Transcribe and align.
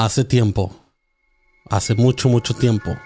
Hace 0.00 0.22
tiempo, 0.22 0.70
hace 1.68 1.96
mucho, 1.96 2.28
mucho 2.28 2.54
tiempo, 2.54 2.96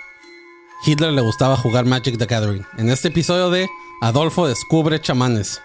Hitler 0.84 1.14
le 1.14 1.22
gustaba 1.22 1.56
jugar 1.56 1.86
Magic 1.86 2.18
the 2.18 2.26
Gathering. 2.26 2.66
En 2.76 2.90
este 2.90 3.08
episodio 3.08 3.48
de 3.48 3.66
Adolfo 4.02 4.46
descubre 4.46 5.00
chamanes. 5.00 5.62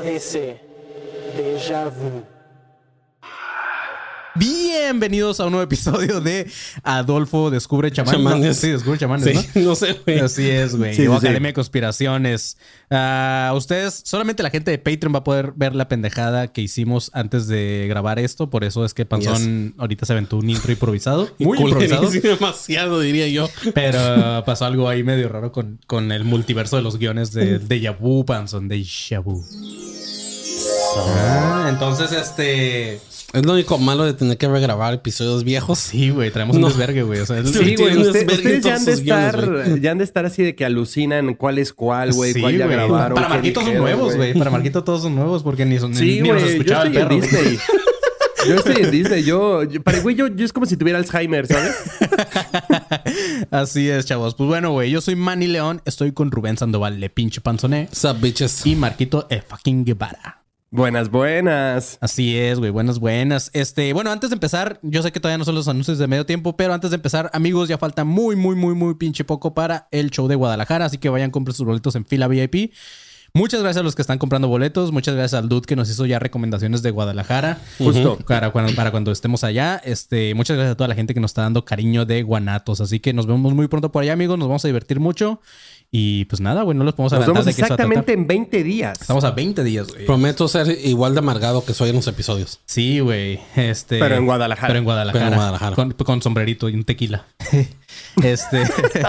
ADC. 0.00 0.56
Déjà 1.36 1.88
vu. 1.88 2.39
Bienvenidos 4.36 5.40
a 5.40 5.46
un 5.46 5.52
nuevo 5.52 5.64
episodio 5.64 6.20
de 6.20 6.48
Adolfo 6.84 7.50
Descubre 7.50 7.90
Chamanes. 7.90 8.20
Chamanes. 8.20 8.46
No, 8.46 8.54
sí, 8.54 8.68
Descubre 8.70 8.98
Chamanes, 8.98 9.40
Sí, 9.52 9.60
no 9.60 9.74
sé, 9.74 10.00
güey. 10.04 10.18
¿no? 10.18 10.26
Así 10.26 10.48
es, 10.48 10.76
güey. 10.76 10.94
Sí, 10.94 11.06
sí. 11.06 11.12
Academia 11.12 11.48
de 11.48 11.54
Conspiraciones. 11.54 12.56
Ah, 12.90 13.52
ustedes, 13.56 14.02
solamente 14.04 14.44
la 14.44 14.50
gente 14.50 14.70
de 14.70 14.78
Patreon 14.78 15.12
va 15.12 15.18
a 15.18 15.24
poder 15.24 15.52
ver 15.56 15.74
la 15.74 15.88
pendejada 15.88 16.52
que 16.52 16.60
hicimos 16.60 17.10
antes 17.12 17.48
de 17.48 17.86
grabar 17.88 18.20
esto. 18.20 18.50
Por 18.50 18.62
eso 18.62 18.84
es 18.84 18.94
que 18.94 19.04
Panzón 19.04 19.74
ahorita 19.78 20.06
se 20.06 20.12
aventó 20.12 20.36
un 20.36 20.48
intro 20.48 20.70
improvisado. 20.70 21.28
Muy 21.38 21.58
improvisado. 21.58 22.08
Demasiado, 22.08 23.00
diría 23.00 23.26
yo. 23.26 23.48
Pero 23.74 24.44
pasó 24.46 24.64
algo 24.64 24.88
ahí 24.88 25.02
medio 25.02 25.28
raro 25.28 25.50
con, 25.50 25.80
con 25.88 26.12
el 26.12 26.24
multiverso 26.24 26.76
de 26.76 26.82
los 26.82 26.98
guiones 26.98 27.32
de 27.32 27.58
Deja 27.60 27.92
Vu, 27.92 28.24
Panzón. 28.24 28.68
Deja 28.68 29.18
Vu. 29.18 29.44
Ah, 30.96 31.66
entonces, 31.68 32.12
este... 32.12 33.00
Es 33.32 33.46
lo 33.46 33.52
único 33.52 33.78
malo 33.78 34.04
de 34.04 34.12
tener 34.12 34.36
que 34.38 34.48
regrabar 34.48 34.92
episodios 34.92 35.44
viejos. 35.44 35.78
Sí, 35.78 36.10
güey, 36.10 36.32
traemos 36.32 36.56
un 36.56 36.62
No. 36.62 36.68
desvergue, 36.68 37.04
güey. 37.04 37.20
O 37.20 37.26
sea, 37.26 37.36
Sí, 37.46 37.76
güey. 37.76 37.96
Usted- 37.96 38.28
ustedes 38.28 38.64
ya 38.64 38.74
han, 38.74 38.84
de 38.84 38.96
guiones, 38.96 39.34
estar, 39.34 39.80
ya 39.80 39.90
han 39.92 39.98
de 39.98 40.04
estar 40.04 40.26
así 40.26 40.42
de 40.42 40.54
que 40.56 40.64
alucinan 40.64 41.34
cuál 41.34 41.58
es 41.58 41.72
cuál, 41.72 42.12
güey. 42.12 42.32
Sí, 42.32 42.40
cuál 42.40 42.58
ya 42.58 42.64
güey. 42.66 42.76
grabaron. 42.76 43.14
Para 43.14 43.28
Marquito 43.28 43.60
son 43.62 43.76
nuevos, 43.76 44.16
güey. 44.16 44.34
Para 44.34 44.50
Marquito 44.50 44.82
todos 44.82 45.02
son 45.02 45.14
nuevos 45.14 45.44
porque 45.44 45.64
ni, 45.64 45.78
son, 45.78 45.94
Sí, 45.94 46.20
ni. 46.22 46.28
Yo 46.28 46.34
escuchaba 46.36 46.82
el 46.82 46.88
estoy 46.96 47.02
en 47.02 47.08
perro. 47.08 47.20
Disney. 47.20 47.58
Yo 48.48 48.54
estoy 48.54 48.76
en 48.82 48.90
Disney. 48.90 49.22
Yo, 49.22 49.64
yo- 49.64 49.82
para 49.82 50.00
güey, 50.00 50.16
yo, 50.16 50.26
yo 50.28 50.46
es 50.46 50.52
como 50.54 50.64
si 50.64 50.74
tuviera 50.78 50.98
Alzheimer, 50.98 51.46
¿sabes? 51.46 51.74
Así 53.50 53.90
es, 53.90 54.06
chavos. 54.06 54.34
Pues 54.34 54.48
bueno, 54.48 54.72
güey. 54.72 54.90
Yo 54.90 55.02
soy 55.02 55.14
Manny 55.14 55.46
León. 55.46 55.82
Estoy 55.84 56.12
con 56.12 56.30
Rubén 56.30 56.56
Sandoval, 56.56 56.98
le 57.00 57.10
pinche 57.10 57.42
panzoné. 57.42 57.82
What's 57.90 58.04
up, 58.06 58.18
bitches? 58.18 58.64
Y 58.66 58.76
Marquito, 58.76 59.26
el 59.28 59.42
fucking 59.42 59.84
Guevara. 59.84 60.39
Buenas, 60.72 61.10
buenas. 61.10 61.98
Así 62.00 62.38
es, 62.38 62.60
güey. 62.60 62.70
Buenas, 62.70 63.00
buenas. 63.00 63.50
Este, 63.54 63.92
bueno, 63.92 64.12
antes 64.12 64.30
de 64.30 64.34
empezar, 64.34 64.78
yo 64.82 65.02
sé 65.02 65.10
que 65.10 65.18
todavía 65.18 65.36
no 65.36 65.44
son 65.44 65.56
los 65.56 65.66
anuncios 65.66 65.98
de 65.98 66.06
medio 66.06 66.26
tiempo, 66.26 66.56
pero 66.56 66.72
antes 66.72 66.90
de 66.90 66.94
empezar, 66.94 67.28
amigos, 67.32 67.68
ya 67.68 67.76
falta 67.76 68.04
muy, 68.04 68.36
muy, 68.36 68.54
muy, 68.54 68.76
muy 68.76 68.94
pinche 68.94 69.24
poco 69.24 69.52
para 69.52 69.88
el 69.90 70.12
show 70.12 70.28
de 70.28 70.36
Guadalajara. 70.36 70.84
Así 70.84 70.98
que 70.98 71.08
vayan, 71.08 71.32
compren 71.32 71.56
sus 71.56 71.66
boletos 71.66 71.96
en 71.96 72.06
fila 72.06 72.28
VIP. 72.28 72.72
Muchas 73.32 73.62
gracias 73.62 73.80
a 73.80 73.84
los 73.84 73.96
que 73.96 74.02
están 74.02 74.18
comprando 74.18 74.46
boletos. 74.46 74.92
Muchas 74.92 75.14
gracias 75.16 75.40
al 75.40 75.48
dude 75.48 75.66
que 75.66 75.74
nos 75.74 75.90
hizo 75.90 76.06
ya 76.06 76.20
recomendaciones 76.20 76.82
de 76.82 76.90
Guadalajara. 76.92 77.58
Justo. 77.78 78.18
Para 78.26 78.50
cuando, 78.50 78.72
para 78.74 78.92
cuando 78.92 79.10
estemos 79.10 79.42
allá. 79.42 79.80
Este, 79.84 80.34
muchas 80.34 80.56
gracias 80.56 80.72
a 80.72 80.76
toda 80.76 80.88
la 80.88 80.94
gente 80.94 81.14
que 81.14 81.20
nos 81.20 81.32
está 81.32 81.42
dando 81.42 81.64
cariño 81.64 82.06
de 82.06 82.22
Guanatos. 82.22 82.80
Así 82.80 82.98
que 83.00 83.12
nos 83.12 83.26
vemos 83.26 83.54
muy 83.54 83.68
pronto 83.68 83.90
por 83.90 84.02
allá, 84.02 84.12
amigos. 84.12 84.38
Nos 84.38 84.48
vamos 84.48 84.64
a 84.64 84.68
divertir 84.68 85.00
mucho. 85.00 85.40
Y 85.92 86.26
pues 86.26 86.40
nada, 86.40 86.62
güey, 86.62 86.78
no 86.78 86.84
los 86.84 86.94
podemos 86.94 87.12
Nos 87.12 87.18
adelantar 87.18 87.44
vemos 87.44 87.56
de 87.56 87.62
exactamente 87.62 88.12
en 88.12 88.26
20 88.28 88.62
días. 88.62 89.00
Estamos 89.00 89.24
a 89.24 89.32
20 89.32 89.64
días, 89.64 89.88
güey. 89.88 90.06
Prometo 90.06 90.46
ser 90.46 90.68
igual 90.84 91.14
de 91.14 91.18
amargado 91.18 91.64
que 91.64 91.74
soy 91.74 91.90
en 91.90 91.96
los 91.96 92.06
episodios. 92.06 92.60
Sí, 92.64 93.00
güey. 93.00 93.40
Este. 93.56 93.98
Pero 93.98 94.14
en 94.14 94.24
Guadalajara. 94.24 94.68
Pero 94.68 94.78
en 94.78 94.84
Guadalajara. 94.84 95.24
Pero 95.24 95.32
en 95.32 95.36
Guadalajara. 95.36 95.74
Con, 95.74 95.90
con 95.92 96.22
sombrerito 96.22 96.68
y 96.68 96.74
un 96.74 96.84
tequila. 96.84 97.26
este. 98.22 98.62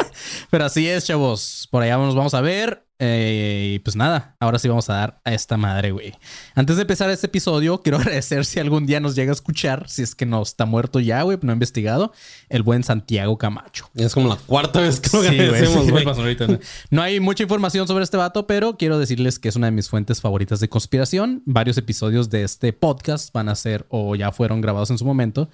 pero 0.49 0.65
así 0.65 0.87
es, 0.87 1.05
chavos. 1.05 1.67
Por 1.69 1.83
allá 1.83 1.97
nos 1.97 2.15
vamos 2.15 2.33
a 2.33 2.41
ver. 2.41 2.83
Eh, 3.03 3.73
y 3.73 3.79
pues 3.79 3.95
nada, 3.95 4.35
ahora 4.39 4.59
sí 4.59 4.67
vamos 4.67 4.87
a 4.91 4.93
dar 4.93 5.21
a 5.25 5.33
esta 5.33 5.57
madre, 5.57 5.89
güey. 5.89 6.13
Antes 6.53 6.75
de 6.75 6.83
empezar 6.83 7.09
este 7.09 7.25
episodio, 7.25 7.81
quiero 7.81 7.97
agradecer 7.99 8.45
si 8.45 8.59
algún 8.59 8.85
día 8.85 8.99
nos 8.99 9.15
llega 9.15 9.31
a 9.31 9.33
escuchar, 9.33 9.89
si 9.89 10.03
es 10.03 10.13
que 10.13 10.27
no 10.27 10.43
está 10.43 10.67
muerto 10.67 10.99
ya, 10.99 11.23
güey, 11.23 11.39
no 11.41 11.51
ha 11.51 11.53
investigado, 11.53 12.13
el 12.47 12.61
buen 12.61 12.83
Santiago 12.83 13.39
Camacho. 13.39 13.89
Es 13.95 14.13
como 14.13 14.29
la 14.29 14.35
cuarta 14.35 14.81
vez 14.81 14.99
que 14.99 15.09
lo 15.17 15.23
güey, 15.23 15.39
agradecemos. 15.39 16.59
No 16.91 17.01
hay 17.01 17.19
mucha 17.19 17.41
información 17.41 17.87
sobre 17.87 18.03
este 18.03 18.17
vato, 18.17 18.45
pero 18.45 18.77
quiero 18.77 18.99
decirles 18.99 19.39
que 19.39 19.49
es 19.49 19.55
una 19.55 19.65
de 19.65 19.71
mis 19.71 19.89
fuentes 19.89 20.21
favoritas 20.21 20.59
de 20.59 20.69
conspiración. 20.69 21.41
Varios 21.47 21.79
episodios 21.79 22.29
de 22.29 22.43
este 22.43 22.71
podcast 22.71 23.33
van 23.33 23.49
a 23.49 23.55
ser 23.55 23.87
o 23.89 24.15
ya 24.15 24.31
fueron 24.31 24.61
grabados 24.61 24.91
en 24.91 24.99
su 24.99 25.05
momento 25.05 25.49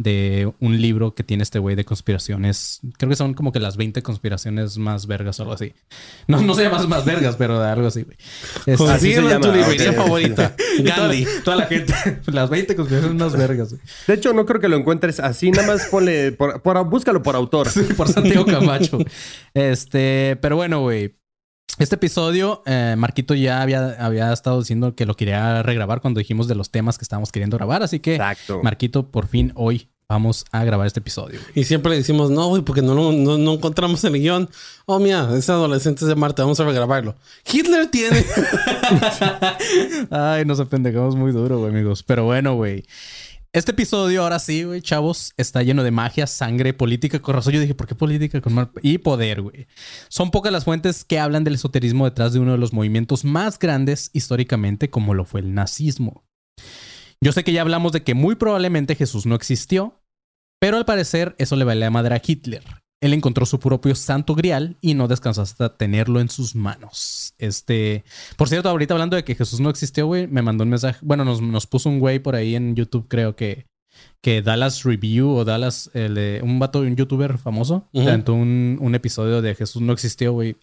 de 0.00 0.50
un 0.60 0.80
libro 0.80 1.14
que 1.14 1.22
tiene 1.22 1.42
este 1.42 1.58
güey 1.58 1.76
de 1.76 1.84
conspiraciones. 1.84 2.80
Creo 2.96 3.10
que 3.10 3.16
son 3.16 3.34
como 3.34 3.52
que 3.52 3.60
las 3.60 3.76
20 3.76 4.02
conspiraciones 4.02 4.78
más 4.78 5.06
vergas 5.06 5.38
o 5.38 5.42
algo 5.42 5.52
así. 5.52 5.74
No, 6.26 6.40
no 6.40 6.54
sé 6.54 6.70
más, 6.70 6.88
más 6.88 7.04
vergas, 7.04 7.36
pero 7.36 7.62
algo 7.62 7.86
así, 7.86 8.02
güey. 8.04 8.16
Este- 8.64 8.90
Así 8.90 9.12
se 9.12 9.18
en 9.20 9.40
tu 9.42 9.52
librería 9.52 9.92
favorita. 9.92 10.56
Gandhi. 10.82 11.24
Toda, 11.24 11.42
toda 11.44 11.56
la 11.56 11.66
gente, 11.66 11.94
las 12.32 12.48
20 12.48 12.76
conspiraciones 12.76 13.20
más 13.20 13.36
vergas, 13.36 13.70
güey. 13.74 13.82
De 14.06 14.14
hecho, 14.14 14.32
no 14.32 14.46
creo 14.46 14.58
que 14.60 14.68
lo 14.68 14.76
encuentres 14.76 15.20
así. 15.20 15.50
Nada 15.50 15.66
más 15.68 15.86
ponle... 15.90 16.32
Por, 16.32 16.62
por- 16.62 16.88
búscalo 16.88 17.22
por 17.22 17.36
autor. 17.36 17.68
por 17.96 18.08
Santiago 18.08 18.46
Camacho. 18.46 18.98
Este, 19.52 20.38
pero 20.40 20.56
bueno, 20.56 20.80
güey. 20.80 21.14
Este 21.78 21.94
episodio, 21.94 22.62
eh, 22.66 22.94
Marquito 22.98 23.34
ya 23.34 23.62
había, 23.62 23.92
había 24.04 24.32
estado 24.32 24.58
diciendo 24.58 24.94
que 24.94 25.06
lo 25.06 25.14
quería 25.16 25.62
regrabar 25.62 26.00
cuando 26.00 26.18
dijimos 26.18 26.46
de 26.46 26.54
los 26.54 26.70
temas 26.70 26.98
que 26.98 27.04
estábamos 27.04 27.32
queriendo 27.32 27.56
grabar. 27.56 27.82
Así 27.82 28.00
que, 28.00 28.16
Exacto. 28.16 28.60
Marquito, 28.62 29.06
por 29.06 29.26
fin 29.26 29.52
hoy 29.54 29.88
vamos 30.10 30.44
a 30.50 30.64
grabar 30.64 30.88
este 30.88 30.98
episodio. 31.00 31.38
Y 31.54 31.64
siempre 31.64 31.90
le 31.90 31.96
decimos, 31.98 32.30
no, 32.30 32.48
güey, 32.48 32.62
porque 32.62 32.82
no, 32.82 33.12
no, 33.12 33.38
no 33.38 33.52
encontramos 33.54 34.02
el 34.04 34.14
guion. 34.14 34.50
Oh, 34.84 34.98
mira, 34.98 35.28
es 35.36 35.48
adolescentes 35.48 36.06
de 36.08 36.16
Marte, 36.16 36.42
vamos 36.42 36.58
a 36.58 36.64
regrabarlo. 36.64 37.14
Hitler 37.50 37.86
tiene. 37.86 38.24
Ay, 40.10 40.44
nos 40.44 40.58
apendejamos 40.58 41.14
muy 41.14 41.30
duro, 41.30 41.58
güey, 41.60 41.70
amigos. 41.70 42.02
Pero 42.02 42.24
bueno, 42.24 42.56
güey. 42.56 42.84
Este 43.52 43.72
episodio, 43.72 44.22
ahora 44.22 44.38
sí, 44.38 44.62
güey, 44.62 44.80
chavos, 44.80 45.32
está 45.36 45.64
lleno 45.64 45.82
de 45.82 45.90
magia, 45.90 46.28
sangre, 46.28 46.72
política. 46.72 47.20
Con 47.20 47.34
razón, 47.34 47.52
yo 47.52 47.60
dije, 47.60 47.74
¿por 47.74 47.88
qué 47.88 47.96
política? 47.96 48.40
Con 48.40 48.54
mar- 48.54 48.70
Y 48.80 48.98
poder, 48.98 49.42
güey. 49.42 49.66
Son 50.08 50.30
pocas 50.30 50.52
las 50.52 50.64
fuentes 50.64 51.04
que 51.04 51.18
hablan 51.18 51.42
del 51.42 51.54
esoterismo 51.54 52.04
detrás 52.04 52.32
de 52.32 52.38
uno 52.38 52.52
de 52.52 52.58
los 52.58 52.72
movimientos 52.72 53.24
más 53.24 53.58
grandes 53.58 54.10
históricamente, 54.12 54.88
como 54.88 55.14
lo 55.14 55.24
fue 55.24 55.40
el 55.40 55.52
nazismo. 55.52 56.24
Yo 57.20 57.32
sé 57.32 57.42
que 57.42 57.52
ya 57.52 57.62
hablamos 57.62 57.90
de 57.90 58.04
que 58.04 58.14
muy 58.14 58.36
probablemente 58.36 58.94
Jesús 58.94 59.26
no 59.26 59.34
existió, 59.34 60.00
pero 60.60 60.76
al 60.76 60.84
parecer 60.84 61.34
eso 61.38 61.56
le 61.56 61.64
vale 61.64 61.84
a 61.84 61.90
madre 61.90 62.14
a 62.14 62.22
Hitler. 62.24 62.62
Él 63.00 63.14
encontró 63.14 63.46
su 63.46 63.58
propio 63.58 63.94
santo 63.94 64.34
grial 64.34 64.76
y 64.80 64.94
no 64.94 65.08
descansó 65.08 65.42
hasta 65.42 65.76
tenerlo 65.76 66.20
en 66.20 66.28
sus 66.28 66.54
manos. 66.54 67.34
Este, 67.38 68.04
por 68.36 68.48
cierto, 68.48 68.68
ahorita 68.68 68.94
hablando 68.94 69.16
de 69.16 69.24
que 69.24 69.34
Jesús 69.34 69.60
no 69.60 69.70
existió, 69.70 70.06
güey, 70.06 70.26
me 70.26 70.42
mandó 70.42 70.64
un 70.64 70.70
mensaje. 70.70 70.98
Bueno, 71.02 71.24
nos, 71.24 71.40
nos 71.40 71.66
puso 71.66 71.88
un 71.88 71.98
güey 71.98 72.18
por 72.18 72.34
ahí 72.34 72.54
en 72.54 72.76
YouTube, 72.76 73.06
creo 73.08 73.36
que, 73.36 73.66
que 74.20 74.42
Dallas 74.42 74.84
Review 74.84 75.30
o 75.30 75.44
Dallas, 75.44 75.90
el 75.94 76.40
un 76.42 76.58
vato, 76.58 76.80
un 76.80 76.96
youtuber 76.96 77.38
famoso, 77.38 77.88
aventó 77.94 78.34
un, 78.34 78.78
un 78.80 78.94
episodio 78.94 79.40
de 79.40 79.54
Jesús 79.54 79.80
no 79.80 79.92
existió, 79.92 80.32
güey. 80.32 80.56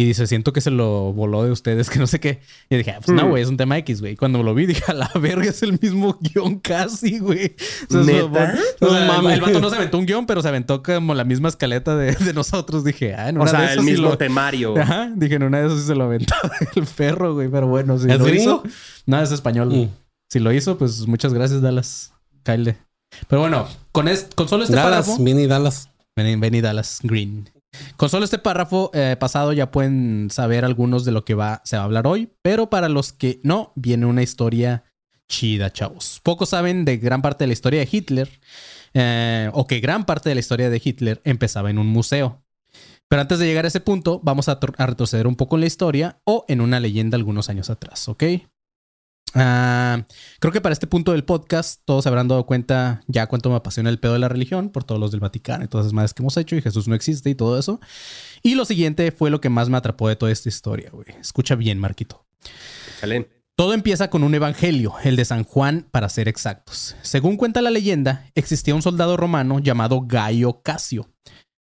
Y 0.00 0.04
dice, 0.04 0.28
siento 0.28 0.52
que 0.52 0.60
se 0.60 0.70
lo 0.70 1.12
voló 1.12 1.42
de 1.42 1.50
ustedes, 1.50 1.90
que 1.90 1.98
no 1.98 2.06
sé 2.06 2.20
qué. 2.20 2.38
Y 2.70 2.76
dije, 2.76 2.92
ah, 2.92 3.00
pues 3.04 3.16
no, 3.16 3.24
Hmm. 3.26 3.30
güey, 3.30 3.42
es 3.42 3.48
un 3.48 3.56
tema 3.56 3.76
X, 3.78 4.00
güey. 4.00 4.14
Cuando 4.14 4.40
lo 4.44 4.54
vi, 4.54 4.66
dije, 4.72 4.84
a 4.86 4.92
la 4.92 5.10
verga, 5.20 5.50
es 5.50 5.60
el 5.64 5.76
mismo 5.82 6.16
guion 6.20 6.60
casi, 6.60 7.18
güey. 7.18 7.56
O 7.90 7.92
sea, 7.92 8.02
¿Neta? 8.04 8.52
eso- 8.52 8.62
o 8.80 8.90
sea, 8.90 8.90
No 8.90 8.96
el- 8.98 9.06
mames. 9.08 9.34
El 9.34 9.40
vato 9.40 9.60
no 9.60 9.70
se 9.70 9.74
aventó 9.74 9.98
un 9.98 10.06
guion, 10.06 10.24
pero 10.26 10.40
se 10.40 10.46
aventó 10.46 10.84
como 10.84 11.14
la 11.14 11.24
misma 11.24 11.48
escaleta 11.48 11.96
de, 11.96 12.12
de 12.14 12.32
nosotros. 12.32 12.84
Dije, 12.84 13.14
ah, 13.16 13.28
en 13.28 13.38
O 13.38 13.42
una 13.42 13.50
de 13.50 13.56
sea, 13.56 13.64
esas 13.66 13.78
el 13.78 13.84
sí 13.86 13.90
mismo 13.90 14.10
lo- 14.10 14.18
temario. 14.18 14.78
Ajá, 14.78 15.10
dije, 15.16 15.34
en 15.34 15.42
una 15.42 15.58
de 15.62 15.66
esas 15.66 15.80
sí 15.80 15.86
se 15.88 15.96
lo 15.96 16.04
aventó 16.04 16.34
el 16.76 16.84
perro, 16.86 17.34
güey. 17.34 17.48
Pero 17.48 17.66
bueno, 17.66 17.98
si 17.98 18.08
¿Es 18.08 18.18
lo 18.20 18.24
gringo? 18.24 18.40
hizo... 18.40 18.62
No, 19.06 19.20
es 19.20 19.32
español. 19.32 19.68
Mm. 19.74 19.88
Si 20.30 20.38
lo 20.38 20.52
hizo, 20.52 20.78
pues 20.78 21.08
muchas 21.08 21.34
gracias, 21.34 21.60
Dallas. 21.60 22.12
Kyle. 22.44 22.76
Pero 23.26 23.40
bueno, 23.40 23.66
con, 23.90 24.06
es- 24.06 24.28
con 24.36 24.48
solo 24.48 24.62
este 24.62 24.76
Dallas, 24.76 25.06
párrafo... 25.06 25.24
Vinny 25.24 25.48
Dallas. 25.48 25.90
Ven, 26.16 26.38
ven 26.38 26.54
y 26.54 26.60
Dallas 26.60 27.00
Green. 27.02 27.50
Con 27.96 28.08
solo 28.08 28.24
este 28.24 28.38
párrafo 28.38 28.90
eh, 28.94 29.16
pasado 29.18 29.52
ya 29.52 29.70
pueden 29.70 30.28
saber 30.30 30.64
algunos 30.64 31.04
de 31.04 31.12
lo 31.12 31.24
que 31.24 31.34
va, 31.34 31.60
se 31.64 31.76
va 31.76 31.82
a 31.82 31.84
hablar 31.84 32.06
hoy, 32.06 32.32
pero 32.42 32.70
para 32.70 32.88
los 32.88 33.12
que 33.12 33.40
no, 33.42 33.72
viene 33.76 34.06
una 34.06 34.22
historia 34.22 34.84
chida, 35.28 35.72
chavos. 35.72 36.20
Pocos 36.22 36.50
saben 36.50 36.84
de 36.84 36.96
gran 36.96 37.22
parte 37.22 37.44
de 37.44 37.48
la 37.48 37.52
historia 37.52 37.80
de 37.80 37.88
Hitler, 37.90 38.40
eh, 38.94 39.50
o 39.52 39.66
que 39.66 39.80
gran 39.80 40.06
parte 40.06 40.28
de 40.28 40.34
la 40.34 40.40
historia 40.40 40.70
de 40.70 40.80
Hitler 40.82 41.20
empezaba 41.24 41.70
en 41.70 41.78
un 41.78 41.86
museo. 41.86 42.42
Pero 43.08 43.22
antes 43.22 43.38
de 43.38 43.46
llegar 43.46 43.64
a 43.64 43.68
ese 43.68 43.80
punto, 43.80 44.20
vamos 44.22 44.48
a, 44.48 44.58
a 44.76 44.86
retroceder 44.86 45.26
un 45.26 45.36
poco 45.36 45.56
en 45.56 45.60
la 45.60 45.66
historia 45.66 46.20
o 46.24 46.44
en 46.48 46.60
una 46.60 46.80
leyenda 46.80 47.16
algunos 47.16 47.48
años 47.48 47.70
atrás, 47.70 48.08
¿ok? 48.08 48.24
Ah, 49.34 50.04
creo 50.40 50.52
que 50.52 50.60
para 50.60 50.72
este 50.72 50.86
punto 50.86 51.12
del 51.12 51.24
podcast 51.24 51.82
todos 51.84 52.06
habrán 52.06 52.28
dado 52.28 52.46
cuenta 52.46 53.02
ya 53.06 53.26
cuánto 53.26 53.50
me 53.50 53.56
apasiona 53.56 53.90
el 53.90 53.98
pedo 53.98 54.14
de 54.14 54.18
la 54.18 54.28
religión 54.28 54.70
por 54.70 54.84
todos 54.84 55.00
los 55.00 55.10
del 55.10 55.20
Vaticano 55.20 55.64
y 55.64 55.68
todas 55.68 55.86
esas 55.86 55.92
madres 55.92 56.14
que 56.14 56.22
hemos 56.22 56.36
hecho 56.36 56.56
y 56.56 56.62
Jesús 56.62 56.88
no 56.88 56.94
existe 56.94 57.30
y 57.30 57.34
todo 57.34 57.58
eso. 57.58 57.80
Y 58.42 58.54
lo 58.54 58.64
siguiente 58.64 59.12
fue 59.12 59.30
lo 59.30 59.40
que 59.40 59.50
más 59.50 59.68
me 59.68 59.76
atrapó 59.76 60.08
de 60.08 60.16
toda 60.16 60.32
esta 60.32 60.48
historia, 60.48 60.90
güey. 60.90 61.06
Escucha 61.20 61.54
bien, 61.54 61.78
Marquito. 61.78 62.24
Chalén. 63.00 63.28
Todo 63.56 63.74
empieza 63.74 64.08
con 64.08 64.22
un 64.22 64.34
evangelio, 64.36 64.94
el 65.02 65.16
de 65.16 65.24
San 65.24 65.42
Juan 65.42 65.88
para 65.90 66.08
ser 66.08 66.28
exactos. 66.28 66.94
Según 67.02 67.36
cuenta 67.36 67.60
la 67.60 67.70
leyenda, 67.70 68.30
existía 68.36 68.72
un 68.72 68.82
soldado 68.82 69.16
romano 69.16 69.58
llamado 69.58 70.02
Gaio 70.06 70.62
Casio. 70.62 71.10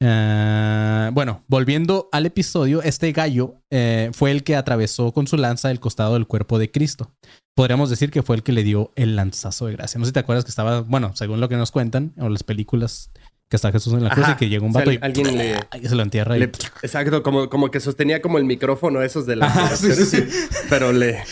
Eh, 0.00 1.10
bueno, 1.12 1.42
volviendo 1.48 2.08
al 2.12 2.26
episodio, 2.26 2.82
este 2.82 3.10
gallo 3.12 3.56
eh, 3.70 4.10
fue 4.12 4.30
el 4.30 4.44
que 4.44 4.54
atravesó 4.54 5.12
con 5.12 5.26
su 5.26 5.36
lanza 5.36 5.70
el 5.70 5.80
costado 5.80 6.14
del 6.14 6.26
cuerpo 6.26 6.58
de 6.58 6.70
Cristo. 6.70 7.10
Podríamos 7.56 7.90
decir 7.90 8.12
que 8.12 8.22
fue 8.22 8.36
el 8.36 8.44
que 8.44 8.52
le 8.52 8.62
dio 8.62 8.92
el 8.94 9.16
lanzazo 9.16 9.66
de 9.66 9.72
gracia. 9.72 9.98
No 9.98 10.04
sé 10.04 10.10
si 10.10 10.12
te 10.12 10.20
acuerdas 10.20 10.44
que 10.44 10.50
estaba, 10.50 10.82
bueno, 10.82 11.16
según 11.16 11.40
lo 11.40 11.48
que 11.48 11.56
nos 11.56 11.72
cuentan, 11.72 12.14
o 12.18 12.28
las 12.28 12.44
películas, 12.44 13.10
que 13.48 13.56
está 13.56 13.72
Jesús 13.72 13.94
en 13.94 14.04
la 14.04 14.10
cruz 14.10 14.24
Ajá. 14.24 14.32
y 14.34 14.36
que 14.36 14.48
llega 14.48 14.62
un 14.64 14.70
O 14.70 14.72
sea, 14.72 14.80
vato 14.80 14.92
y 14.92 14.98
alguien 15.00 15.36
le- 15.38 15.56
y 15.82 15.88
se 15.88 15.94
lo 15.94 16.02
entierra. 16.02 16.36
y- 16.36 16.40
Le- 16.40 16.44
exacto, 16.82 17.22
como, 17.22 17.48
como 17.48 17.70
que 17.70 17.80
sostenía 17.80 18.20
como 18.20 18.36
el 18.38 18.44
micrófono 18.44 19.02
esos 19.02 19.24
de 19.26 19.36
las 19.36 19.56
Ajá, 19.56 19.76
sí, 19.76 19.92
sí, 19.94 20.04
sí. 20.04 20.24
Pero 20.68 20.92
le... 20.92 21.22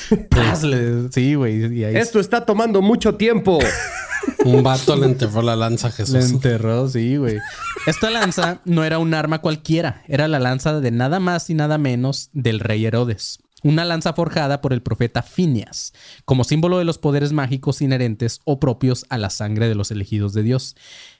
Le- 0.63 1.13
Sí, 1.13 1.35
güey. 1.35 1.85
ahí 1.85 1.97
Esto 1.97 2.19
está 2.21 2.45
tomando 2.47 2.81
mucho 2.83 3.17
tiempo. 3.17 3.59
Un 4.45 4.63
vato 4.63 4.97
le 4.97 5.07
enterró 5.07 5.43
la 5.43 5.57
lanza 5.57 5.89
a 5.89 5.91
Le 5.91 5.97
Jesús. 5.97 6.15
enterró, 6.31 6.89
sí, 6.89 7.17
güey. 7.17 7.39
Esta 7.87 8.11
lanza 8.11 8.61
no 8.65 8.83
era 8.85 8.99
un 8.99 9.13
arma 9.15 9.41
cualquiera, 9.41 10.03
era 10.09 10.27
la 10.27 10.39
lanza 10.41 10.81
de 10.81 10.91
nada 10.91 11.21
más 11.21 11.49
y 11.51 11.55
nada 11.55 11.79
menos 11.79 12.31
del 12.33 12.61
rey 12.61 12.85
Herodes. 12.87 13.39
Una 13.63 13.85
lanza 13.85 14.13
forjada 14.13 14.61
por 14.61 14.73
el 14.73 14.83
profeta 14.83 15.23
Phineas, 15.23 15.93
como 16.25 16.45
símbolo 16.45 16.79
de 16.79 16.85
los 16.85 16.99
poderes 16.99 17.33
mágicos 17.33 17.83
inherentes 17.83 18.41
o 18.45 18.61
propios 18.61 19.05
a 19.09 19.19
la 19.19 19.31
sangre 19.31 19.69
de 19.69 19.75
los 19.75 19.91
elegidos 19.91 20.33
de 20.35 20.43
Dios. 20.43 20.77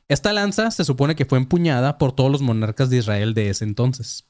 Esta 0.09 0.33
lanza 0.33 0.71
se 0.71 0.85
supone 0.85 1.17
que 1.17 1.25
fue 1.25 1.39
empuñada 1.39 1.99
por 1.99 2.13
todos 2.13 2.31
los 2.31 2.43
monarcas 2.43 2.91
de 2.91 2.99
Israel 2.99 3.35
de 3.35 3.51
ese 3.51 3.65
entonces. 3.65 4.27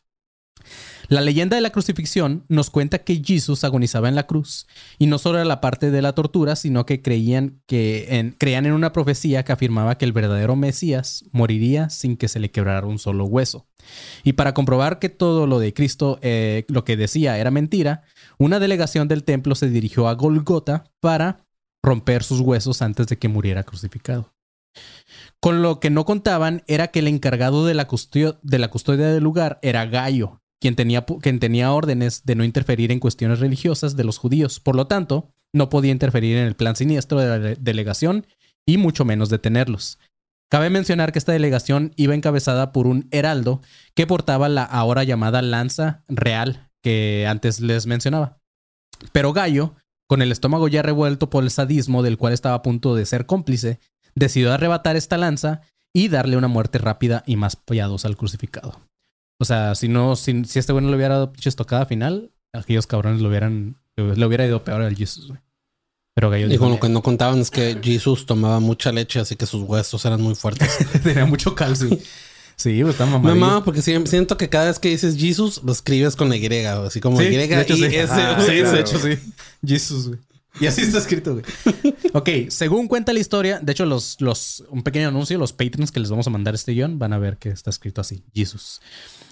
La 1.09 1.21
leyenda 1.21 1.55
de 1.55 1.61
la 1.61 1.71
crucifixión 1.71 2.45
nos 2.49 2.71
cuenta 2.71 2.99
que 2.99 3.23
Jesús 3.25 3.63
agonizaba 3.63 4.09
en 4.09 4.17
la 4.17 4.27
cruz 4.27 4.67
y 4.99 5.07
no 5.07 5.19
solo 5.19 5.39
era 5.39 5.45
la 5.45 5.61
parte 5.61 5.93
de 5.93 6.03
la 6.03 6.15
tortura, 6.15 6.57
sino 6.57 6.85
que 6.85 7.01
creían 7.01 7.63
que 7.67 8.19
en, 8.19 8.33
creían 8.33 8.67
en 8.67 8.73
una 8.73 8.93
profecía 8.93 9.45
que 9.45 9.53
afirmaba 9.53 9.99
que 9.99 10.05
el 10.05 10.13
verdadero 10.13 10.57
Mesías 10.57 11.25
moriría 11.31 11.91
sin 11.91 12.17
que 12.17 12.27
se 12.27 12.41
le 12.41 12.51
quebrara 12.51 12.87
un 12.87 12.99
solo 12.99 13.25
hueso. 13.27 13.69
Y 14.25 14.33
para 14.33 14.55
comprobar 14.55 14.99
que 14.99 15.09
todo 15.09 15.47
lo 15.47 15.61
de 15.61 15.73
Cristo, 15.75 16.19
eh, 16.23 16.65
lo 16.69 16.85
que 16.85 16.97
decía 16.97 17.39
era 17.39 17.53
mentira, 17.53 18.03
una 18.39 18.59
delegación 18.59 19.07
del 19.07 19.23
templo 19.23 19.55
se 19.55 19.71
dirigió 19.71 20.09
a 20.09 20.15
Golgota 20.15 20.91
para 21.01 21.47
romper 21.85 22.25
sus 22.25 22.41
huesos 22.41 22.83
antes 22.83 23.07
de 23.07 23.17
que 23.17 23.29
muriera 23.29 23.63
crucificado. 23.63 24.36
Con 25.41 25.63
lo 25.63 25.81
que 25.81 25.91
no 25.91 26.05
contaban 26.05 26.63
era 26.67 26.89
que 26.89 27.01
el 27.01 27.09
encargado 27.09 27.67
de 27.67 27.75
la, 27.75 27.87
custodia, 27.87 28.39
del 28.43 29.23
lugar 29.23 29.59
era 29.63 29.87
Gallo, 29.87 30.41
quien 30.61 30.75
tenía, 30.77 31.05
quien 31.05 31.39
tenía 31.39 31.73
órdenes 31.73 32.25
de 32.25 32.35
no 32.35 32.45
interferir 32.45 32.91
en 32.91 33.01
cuestiones 33.01 33.41
religiosas 33.41 33.97
de 33.97 34.05
los 34.05 34.19
judíos. 34.19 34.61
Por 34.61 34.77
lo 34.77 34.87
tanto, 34.87 35.31
no 35.53 35.69
podía 35.69 35.93
interferir 35.93 36.37
en 36.37 36.47
el 36.47 36.57
plan 36.57 36.77
siniestro 36.77 37.21
de 37.21 37.27
la 37.29 37.39
de- 37.39 37.57
delegación 37.57 38.27
y 38.67 38.79
mucho 38.79 39.05
menos 39.05 39.29
detenerlos. 39.29 39.99
Cabe 40.51 40.71
mencionar 40.71 41.13
que 41.13 41.19
esta 41.19 41.33
delegación 41.33 41.93
iba 41.97 42.15
encabezada 42.15 42.73
por 42.73 42.87
un 42.87 43.09
heraldo 43.11 43.61
que 43.95 44.07
portaba 44.07 44.49
la 44.49 44.63
ahora 44.63 45.03
llamada 45.05 45.43
lanza 45.43 46.05
real 46.09 46.71
que 46.83 47.27
antes 47.29 47.61
les 47.61 47.87
mencionaba. 47.87 48.39
Pero 49.13 49.33
Gallo, 49.33 49.75
con 50.09 50.23
el 50.23 50.31
estómago 50.31 50.69
ya 50.69 50.83
revuelto 50.83 51.31
por 51.31 51.43
el 51.43 51.51
sadismo 51.51 52.03
del 52.03 52.17
cual 52.17 52.33
estaba 52.33 52.55
a 52.55 52.63
punto 52.63 52.95
de 52.95 53.07
ser 53.07 53.27
cómplice, 53.27 53.81
decidió 54.17 54.53
arrebatar 54.53 54.97
esta 54.97 55.17
lanza 55.17 55.61
y 55.93 56.09
darle 56.09 56.37
una 56.37 56.49
muerte 56.49 56.79
rápida 56.79 57.23
y 57.27 57.37
más 57.37 57.55
piadosa 57.55 58.09
al 58.09 58.17
crucificado. 58.17 58.81
O 59.39 59.45
sea, 59.45 59.75
si 59.77 59.89
no, 59.89 60.17
si, 60.17 60.45
si 60.45 60.59
este 60.59 60.73
güey 60.73 60.85
no 60.85 60.91
le 60.91 60.97
hubiera 60.97 61.15
dado 61.15 61.33
pinche 61.33 61.49
estocada 61.49 61.87
final, 61.87 62.33
aquellos 62.53 62.87
cabrones 62.87 63.21
lo 63.21 63.29
hubieran, 63.29 63.77
le 63.97 64.27
hubiera 64.27 64.47
ido 64.47 64.65
peor 64.65 64.83
al 64.83 64.97
Jesus, 64.97 65.29
güey. 65.29 65.41
Pero 66.15 66.35
Y 66.35 66.57
con 66.57 66.71
lo 66.71 66.81
que 66.81 66.89
no 66.89 67.03
contaban 67.03 67.41
es 67.41 67.51
que 67.51 67.79
Jesús 67.83 68.25
tomaba 68.25 68.59
mucha 68.59 68.91
leche, 68.91 69.21
así 69.21 69.37
que 69.37 69.45
sus 69.45 69.63
huesos 69.65 70.03
eran 70.07 70.23
muy 70.23 70.35
fuertes. 70.35 70.79
tenía 71.03 71.27
mucho 71.27 71.55
calcio. 71.55 71.91
Sí, 72.57 72.81
güey, 72.81 72.93
está 72.93 73.05
mamadillo. 73.05 73.39
mama 73.39 73.63
porque 73.63 73.83
siento 73.83 74.39
que 74.39 74.49
cada 74.49 74.65
vez 74.69 74.79
que 74.79 74.89
dices 74.89 75.19
Jesús, 75.19 75.61
lo 75.63 75.73
escribes 75.73 76.17
con 76.17 76.31
la 76.31 76.37
Y, 76.37 76.87
así 76.87 77.01
como 77.01 77.21
Y 77.21 77.27
de 77.27 77.61
hecho, 77.61 77.75
y 77.75 77.77
sí. 77.77 77.85
S. 77.85 78.15
Sí, 78.47 78.53
de 78.63 78.81
hecho 78.81 78.99
sí. 78.99 79.19
Jesus, 79.63 80.09
güey. 80.09 80.21
Y 80.61 80.67
así 80.67 80.83
está 80.83 80.99
escrito, 80.99 81.35
güey. 81.35 81.45
Ok, 82.13 82.51
según 82.51 82.89
cuenta 82.89 83.13
la 83.13 83.19
historia, 83.19 83.59
de 83.61 83.73
hecho, 83.73 83.85
los, 83.85 84.21
los, 84.21 84.65
un 84.71 84.83
pequeño 84.83 85.09
anuncio, 85.09 85.39
los 85.39 85.53
patrons 85.53 85.93
que 85.93 86.01
les 86.01 86.11
vamos 86.11 86.27
a 86.27 86.31
mandar 86.31 86.55
este 86.55 86.73
guion 86.73 86.99
van 86.99 87.13
a 87.13 87.19
ver 87.19 87.37
que 87.37 87.51
está 87.51 87.71
escrito 87.71 88.01
así, 88.01 88.25
Jesus. 88.35 88.81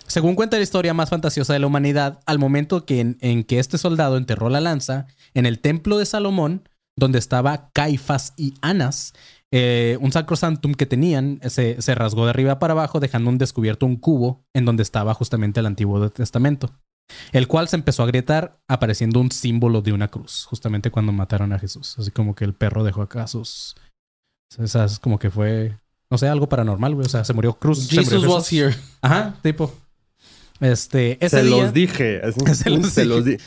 Según 0.07 0.35
cuenta 0.35 0.59
la 0.59 0.63
historia 0.63 0.93
más 0.93 1.11
fantasiosa 1.11 1.53
de 1.55 1.59
la 1.59 1.67
humanidad, 1.67 2.21
al 2.27 2.39
momento 2.39 2.85
que 2.85 3.17
en, 3.19 3.45
que 3.45 3.59
este 3.59 3.79
soldado 3.79 4.17
enterró 4.17 4.51
la 4.51 4.61
lanza 4.61 5.07
en 5.33 5.47
el 5.47 5.61
templo 5.61 5.99
de 5.99 6.05
Salomón, 6.05 6.69
donde 6.97 7.19
estaba 7.19 7.71
Caifás 7.73 8.35
y 8.37 8.55
Anas, 8.61 9.15
eh, 9.51 9.97
un 10.01 10.13
sacrosantum 10.13 10.75
que 10.75 10.85
tenían 10.85 11.41
se, 11.49 11.81
se 11.81 11.95
rasgó 11.95 12.25
de 12.25 12.31
arriba 12.31 12.59
para 12.59 12.73
abajo, 12.73 13.01
dejando 13.01 13.31
un 13.31 13.39
descubierto 13.39 13.87
un 13.87 13.97
cubo 13.97 14.45
en 14.53 14.65
donde 14.65 14.83
estaba 14.83 15.15
justamente 15.15 15.61
el 15.61 15.67
Antiguo 15.67 16.11
Testamento 16.11 16.73
el 17.33 17.47
cual 17.49 17.69
se 17.69 17.77
empezó 17.77 18.03
a 18.03 18.07
agrietar 18.07 18.59
apareciendo 18.69 19.21
un 19.21 19.31
símbolo 19.31 19.83
de 19.83 19.93
una 19.93 20.09
cruz, 20.09 20.47
justamente 20.49 20.91
cuando 20.91 21.13
mataron 21.13 21.53
a 21.53 21.59
Jesús. 21.59 21.97
Así 21.99 22.11
como 22.11 22.35
que 22.35 22.45
el 22.45 22.55
perro 22.55 22.85
dejó 22.85 23.03
acá 23.03 23.27
sus... 23.27 23.75
O 24.59 24.67
sea, 24.67 24.85
es 24.85 24.99
como 25.01 25.19
que 25.19 25.31
fue, 25.31 25.77
no 26.11 26.19
sé, 26.19 26.29
algo 26.29 26.49
paranormal, 26.49 26.95
güey. 26.95 27.07
O 27.07 27.09
sea, 27.11 27.25
se 27.25 27.33
murió 27.33 27.55
Cruz. 27.55 27.79
se 27.87 27.95
murió 27.97 28.01
Jesus 28.03 28.23
Jesús. 28.23 28.35
was 28.35 28.53
here. 28.53 28.75
Ajá, 29.03 29.35
tipo. 29.43 29.75
Este, 30.61 31.19
ese 31.25 31.39
Se 31.39 31.43
día... 31.45 31.63
los 31.65 31.73
dije. 31.73 32.21
Se 32.55 32.71
los 32.71 32.89
Se 32.91 33.05
los 33.05 33.25
dije. 33.25 33.39
di- 33.39 33.43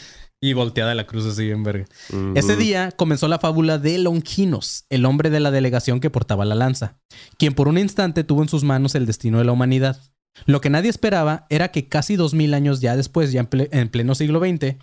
Y 0.50 0.54
volteada 0.54 0.94
la 0.94 1.08
cruz 1.08 1.26
así 1.26 1.50
en 1.50 1.64
verga. 1.64 1.86
Ujú. 2.10 2.34
Ese 2.36 2.56
día 2.58 2.92
comenzó 2.92 3.28
la 3.28 3.40
fábula 3.40 3.78
de 3.78 3.98
Longinos, 4.00 4.86
el 4.90 5.06
hombre 5.06 5.30
de 5.30 5.40
la 5.40 5.50
delegación 5.50 6.00
que 6.00 6.10
portaba 6.10 6.46
la 6.46 6.56
lanza, 6.56 7.00
quien 7.38 7.54
por 7.54 7.68
un 7.70 7.78
instante 7.78 8.24
tuvo 8.24 8.44
en 8.44 8.50
sus 8.50 8.64
manos 8.64 8.94
el 8.96 9.06
destino 9.06 9.38
de 9.40 9.46
la 9.46 9.54
humanidad. 9.54 9.98
Lo 10.46 10.62
que 10.62 10.70
nadie 10.70 10.90
esperaba 10.90 11.46
era 11.50 11.70
que 11.72 11.88
casi 11.88 12.16
dos 12.16 12.34
mil 12.34 12.54
años 12.54 12.80
ya 12.82 12.96
después, 12.96 13.32
ya 13.32 13.42
en, 13.42 13.50
ple- 13.50 13.70
en 13.72 13.90
pleno 13.90 14.16
siglo 14.16 14.40
XX, 14.40 14.76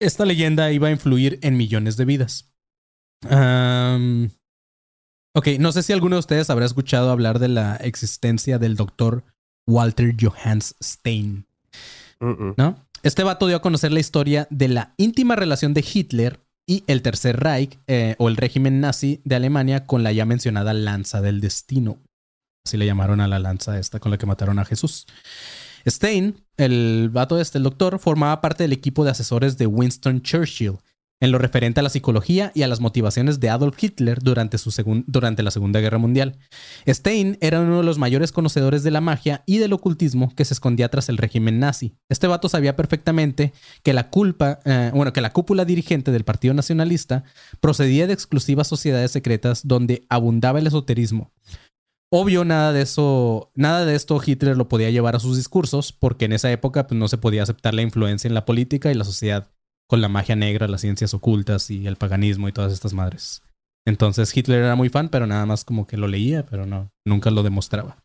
esta 0.00 0.24
leyenda 0.24 0.70
iba 0.70 0.88
a 0.88 0.92
influir 0.92 1.38
en 1.42 1.56
millones 1.56 1.96
de 1.96 2.04
vidas. 2.04 2.52
Ok, 5.34 5.48
no 5.58 5.72
sé 5.72 5.82
si 5.82 5.92
alguno 5.92 6.16
de 6.16 6.20
ustedes 6.20 6.50
habrá 6.50 6.64
escuchado 6.66 7.10
hablar 7.10 7.38
de 7.38 7.48
la 7.48 7.76
existencia 7.76 8.58
del 8.58 8.76
doctor 8.76 9.24
Walter 9.66 10.14
Johannes 10.18 10.74
Stein. 10.82 11.46
¿no? 12.56 12.86
Este 13.02 13.22
vato 13.22 13.46
dio 13.46 13.56
a 13.56 13.62
conocer 13.62 13.92
la 13.92 14.00
historia 14.00 14.48
de 14.50 14.68
la 14.68 14.94
íntima 14.96 15.36
relación 15.36 15.74
de 15.74 15.84
Hitler 15.92 16.40
y 16.66 16.82
el 16.88 17.02
Tercer 17.02 17.38
Reich 17.38 17.78
eh, 17.86 18.16
o 18.18 18.28
el 18.28 18.36
régimen 18.36 18.80
nazi 18.80 19.20
de 19.24 19.36
Alemania 19.36 19.86
con 19.86 20.02
la 20.02 20.10
ya 20.12 20.24
mencionada 20.24 20.72
lanza 20.74 21.20
del 21.20 21.40
destino. 21.40 21.98
Así 22.64 22.76
le 22.76 22.86
llamaron 22.86 23.20
a 23.20 23.28
la 23.28 23.38
lanza 23.38 23.78
esta 23.78 24.00
con 24.00 24.10
la 24.10 24.18
que 24.18 24.26
mataron 24.26 24.58
a 24.58 24.64
Jesús. 24.64 25.06
Stein, 25.86 26.44
el 26.56 27.08
vato 27.10 27.40
este, 27.40 27.58
el 27.58 27.64
doctor, 27.64 27.98
formaba 27.98 28.40
parte 28.40 28.64
del 28.64 28.72
equipo 28.72 29.04
de 29.04 29.10
asesores 29.10 29.58
de 29.58 29.66
Winston 29.66 30.22
Churchill 30.22 30.78
en 31.20 31.32
lo 31.32 31.38
referente 31.38 31.80
a 31.80 31.82
la 31.82 31.90
psicología 31.90 32.52
y 32.54 32.62
a 32.62 32.68
las 32.68 32.80
motivaciones 32.80 33.40
de 33.40 33.50
Adolf 33.50 33.82
Hitler 33.82 34.20
durante, 34.20 34.58
su 34.58 34.72
durante 35.06 35.42
la 35.42 35.50
Segunda 35.50 35.80
Guerra 35.80 35.98
Mundial. 35.98 36.38
Stein 36.86 37.38
era 37.40 37.60
uno 37.60 37.78
de 37.78 37.82
los 37.82 37.98
mayores 37.98 38.30
conocedores 38.32 38.82
de 38.82 38.90
la 38.90 39.00
magia 39.00 39.42
y 39.46 39.58
del 39.58 39.72
ocultismo 39.72 40.32
que 40.36 40.44
se 40.44 40.54
escondía 40.54 40.88
tras 40.88 41.08
el 41.08 41.18
régimen 41.18 41.58
nazi. 41.58 41.96
Este 42.08 42.26
vato 42.26 42.48
sabía 42.48 42.76
perfectamente 42.76 43.52
que 43.82 43.92
la 43.92 44.10
culpa, 44.10 44.60
eh, 44.64 44.90
bueno, 44.94 45.12
que 45.12 45.20
la 45.20 45.32
cúpula 45.32 45.64
dirigente 45.64 46.12
del 46.12 46.24
Partido 46.24 46.54
Nacionalista 46.54 47.24
procedía 47.60 48.06
de 48.06 48.12
exclusivas 48.12 48.68
sociedades 48.68 49.10
secretas 49.10 49.66
donde 49.66 50.06
abundaba 50.08 50.60
el 50.60 50.68
esoterismo. 50.68 51.32
Obvio, 52.10 52.44
nada 52.44 52.72
de 52.72 52.82
eso, 52.82 53.50
nada 53.54 53.84
de 53.84 53.94
esto 53.94 54.18
Hitler 54.24 54.56
lo 54.56 54.68
podía 54.68 54.90
llevar 54.90 55.14
a 55.14 55.20
sus 55.20 55.36
discursos, 55.36 55.92
porque 55.92 56.24
en 56.24 56.32
esa 56.32 56.50
época 56.50 56.86
pues, 56.86 56.98
no 56.98 57.06
se 57.06 57.18
podía 57.18 57.42
aceptar 57.42 57.74
la 57.74 57.82
influencia 57.82 58.28
en 58.28 58.34
la 58.34 58.46
política 58.46 58.90
y 58.90 58.94
la 58.94 59.04
sociedad 59.04 59.50
con 59.86 60.00
la 60.00 60.08
magia 60.08 60.34
negra, 60.34 60.68
las 60.68 60.80
ciencias 60.80 61.12
ocultas 61.12 61.70
y 61.70 61.86
el 61.86 61.96
paganismo 61.96 62.48
y 62.48 62.52
todas 62.52 62.72
estas 62.72 62.94
madres. 62.94 63.42
Entonces 63.86 64.34
Hitler 64.34 64.62
era 64.62 64.74
muy 64.74 64.88
fan, 64.88 65.10
pero 65.10 65.26
nada 65.26 65.44
más 65.46 65.64
como 65.64 65.86
que 65.86 65.96
lo 65.96 66.08
leía, 66.08 66.46
pero 66.46 66.66
no, 66.66 66.90
nunca 67.06 67.30
lo 67.30 67.42
demostraba. 67.42 68.02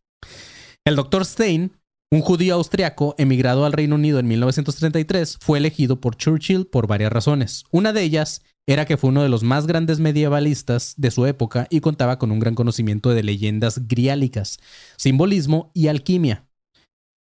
El 0.85 0.95
doctor 0.95 1.25
Stein, 1.25 1.71
un 2.11 2.21
judío 2.21 2.55
austriaco 2.55 3.15
emigrado 3.17 3.65
al 3.65 3.73
Reino 3.73 3.95
Unido 3.95 4.19
en 4.19 4.27
1933, 4.27 5.37
fue 5.41 5.59
elegido 5.59 6.01
por 6.01 6.17
Churchill 6.17 6.67
por 6.67 6.87
varias 6.87 7.11
razones. 7.11 7.63
Una 7.71 7.93
de 7.93 8.01
ellas 8.01 8.43
era 8.67 8.85
que 8.85 8.97
fue 8.97 9.09
uno 9.09 9.23
de 9.23 9.29
los 9.29 9.43
más 9.43 9.67
grandes 9.67 9.99
medievalistas 9.99 10.93
de 10.97 11.11
su 11.11 11.25
época 11.25 11.67
y 11.69 11.81
contaba 11.81 12.17
con 12.17 12.31
un 12.31 12.39
gran 12.39 12.55
conocimiento 12.55 13.09
de 13.09 13.23
leyendas 13.23 13.87
griálicas, 13.87 14.59
simbolismo 14.97 15.71
y 15.73 15.87
alquimia. 15.87 16.47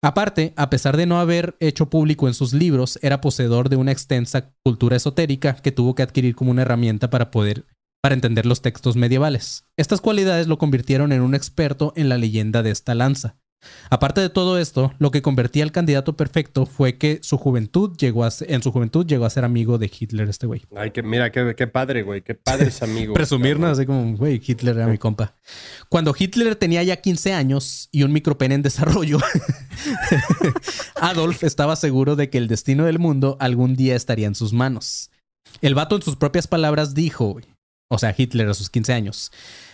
Aparte, 0.01 0.53
a 0.55 0.69
pesar 0.69 0.95
de 0.95 1.05
no 1.05 1.19
haber 1.19 1.57
hecho 1.59 1.89
público 1.89 2.27
en 2.27 2.33
sus 2.33 2.53
libros, 2.53 2.99
era 3.01 3.19
poseedor 3.21 3.67
de 3.67 3.75
una 3.75 3.91
extensa 3.91 4.53
cultura 4.63 4.95
esotérica 4.95 5.55
que 5.55 5.73
tuvo 5.73 5.93
que 5.95 6.03
adquirir 6.03 6.35
como 6.35 6.51
una 6.51 6.61
herramienta 6.61 7.09
para 7.09 7.31
poder 7.31 7.65
para 8.01 8.15
entender 8.15 8.45
los 8.45 8.61
textos 8.61 8.95
medievales. 8.95 9.65
Estas 9.75 10.01
cualidades 10.01 10.47
lo 10.47 10.57
convirtieron 10.57 11.11
en 11.11 11.21
un 11.21 11.35
experto 11.35 11.91
en 11.95 12.09
la 12.09 12.17
leyenda 12.17 12.63
de 12.63 12.71
esta 12.71 12.95
lanza, 12.95 13.35
Aparte 13.89 14.21
de 14.21 14.29
todo 14.29 14.57
esto, 14.57 14.93
lo 14.99 15.11
que 15.11 15.21
convertía 15.21 15.63
al 15.63 15.71
candidato 15.71 16.15
perfecto 16.15 16.65
fue 16.65 16.97
que 16.97 17.19
su 17.21 17.37
juventud 17.37 17.95
llegó 17.97 18.23
a 18.23 18.31
ser- 18.31 18.51
en 18.51 18.63
su 18.63 18.71
juventud 18.71 19.05
llegó 19.05 19.25
a 19.25 19.29
ser 19.29 19.43
amigo 19.43 19.77
de 19.77 19.91
Hitler 19.99 20.29
este 20.29 20.47
güey. 20.47 20.61
Ay, 20.75 20.91
que 20.91 21.03
mira, 21.03 21.31
qué, 21.31 21.53
qué 21.57 21.67
padre, 21.67 22.03
güey. 22.03 22.21
Qué 22.21 22.35
padres 22.35 22.81
amigos. 22.83 23.15
Presumirnos 23.15 23.71
así 23.77 23.85
como, 23.85 24.15
güey, 24.15 24.41
Hitler 24.45 24.77
era 24.77 24.87
mi 24.87 24.97
compa. 24.97 25.35
Cuando 25.89 26.15
Hitler 26.17 26.55
tenía 26.55 26.83
ya 26.83 26.97
15 26.97 27.33
años 27.33 27.89
y 27.91 28.03
un 28.03 28.13
micropene 28.13 28.55
en 28.55 28.61
desarrollo, 28.61 29.17
Adolf 31.01 31.43
estaba 31.43 31.75
seguro 31.75 32.15
de 32.15 32.29
que 32.29 32.37
el 32.37 32.47
destino 32.47 32.85
del 32.85 32.99
mundo 32.99 33.37
algún 33.39 33.75
día 33.75 33.95
estaría 33.95 34.27
en 34.27 34.35
sus 34.35 34.53
manos. 34.53 35.09
El 35.61 35.75
vato 35.75 35.95
en 35.95 36.01
sus 36.01 36.15
propias 36.15 36.47
palabras 36.47 36.93
dijo, 36.93 37.39
o 37.89 37.97
sea, 37.97 38.13
Hitler 38.17 38.47
a 38.49 38.53
sus 38.53 38.69
15 38.69 38.93
años, 38.93 39.31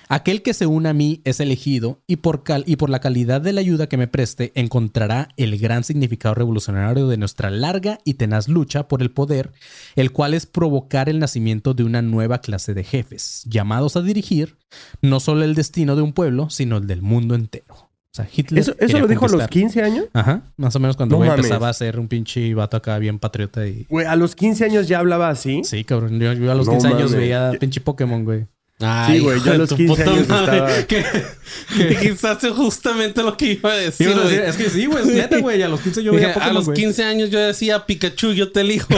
aquel 0.10 0.42
que 0.42 0.54
se 0.54 0.66
une 0.66 0.90
a 0.90 0.94
mí 0.94 1.22
es 1.24 1.40
elegido 1.40 2.02
y 2.08 2.18
por, 2.18 2.44
cal- 2.44 2.64
y 2.68 2.76
por 2.76 2.90
la 2.90 3.00
calidad 3.00 3.42
de 3.42 3.54
la 3.54 3.62
ayuda 3.62 3.88
que 3.88 3.98
me 3.98 4.08
preste 4.08 4.52
encontrará 4.56 5.30
el 5.38 5.58
gran 5.58 5.84
significado 5.84 6.36
revolucionario 6.36 7.08
de 7.08 7.18
nuestra 7.18 7.50
larga 7.50 8.00
y 8.04 8.16
tenaz 8.16 8.48
lucha 8.48 8.88
por 8.88 9.02
el 9.02 9.12
poder, 9.12 9.52
el 9.96 10.12
cual 10.12 10.34
es 10.34 10.46
provocar 10.46 11.10
el 11.10 11.20
nacimiento 11.20 11.74
de 11.74 11.84
una 11.84 12.02
nueva 12.02 12.40
clase 12.42 12.74
de 12.74 12.84
jefes, 12.84 13.44
llamados 13.50 13.96
a 13.96 14.02
dirigir 14.02 14.58
no 15.02 15.20
solo 15.20 15.44
el 15.44 15.56
destino 15.56 15.96
de 15.96 16.02
un 16.02 16.14
pueblo, 16.14 16.50
sino 16.50 16.78
el 16.78 16.88
del 16.88 17.02
mundo 17.02 17.36
entero. 17.36 17.76
O 17.76 18.16
sea, 18.16 18.30
Hitler. 18.34 18.62
¿Eso, 18.62 18.74
eso 18.80 18.98
lo 19.00 19.08
dijo 19.08 19.26
a 19.26 19.28
los 19.28 19.42
conquistar. 19.42 19.50
15 19.50 19.82
años? 19.84 20.06
Ajá, 20.14 20.44
más 20.56 20.74
o 20.76 20.80
menos 20.80 20.96
cuando 20.96 21.18
No 21.20 21.26
empezaba 21.26 21.68
a 21.68 21.74
ser 21.74 22.00
un 22.00 22.08
pinche 22.08 22.54
vato 22.54 22.78
acá 22.78 22.98
bien 22.98 23.20
patriota 23.20 23.68
y... 23.68 23.86
Güey, 23.90 24.06
a 24.06 24.16
los 24.16 24.36
15 24.36 24.64
años 24.64 24.88
ya 24.88 25.00
hablaba 25.00 25.28
así. 25.28 25.62
Sí, 25.66 25.84
cabrón. 25.84 26.18
Yo, 26.18 26.32
yo 26.32 26.50
a 26.50 26.56
los 26.56 26.66
No 26.68 26.74
15 26.74 26.88
años 26.88 27.12
veía 27.14 27.52
pinche 27.60 27.82
Pokémon, 27.82 28.24
güey. 28.24 28.48
Ay, 28.80 29.18
Sí, 29.20 29.24
güey, 29.24 29.40
yo 29.42 29.52
a 29.54 29.58
los 29.58 29.70
tu 29.70 29.78
15 29.78 29.96
puta 30.04 30.12
años 30.12 30.28
madre, 30.28 30.58
estaba- 30.58 30.84
Que, 30.88 31.06
que 31.78 31.84
dijiste 31.86 32.50
justamente 32.50 33.24
lo 33.24 33.38
que 33.38 33.54
iba 33.54 33.72
a 33.72 33.76
decir. 33.78 34.10
A 34.10 34.48
es 34.48 34.58
que 34.58 34.70
sí, 34.70 34.86
güey, 34.86 35.02
es 35.04 35.08
neta, 35.08 35.38
güey. 35.40 35.62
A 35.64 35.68
los 35.70 35.80
15 35.82 36.04
yo 36.04 36.12
Dije, 36.12 36.24
veía 36.26 36.34
Pokémon, 36.34 36.52
a 36.52 36.54
los 36.54 36.66
güey. 36.66 36.78
15 36.78 37.04
años 37.04 37.30
yo 37.30 37.40
decía 37.40 37.86
Pikachu, 37.86 38.34
yo 38.34 38.52
te 38.52 38.62
elijo. 38.62 38.88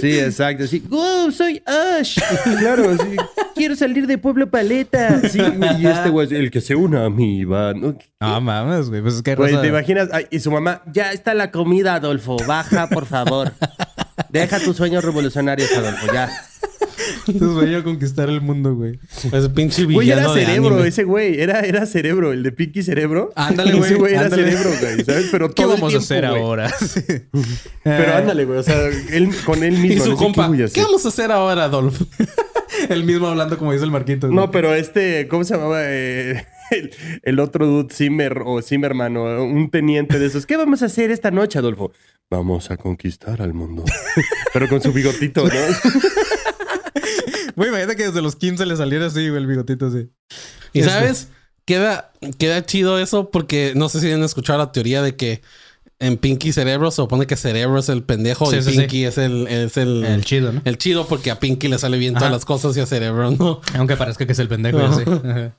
Sí, 0.00 0.18
exacto. 0.18 0.66
Sí. 0.66 0.82
¡Wow! 0.88 1.30
Soy 1.30 1.62
Ash. 1.64 2.18
Claro, 2.58 2.96
sí. 2.98 3.16
Quiero 3.54 3.76
salir 3.76 4.06
de 4.06 4.18
Pueblo 4.18 4.50
Paleta. 4.50 5.20
Sí, 5.28 5.38
güey. 5.38 5.80
Y 5.82 5.86
este 5.86 6.08
güey, 6.10 6.34
el 6.34 6.50
que 6.50 6.60
se 6.60 6.74
una 6.74 7.06
a 7.06 7.10
mí, 7.10 7.44
va. 7.44 7.72
¿no? 7.72 7.96
Ah, 8.20 8.40
mames, 8.40 8.88
güey. 8.90 9.00
Pues 9.00 9.14
es 9.14 9.22
que 9.22 9.34
Güey, 9.36 9.58
¿te 9.60 9.68
imaginas? 9.68 10.08
Ay, 10.12 10.26
y 10.30 10.40
su 10.40 10.50
mamá, 10.50 10.82
ya 10.92 11.12
está 11.12 11.34
la 11.34 11.50
comida, 11.50 11.94
Adolfo. 11.94 12.36
Baja, 12.46 12.88
por 12.88 13.06
favor. 13.06 13.52
Deja 14.28 14.58
tus 14.60 14.76
sueños 14.76 15.04
revolucionarios, 15.04 15.70
Adolfo, 15.72 16.12
ya. 16.12 16.30
Tu 17.38 17.52
sueño 17.54 17.82
conquistar 17.84 18.28
el 18.28 18.40
mundo, 18.40 18.74
güey. 18.74 18.98
Ese 19.32 19.48
pinche 19.50 19.84
Güey, 19.84 20.08
era 20.10 20.20
villano 20.20 20.34
de 20.34 20.44
cerebro, 20.46 20.74
anime. 20.74 20.88
ese 20.88 21.04
güey. 21.04 21.40
Era, 21.40 21.60
era 21.60 21.86
cerebro, 21.86 22.32
el 22.32 22.42
de 22.42 22.52
Pinky 22.52 22.82
Cerebro. 22.82 23.32
Ándale, 23.34 23.70
Ese 23.78 23.78
güey, 23.78 23.94
güey 23.94 24.12
era 24.14 24.22
ándale. 24.24 24.44
cerebro, 24.50 24.70
güey, 24.80 25.04
¿sabes? 25.04 25.28
Pero 25.30 25.48
¿Qué 25.48 25.62
todo 25.62 25.74
el 25.74 25.80
vamos 25.80 25.94
a 25.94 25.98
hacer 25.98 26.28
güey. 26.28 26.40
ahora? 26.42 26.70
Sí. 26.78 27.00
Pero 27.82 28.12
Eh, 28.12 28.12
ándale, 28.14 28.44
güey. 28.44 28.58
O 28.58 28.62
sea, 28.62 28.80
él 29.10 29.30
con 29.44 29.62
él 29.62 29.72
mismo. 29.78 29.94
Y 29.96 29.98
su 30.06 30.10
no 30.10 30.16
sé 30.18 30.24
compa, 30.24 30.50
qué 30.56 30.68
¿qué 30.72 30.82
vamos 30.82 31.04
a 31.04 31.08
hacer 31.08 31.32
ahora, 31.32 31.64
Adolf? 31.64 32.00
El 32.88 33.04
mismo 33.04 33.26
hablando 33.26 33.58
como 33.58 33.72
dice 33.72 33.84
el 33.84 33.90
Marquito. 33.90 34.28
No, 34.28 34.50
pero 34.50 34.74
este, 34.74 35.28
¿cómo 35.28 35.44
se 35.44 35.54
llamaba? 35.54 35.80
Eh, 35.84 36.44
el, 36.70 36.90
el 37.22 37.40
otro 37.40 37.66
dude, 37.66 37.94
Zimmer 37.94 38.42
o 38.44 38.60
Zimmerman 38.62 39.16
o 39.16 39.44
un 39.44 39.70
teniente 39.70 40.18
de 40.18 40.26
esos. 40.26 40.46
¿Qué 40.46 40.56
vamos 40.56 40.82
a 40.82 40.86
hacer 40.86 41.10
esta 41.10 41.30
noche, 41.30 41.58
Adolfo? 41.58 41.92
Vamos 42.28 42.70
a 42.72 42.76
conquistar 42.76 43.40
al 43.40 43.54
mundo. 43.54 43.84
Pero 44.52 44.68
con 44.68 44.82
su 44.82 44.92
bigotito, 44.92 45.44
¿no? 45.44 45.50
Güey, 47.56 47.70
imagínate 47.70 47.96
que 47.96 48.04
desde 48.06 48.22
los 48.22 48.36
15 48.36 48.64
le 48.66 48.76
saliera 48.76 49.06
así, 49.06 49.28
güey, 49.28 49.40
el 49.42 49.46
bigotito 49.48 49.86
así. 49.86 50.08
Y 50.72 50.80
Este- 50.80 50.90
sabes, 50.92 51.28
queda, 51.64 52.12
queda 52.38 52.64
chido 52.64 52.98
eso 52.98 53.30
porque 53.30 53.72
no 53.74 53.88
sé 53.88 54.00
si 54.00 54.12
han 54.12 54.22
escuchado 54.22 54.58
la 54.58 54.70
teoría 54.72 55.02
de 55.02 55.16
que 55.16 55.42
en 55.98 56.18
Pinky 56.18 56.52
Cerebro 56.52 56.90
se 56.90 56.96
supone 56.96 57.26
que 57.26 57.36
Cerebro 57.36 57.78
es 57.78 57.88
el 57.88 58.02
pendejo 58.02 58.50
Sí, 58.50 58.56
y 58.58 58.62
sí, 58.62 58.70
sí. 58.72 58.78
Pinky 58.80 59.04
es 59.06 59.16
el, 59.18 59.46
es 59.48 59.78
el, 59.78 60.04
El 60.04 60.24
chido, 60.24 60.52
¿no? 60.52 60.60
el 60.64 60.76
chido 60.76 61.06
porque 61.08 61.30
a 61.30 61.40
Pinky 61.40 61.68
le 61.68 61.78
sale 61.78 61.96
bien 61.96 62.12
todas 62.14 62.30
las 62.30 62.44
cosas 62.44 62.76
y 62.76 62.80
a 62.80 62.86
Cerebro 62.86 63.30
no. 63.30 63.60
Aunque 63.74 63.96
parezca 63.96 64.26
que 64.26 64.32
es 64.32 64.38
el 64.38 64.48
pendejo. 64.48 64.78
Ajá. 64.80 65.56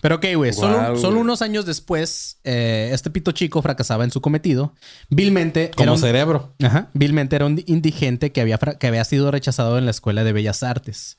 Pero 0.00 0.16
ok, 0.16 0.26
güey. 0.36 0.52
Solo, 0.52 1.18
unos 1.18 1.42
años 1.42 1.66
después, 1.66 2.38
eh, 2.44 2.90
este 2.92 3.10
pito 3.10 3.32
chico 3.32 3.60
fracasaba 3.62 4.04
en 4.04 4.10
su 4.10 4.20
cometido. 4.20 4.74
Vilmente 5.10 5.64
era 5.64 5.74
Como 5.74 5.92
un, 5.94 5.98
Cerebro. 5.98 6.54
Ajá. 6.62 6.90
Vilmente 6.94 7.34
era 7.36 7.46
un 7.46 7.60
indigente 7.66 8.30
que 8.32 8.40
había, 8.40 8.58
que 8.58 8.86
había 8.86 9.04
sido 9.04 9.30
rechazado 9.30 9.76
en 9.78 9.84
la 9.84 9.90
Escuela 9.90 10.22
de 10.22 10.32
Bellas 10.32 10.62
Artes. 10.62 11.16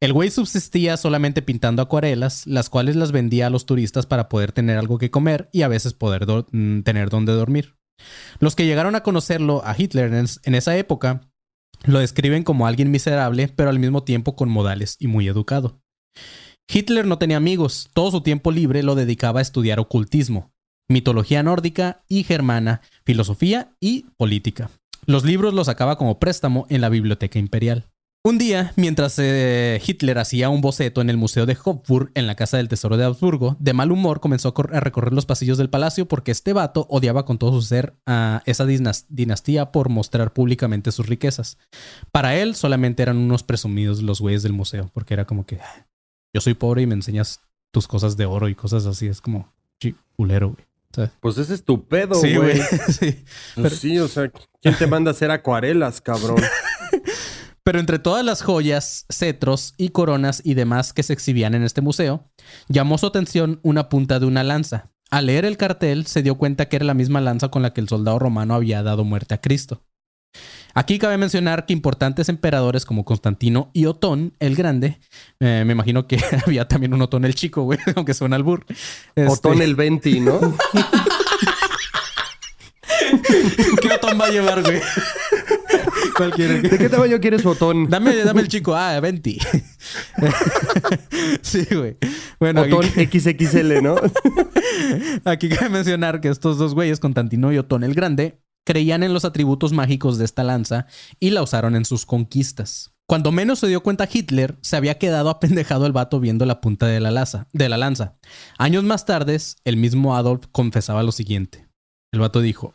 El 0.00 0.12
güey 0.12 0.30
subsistía 0.30 0.96
solamente 0.96 1.40
pintando 1.40 1.80
acuarelas, 1.82 2.46
las 2.46 2.68
cuales 2.68 2.96
las 2.96 3.10
vendía 3.12 3.46
a 3.46 3.50
los 3.50 3.64
turistas 3.66 4.04
para 4.06 4.28
poder 4.28 4.52
tener 4.52 4.76
algo 4.78 4.98
que 4.98 5.10
comer 5.10 5.48
y 5.52 5.62
a 5.62 5.68
veces 5.68 5.94
poder 5.94 6.26
do- 6.26 6.46
mm, 6.52 6.80
tener 6.82 7.08
donde 7.08 7.32
dormir. 7.32 7.74
Los 8.38 8.54
que 8.54 8.66
llegaron 8.66 8.96
a 8.96 9.02
conocerlo 9.02 9.62
a 9.64 9.74
Hitler 9.78 10.12
en 10.12 10.54
esa 10.54 10.76
época 10.76 11.22
lo 11.84 12.00
describen 12.00 12.42
como 12.42 12.66
alguien 12.66 12.90
miserable, 12.90 13.48
pero 13.54 13.70
al 13.70 13.78
mismo 13.78 14.02
tiempo 14.02 14.36
con 14.36 14.48
modales 14.50 14.96
y 14.98 15.06
muy 15.06 15.28
educado. 15.28 15.80
Hitler 16.72 17.06
no 17.06 17.18
tenía 17.18 17.36
amigos, 17.36 17.90
todo 17.92 18.10
su 18.10 18.20
tiempo 18.22 18.50
libre 18.50 18.82
lo 18.82 18.94
dedicaba 18.94 19.40
a 19.40 19.42
estudiar 19.42 19.78
ocultismo, 19.80 20.50
mitología 20.88 21.42
nórdica 21.42 22.02
y 22.08 22.24
germana, 22.24 22.80
filosofía 23.04 23.72
y 23.80 24.06
política. 24.16 24.70
Los 25.06 25.24
libros 25.24 25.52
los 25.54 25.66
sacaba 25.66 25.96
como 25.98 26.18
préstamo 26.18 26.66
en 26.70 26.80
la 26.80 26.88
biblioteca 26.88 27.38
imperial. 27.38 27.84
Un 28.26 28.38
día, 28.38 28.72
mientras 28.76 29.18
eh, 29.18 29.78
Hitler 29.86 30.16
hacía 30.16 30.48
un 30.48 30.62
boceto 30.62 31.02
en 31.02 31.10
el 31.10 31.18
Museo 31.18 31.44
de 31.44 31.58
Hofburg 31.62 32.10
en 32.14 32.26
la 32.26 32.34
Casa 32.36 32.56
del 32.56 32.70
Tesoro 32.70 32.96
de 32.96 33.04
Habsburgo, 33.04 33.54
de 33.60 33.74
mal 33.74 33.92
humor 33.92 34.20
comenzó 34.20 34.54
a, 34.56 34.76
a 34.78 34.80
recorrer 34.80 35.12
los 35.12 35.26
pasillos 35.26 35.58
del 35.58 35.68
palacio 35.68 36.08
porque 36.08 36.30
este 36.32 36.54
vato 36.54 36.86
odiaba 36.88 37.26
con 37.26 37.36
todo 37.36 37.52
su 37.52 37.60
ser 37.60 37.98
a 38.06 38.42
esa 38.46 38.64
dinas- 38.64 39.04
dinastía 39.10 39.72
por 39.72 39.90
mostrar 39.90 40.32
públicamente 40.32 40.90
sus 40.90 41.06
riquezas. 41.06 41.58
Para 42.12 42.34
él 42.36 42.54
solamente 42.54 43.02
eran 43.02 43.18
unos 43.18 43.42
presumidos 43.42 44.00
los 44.02 44.22
güeyes 44.22 44.42
del 44.42 44.54
museo, 44.54 44.90
porque 44.94 45.12
era 45.12 45.26
como 45.26 45.44
que 45.44 45.56
"Ah, 45.56 45.86
yo 46.34 46.40
soy 46.40 46.54
pobre 46.54 46.82
y 46.82 46.86
me 46.86 46.94
enseñas 46.94 47.40
tus 47.70 47.86
cosas 47.88 48.16
de 48.16 48.26
oro 48.26 48.48
y 48.48 48.54
cosas 48.54 48.84
así. 48.86 49.06
Es 49.06 49.20
como 49.20 49.52
culero, 50.16 50.50
güey. 50.50 51.08
Pues 51.20 51.38
ese 51.38 51.54
es 51.54 51.64
tu 51.64 51.88
pedo, 51.88 52.14
Sí, 52.14 52.36
güey. 52.36 52.56
güey. 52.56 52.68
sí. 52.88 53.24
Pues 53.54 53.78
sí, 53.78 53.98
o 53.98 54.06
sea, 54.06 54.30
¿quién 54.60 54.76
te 54.76 54.86
manda 54.86 55.10
a 55.10 55.14
hacer 55.14 55.30
acuarelas, 55.30 56.00
cabrón? 56.00 56.36
Pero 57.64 57.80
entre 57.80 57.98
todas 57.98 58.24
las 58.24 58.42
joyas, 58.42 59.06
cetros 59.10 59.74
y 59.78 59.88
coronas 59.88 60.42
y 60.44 60.54
demás 60.54 60.92
que 60.92 61.02
se 61.02 61.12
exhibían 61.14 61.54
en 61.54 61.62
este 61.64 61.80
museo, 61.80 62.24
llamó 62.68 62.98
su 62.98 63.06
atención 63.06 63.58
una 63.62 63.88
punta 63.88 64.20
de 64.20 64.26
una 64.26 64.44
lanza. 64.44 64.90
Al 65.10 65.26
leer 65.26 65.44
el 65.46 65.56
cartel, 65.56 66.06
se 66.06 66.22
dio 66.22 66.36
cuenta 66.36 66.68
que 66.68 66.76
era 66.76 66.84
la 66.84 66.94
misma 66.94 67.20
lanza 67.20 67.48
con 67.48 67.62
la 67.62 67.72
que 67.72 67.80
el 67.80 67.88
soldado 67.88 68.18
romano 68.18 68.54
había 68.54 68.82
dado 68.82 69.04
muerte 69.04 69.34
a 69.34 69.40
Cristo. 69.40 69.82
Aquí 70.74 70.98
cabe 70.98 71.16
mencionar 71.18 71.66
que 71.66 71.72
importantes 71.72 72.28
emperadores 72.28 72.84
como 72.84 73.04
Constantino 73.04 73.70
y 73.72 73.86
Otón 73.86 74.34
el 74.40 74.56
Grande, 74.56 74.98
eh, 75.38 75.62
me 75.64 75.72
imagino 75.72 76.08
que 76.08 76.18
había 76.46 76.66
también 76.66 76.92
un 76.92 77.02
Otón 77.02 77.24
el 77.24 77.36
Chico, 77.36 77.62
güey, 77.62 77.78
aunque 77.96 78.12
suena 78.12 78.34
albur. 78.36 78.66
Este, 79.14 79.30
Otón 79.30 79.62
el 79.62 79.76
20, 79.76 80.20
¿no? 80.20 80.40
¿Qué 83.80 83.88
Otón 83.92 84.20
va 84.20 84.26
a 84.26 84.30
llevar, 84.30 84.62
güey? 84.62 84.80
¿Cuál 86.16 86.32
quiere? 86.32 86.60
¿De 86.60 86.76
qué 86.78 86.88
tamaño 86.88 87.20
quieres 87.20 87.42
su 87.42 87.50
Otón? 87.50 87.88
Dame, 87.88 88.16
dame 88.16 88.40
el 88.40 88.48
chico. 88.48 88.74
Ah, 88.74 88.98
20. 89.00 89.38
sí, 91.42 91.66
güey. 91.70 91.96
Bueno, 92.40 92.62
aquí, 92.62 92.72
Otón 92.72 92.86
XXL, 92.90 93.82
¿no? 93.82 93.96
aquí 95.24 95.48
cabe 95.48 95.70
mencionar 95.70 96.20
que 96.20 96.28
estos 96.28 96.58
dos 96.58 96.74
güeyes, 96.74 97.00
Constantino 97.00 97.52
y 97.52 97.58
Otón 97.58 97.84
el 97.84 97.94
Grande, 97.94 98.38
creían 98.64 99.02
en 99.02 99.12
los 99.12 99.24
atributos 99.24 99.72
mágicos 99.72 100.18
de 100.18 100.24
esta 100.24 100.42
lanza 100.42 100.86
y 101.20 101.30
la 101.30 101.42
usaron 101.42 101.76
en 101.76 101.84
sus 101.84 102.06
conquistas. 102.06 102.94
Cuando 103.06 103.32
menos 103.32 103.58
se 103.58 103.68
dio 103.68 103.82
cuenta 103.82 104.08
Hitler, 104.10 104.56
se 104.62 104.76
había 104.76 104.98
quedado 104.98 105.28
apendejado 105.28 105.86
el 105.86 105.92
vato 105.92 106.20
viendo 106.20 106.46
la 106.46 106.60
punta 106.60 106.86
de 106.86 107.00
la, 107.00 107.10
lanza. 107.10 108.16
Años 108.56 108.84
más 108.84 109.04
tarde, 109.04 109.38
el 109.64 109.76
mismo 109.76 110.16
Adolf 110.16 110.46
confesaba 110.50 111.02
lo 111.02 111.12
siguiente. 111.12 111.68
El 112.12 112.20
vato 112.20 112.40
dijo, 112.40 112.74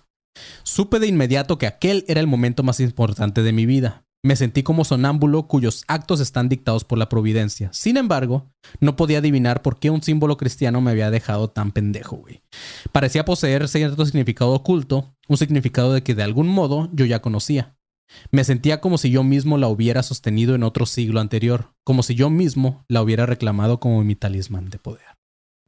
Supe 0.63 0.99
de 0.99 1.07
inmediato 1.07 1.57
que 1.57 1.67
aquel 1.67 2.05
era 2.07 2.19
el 2.19 2.27
momento 2.27 2.61
más 2.61 2.79
importante 2.79 3.41
de 3.41 3.51
mi 3.51 3.65
vida. 3.65 4.03
Me 4.21 4.35
sentí 4.35 4.63
como 4.63 4.83
sonámbulo 4.83 5.47
cuyos 5.47 5.85
actos 5.87 6.19
están 6.19 6.49
dictados 6.49 6.83
por 6.83 6.97
la 6.97 7.07
providencia. 7.07 7.69
Sin 7.71 7.95
embargo, 7.95 8.51
no 8.81 8.97
podía 8.97 9.19
adivinar 9.19 9.61
por 9.61 9.79
qué 9.79 9.89
un 9.89 10.03
símbolo 10.03 10.35
cristiano 10.35 10.81
me 10.81 10.91
había 10.91 11.09
dejado 11.09 11.49
tan 11.49 11.71
pendejo, 11.71 12.17
güey. 12.17 12.43
Parecía 12.91 13.23
poseer 13.23 13.69
cierto 13.69 14.05
significado 14.05 14.51
oculto, 14.51 15.15
un 15.29 15.37
significado 15.37 15.93
de 15.93 16.03
que 16.03 16.15
de 16.15 16.23
algún 16.23 16.47
modo 16.47 16.89
yo 16.91 17.05
ya 17.05 17.21
conocía. 17.21 17.75
Me 18.31 18.43
sentía 18.43 18.81
como 18.81 18.97
si 18.97 19.11
yo 19.11 19.23
mismo 19.23 19.57
la 19.57 19.67
hubiera 19.67 20.01
sostenido 20.03 20.55
en 20.55 20.63
otro 20.63 20.87
siglo 20.87 21.19
anterior, 21.21 21.73
como 21.83 22.01
si 22.03 22.15
yo 22.15 22.29
mismo 22.31 22.83
la 22.87 23.03
hubiera 23.03 23.27
reclamado 23.27 23.79
como 23.79 24.03
mi 24.03 24.15
talismán 24.15 24.69
de 24.69 24.79
poder. 24.79 25.05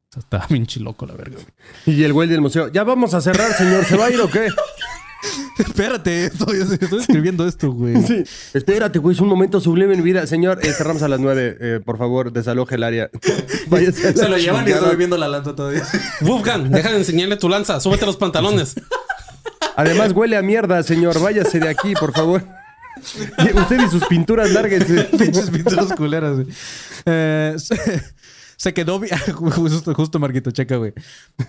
O 0.09 0.13
sea, 0.13 0.19
estaba 0.21 0.47
bien 0.47 0.65
chiloco 0.65 1.05
la 1.05 1.13
verga, 1.13 1.35
güey. 1.35 1.45
Y 1.97 2.03
el 2.03 2.13
güey 2.13 2.27
del 2.27 2.41
museo, 2.41 2.71
ya 2.71 2.83
vamos 2.83 3.13
a 3.13 3.21
cerrar, 3.21 3.53
señor. 3.53 3.85
¿Se 3.85 3.95
va 3.95 4.07
a 4.07 4.09
ir 4.11 4.19
o 4.19 4.29
qué? 4.29 4.47
Espérate, 5.59 6.25
estoy, 6.25 6.59
estoy 6.61 6.99
escribiendo 6.99 7.47
esto, 7.47 7.71
güey. 7.71 7.95
Sí. 8.01 8.23
Espérate, 8.55 8.97
güey, 8.97 9.15
es 9.15 9.21
un 9.21 9.27
momento 9.27 9.61
sublime 9.61 9.93
en 9.93 9.99
mi 9.99 10.05
vida. 10.05 10.25
Señor, 10.25 10.59
eh, 10.63 10.73
cerramos 10.73 11.03
a 11.03 11.07
las 11.07 11.19
nueve. 11.19 11.57
Eh, 11.59 11.79
por 11.85 11.99
favor, 11.99 12.33
desaloje 12.33 12.75
el 12.75 12.83
área. 12.83 13.11
Váyase 13.67 14.07
a 14.07 14.11
la 14.11 14.17
Se 14.17 14.29
lo 14.29 14.37
llevan 14.37 14.67
y 14.67 14.71
estoy 14.71 14.95
viendo 14.95 15.17
la 15.17 15.27
lanza 15.27 15.55
todavía. 15.55 15.83
Wolfgang, 16.21 16.69
deja 16.71 16.91
de 16.91 16.97
enseñarle 16.97 17.37
tu 17.37 17.49
lanza. 17.49 17.79
Súbete 17.79 18.07
los 18.07 18.17
pantalones. 18.17 18.75
Además, 19.75 20.11
huele 20.13 20.37
a 20.37 20.41
mierda, 20.41 20.83
señor. 20.83 21.19
Váyase 21.19 21.59
de 21.59 21.69
aquí, 21.69 21.93
por 21.93 22.13
favor. 22.13 22.43
Usted 22.97 23.79
y 23.85 23.89
sus 23.89 24.05
pinturas, 24.05 24.51
lárguense. 24.51 25.03
Pinches 25.17 25.49
pinturas 25.49 25.93
culeras, 25.93 26.35
güey. 26.35 26.47
Eh, 27.05 27.55
se, 28.57 28.73
quedó... 28.73 29.01
Justo, 29.35 29.93
justo, 29.93 30.19
Marquito, 30.19 30.51
checa, 30.51 30.75
güey. 30.75 30.93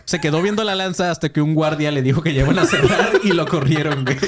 Se 0.04 0.20
quedó 0.20 0.40
viendo 0.40 0.64
la 0.64 0.74
lanza 0.74 1.10
hasta 1.10 1.30
que 1.30 1.40
un 1.40 1.54
guardia 1.54 1.90
le 1.90 2.02
dijo 2.02 2.22
que 2.22 2.32
llevan 2.32 2.58
a 2.58 2.66
cerrar 2.66 3.12
y 3.22 3.32
lo 3.32 3.46
corrieron, 3.46 4.04
güey. 4.04 4.18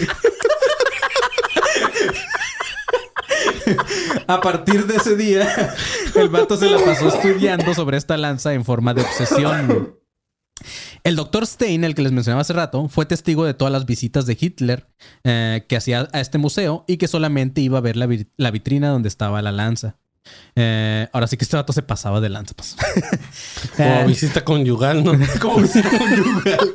A 4.26 4.40
partir 4.40 4.87
de 4.87 4.97
ese 4.97 5.16
día, 5.16 5.75
el 6.14 6.28
vato 6.28 6.56
se 6.56 6.68
la 6.68 6.78
pasó 6.78 7.09
estudiando 7.09 7.75
sobre 7.75 7.97
esta 7.97 8.16
lanza 8.16 8.52
en 8.54 8.64
forma 8.64 8.94
de 8.94 9.02
obsesión. 9.02 9.97
El 11.02 11.16
doctor 11.16 11.47
Stein, 11.47 11.85
el 11.85 11.94
que 11.94 12.02
les 12.02 12.12
mencionaba 12.12 12.42
hace 12.42 12.52
rato, 12.52 12.88
fue 12.88 13.06
testigo 13.06 13.44
de 13.44 13.54
todas 13.54 13.73
las 13.73 13.87
visitas 13.87 14.26
de 14.26 14.37
Hitler 14.40 14.87
eh, 15.25 15.64
que 15.68 15.76
hacía 15.76 16.09
a 16.12 16.21
este 16.21 16.38
museo 16.38 16.85
y 16.87 16.97
que 16.97 17.09
solamente 17.09 17.61
iba 17.61 17.78
a 17.78 17.80
ver 17.80 17.97
la, 17.97 18.06
vi- 18.06 18.26
la 18.37 18.50
vitrina 18.50 18.88
donde 18.88 19.09
estaba 19.09 19.42
la 19.42 19.52
lanza. 19.52 19.97
Eh, 20.56 21.06
ahora 21.12 21.26
sí 21.26 21.37
que 21.37 21.44
este 21.44 21.56
vato 21.56 21.75
se 21.75 21.83
pasaba 21.83 22.18
de 22.21 22.30
lanza. 22.30 22.54
Pues. 22.54 22.76
Como 23.76 23.88
Eh, 24.00 24.04
visita 24.06 24.42
conyugal, 24.42 25.04
¿no? 25.04 25.12
como 25.40 25.59
visita 25.59 25.90
conyugal. 25.90 26.73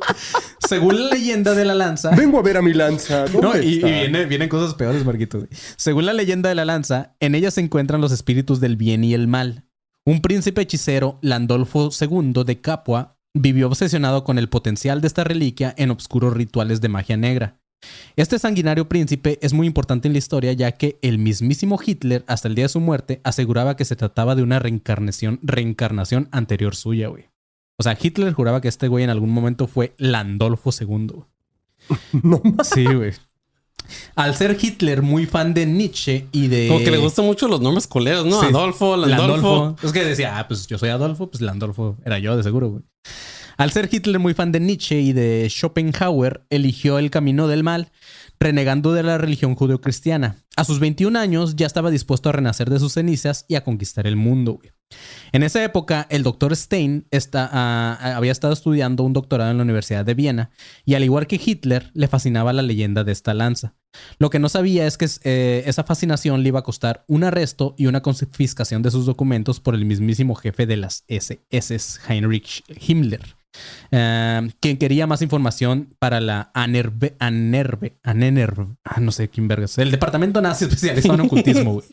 Según 0.68 1.04
la 1.04 1.16
leyenda 1.16 1.56
de 1.56 1.66
la 1.66 1.74
lanza, 1.74 2.12
Vengo 2.12 2.38
a 2.38 2.44
ver 2.44 2.58
a 2.58 2.62
mi 2.62 2.74
lanza. 2.74 3.26
¿Dónde 3.26 3.42
no, 3.42 3.58
y, 3.60 3.76
y 3.78 3.84
viene- 3.84 4.26
vienen 4.26 4.50
cosas 4.50 4.76
peores, 4.76 5.04
Marquito. 5.04 5.48
Según 5.78 6.06
la 6.06 6.14
leyenda 6.14 6.50
de 6.50 6.56
la 6.56 6.66
lanza, 6.66 7.16
en 7.20 7.34
ella 7.34 7.50
se 7.50 7.62
encuentran 7.62 8.02
los 8.02 8.12
espíritus 8.12 8.60
del 8.60 8.76
bien 8.78 9.04
y 9.04 9.14
el 9.16 9.28
mal. 9.28 9.66
Un 10.06 10.22
príncipe 10.22 10.62
hechicero, 10.62 11.18
Landolfo 11.22 11.90
II 12.00 12.44
de 12.46 12.62
Capua, 12.62 13.18
vivió 13.34 13.68
obsesionado 13.68 14.24
con 14.24 14.38
el 14.38 14.50
potencial 14.50 15.02
de 15.02 15.08
esta 15.08 15.24
reliquia 15.24 15.74
en 15.78 15.92
obscuros 15.92 16.34
rituales 16.34 16.82
de 16.82 16.90
magia 16.90 17.18
negra. 17.18 17.60
Este 18.16 18.40
sanguinario 18.40 18.90
príncipe 18.90 19.40
es 19.42 19.54
muy 19.54 19.66
importante 19.66 20.08
en 20.08 20.14
la 20.14 20.18
historia 20.20 20.52
ya 20.54 20.74
que 20.74 21.00
el 21.02 21.18
mismísimo 21.18 21.80
Hitler, 21.84 22.26
hasta 22.28 22.48
el 22.48 22.56
día 22.56 22.66
de 22.66 22.70
su 22.70 22.80
muerte, 22.80 23.22
aseguraba 23.24 23.76
que 23.76 23.86
se 23.86 23.96
trataba 23.96 24.36
de 24.36 24.44
una 24.44 24.60
reencarnación, 24.60 25.40
reencarnación 25.42 26.28
anterior 26.32 26.76
suya, 26.76 27.08
güey. 27.08 27.30
O 27.78 27.84
sea, 27.84 27.98
Hitler 28.00 28.34
juraba 28.34 28.60
que 28.60 28.68
este 28.68 28.90
güey 28.90 29.06
en 29.06 29.10
algún 29.10 29.30
momento 29.30 29.68
fue 29.68 29.94
Landolfo 29.98 30.72
II. 30.78 31.24
No. 32.22 32.42
Sí, 32.64 32.86
güey. 32.86 33.14
Al 34.16 34.36
ser 34.36 34.58
Hitler 34.60 35.02
muy 35.02 35.26
fan 35.26 35.54
de 35.54 35.66
Nietzsche 35.66 36.28
y 36.32 36.48
de. 36.48 36.68
Como 36.68 36.80
que 36.80 36.92
le 36.92 36.98
gustan 36.98 37.26
mucho 37.26 37.48
los 37.48 37.62
nombres 37.62 37.88
coleros, 37.88 38.26
¿no? 38.26 38.40
Sí. 38.40 38.48
Adolfo, 38.48 38.98
Landolfo. 38.98 39.76
Es 39.84 39.92
que 39.92 40.04
decía, 40.04 40.38
ah, 40.40 40.48
pues 40.48 40.68
yo 40.68 40.78
soy 40.78 40.90
Adolfo, 40.90 41.30
pues 41.30 41.42
Landolfo 41.42 41.98
era 42.06 42.20
yo, 42.20 42.36
de 42.38 42.44
seguro, 42.44 42.70
güey. 42.70 42.84
Al 43.58 43.72
ser 43.72 43.90
Hitler 43.92 44.20
muy 44.20 44.34
fan 44.34 44.54
de 44.54 44.62
Nietzsche 44.62 45.02
y 45.02 45.12
de 45.12 45.46
Schopenhauer, 45.50 46.46
eligió 46.50 46.98
el 46.98 47.12
camino 47.12 47.50
del 47.50 47.64
mal, 47.64 47.92
renegando 48.40 48.94
de 48.94 49.04
la 49.04 49.18
religión 49.18 49.54
judeocristiana. 49.54 50.38
A 50.56 50.64
sus 50.64 50.80
21 50.80 51.20
años 51.20 51.58
ya 51.58 51.68
estaba 51.68 51.92
dispuesto 51.92 52.30
a 52.30 52.32
renacer 52.32 52.70
de 52.70 52.80
sus 52.80 52.94
cenizas 52.94 53.44
y 53.50 53.56
a 53.56 53.64
conquistar 53.66 54.08
el 54.08 54.16
mundo, 54.16 54.54
güey. 54.54 54.72
En 55.32 55.44
esa 55.44 55.64
época, 55.64 56.08
el 56.10 56.24
doctor 56.24 56.56
Stein 56.56 57.06
está, 57.12 57.50
ah, 57.52 58.16
había 58.16 58.32
estado 58.32 58.54
estudiando 58.54 59.04
un 59.04 59.14
doctorado 59.14 59.52
en 59.52 59.58
la 59.58 59.64
Universidad 59.64 60.06
de 60.06 60.14
Viena 60.14 60.52
y 60.86 60.96
al 60.96 61.04
igual 61.04 61.28
que 61.28 61.40
Hitler, 61.44 61.92
le 61.94 62.08
fascinaba 62.08 62.54
la 62.54 62.62
leyenda 62.62 63.04
de 63.04 63.12
esta 63.12 63.34
lanza. 63.34 63.76
Lo 64.18 64.30
que 64.30 64.40
no 64.40 64.50
sabía 64.50 64.86
es 64.86 64.98
que 64.98 65.08
eh, 65.24 65.64
esa 65.66 65.84
fascinación 65.84 66.44
le 66.44 66.50
iba 66.50 66.60
a 66.60 66.64
costar 66.64 67.04
un 67.08 67.24
arresto 67.24 67.76
y 67.78 67.88
una 67.88 68.02
confiscación 68.02 68.82
de 68.82 68.92
sus 68.92 69.06
documentos 69.06 69.60
por 69.60 69.76
el 69.76 69.86
mismísimo 69.86 70.36
jefe 70.36 70.66
de 70.66 70.78
las 70.78 71.06
SS, 71.08 72.00
Heinrich 72.08 72.64
Himmler, 72.88 73.36
eh, 73.92 74.50
quien 74.60 74.78
quería 74.78 75.08
más 75.08 75.22
información 75.22 75.96
para 75.98 76.22
la 76.22 76.52
Anerbe, 76.54 77.16
Anerbe, 77.20 77.98
Anenerbe, 78.04 78.68
ah, 78.84 79.00
no 79.00 79.12
sé 79.12 79.30
quién 79.30 79.48
vergas, 79.48 79.78
el 79.78 79.92
departamento 79.92 80.42
nazi 80.42 80.66
especializado 80.66 81.16
en 81.16 81.22
ocultismo, 81.26 81.74
güey. 81.74 81.88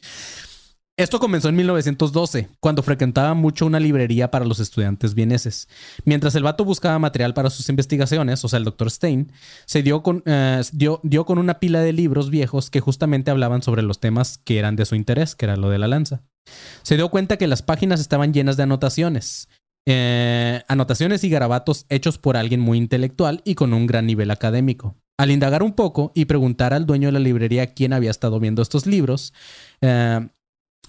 Esto 0.99 1.21
comenzó 1.21 1.51
en 1.51 1.57
1912, 1.57 2.49
cuando 2.59 2.83
frecuentaba 2.83 3.35
mucho 3.35 3.67
una 3.67 3.79
librería 3.79 4.31
para 4.31 4.47
los 4.47 4.61
estudiantes 4.61 5.13
vieneses. 5.13 5.69
Mientras 6.07 6.35
el 6.37 6.43
vato 6.43 6.65
buscaba 6.65 6.99
material 6.99 7.35
para 7.35 7.51
sus 7.51 7.69
investigaciones, 7.69 8.43
o 8.47 8.49
sea, 8.49 8.59
el 8.59 8.65
doctor 8.65 8.91
Stein, 8.91 9.31
se 9.67 9.83
dio 9.83 10.03
con, 10.03 10.23
eh, 10.25 10.63
dio 10.73 11.27
con 11.27 11.37
una 11.37 11.59
pila 11.61 11.81
de 11.81 11.93
libros 11.93 12.31
viejos 12.31 12.71
que 12.71 12.81
justamente 12.81 13.31
hablaban 13.31 13.61
sobre 13.61 13.83
los 13.83 14.01
temas 14.01 14.39
que 14.39 14.59
eran 14.59 14.75
de 14.75 14.87
su 14.87 14.95
interés, 14.95 15.35
que 15.35 15.45
era 15.45 15.57
lo 15.57 15.69
de 15.69 15.77
la 15.77 15.87
lanza. 15.87 16.23
Se 16.83 16.97
dio 16.97 17.11
cuenta 17.11 17.37
que 17.37 17.47
las 17.47 17.61
páginas 17.61 18.01
estaban 18.01 18.33
llenas 18.33 18.57
de 18.57 18.63
anotaciones. 18.63 19.49
eh, 19.89 20.65
anotaciones 20.67 21.23
y 21.23 21.29
garabatos 21.29 21.87
hechos 21.91 22.19
por 22.19 22.37
alguien 22.37 22.59
muy 22.59 22.77
intelectual 22.77 23.43
y 23.45 23.55
con 23.55 23.73
un 23.73 23.87
gran 23.87 24.05
nivel 24.05 24.33
académico. 24.33 24.97
Al 25.17 25.31
indagar 25.31 25.63
un 25.63 25.75
poco 25.75 26.11
y 26.13 26.25
preguntar 26.25 26.75
al 26.75 26.87
dueño 26.87 27.07
de 27.07 27.13
la 27.13 27.21
librería 27.21 27.73
quién 27.73 27.93
había 27.93 28.11
estado 28.11 28.41
viendo 28.41 28.63
estos 28.63 28.85
libros, 28.85 29.33
eh, 29.83 30.27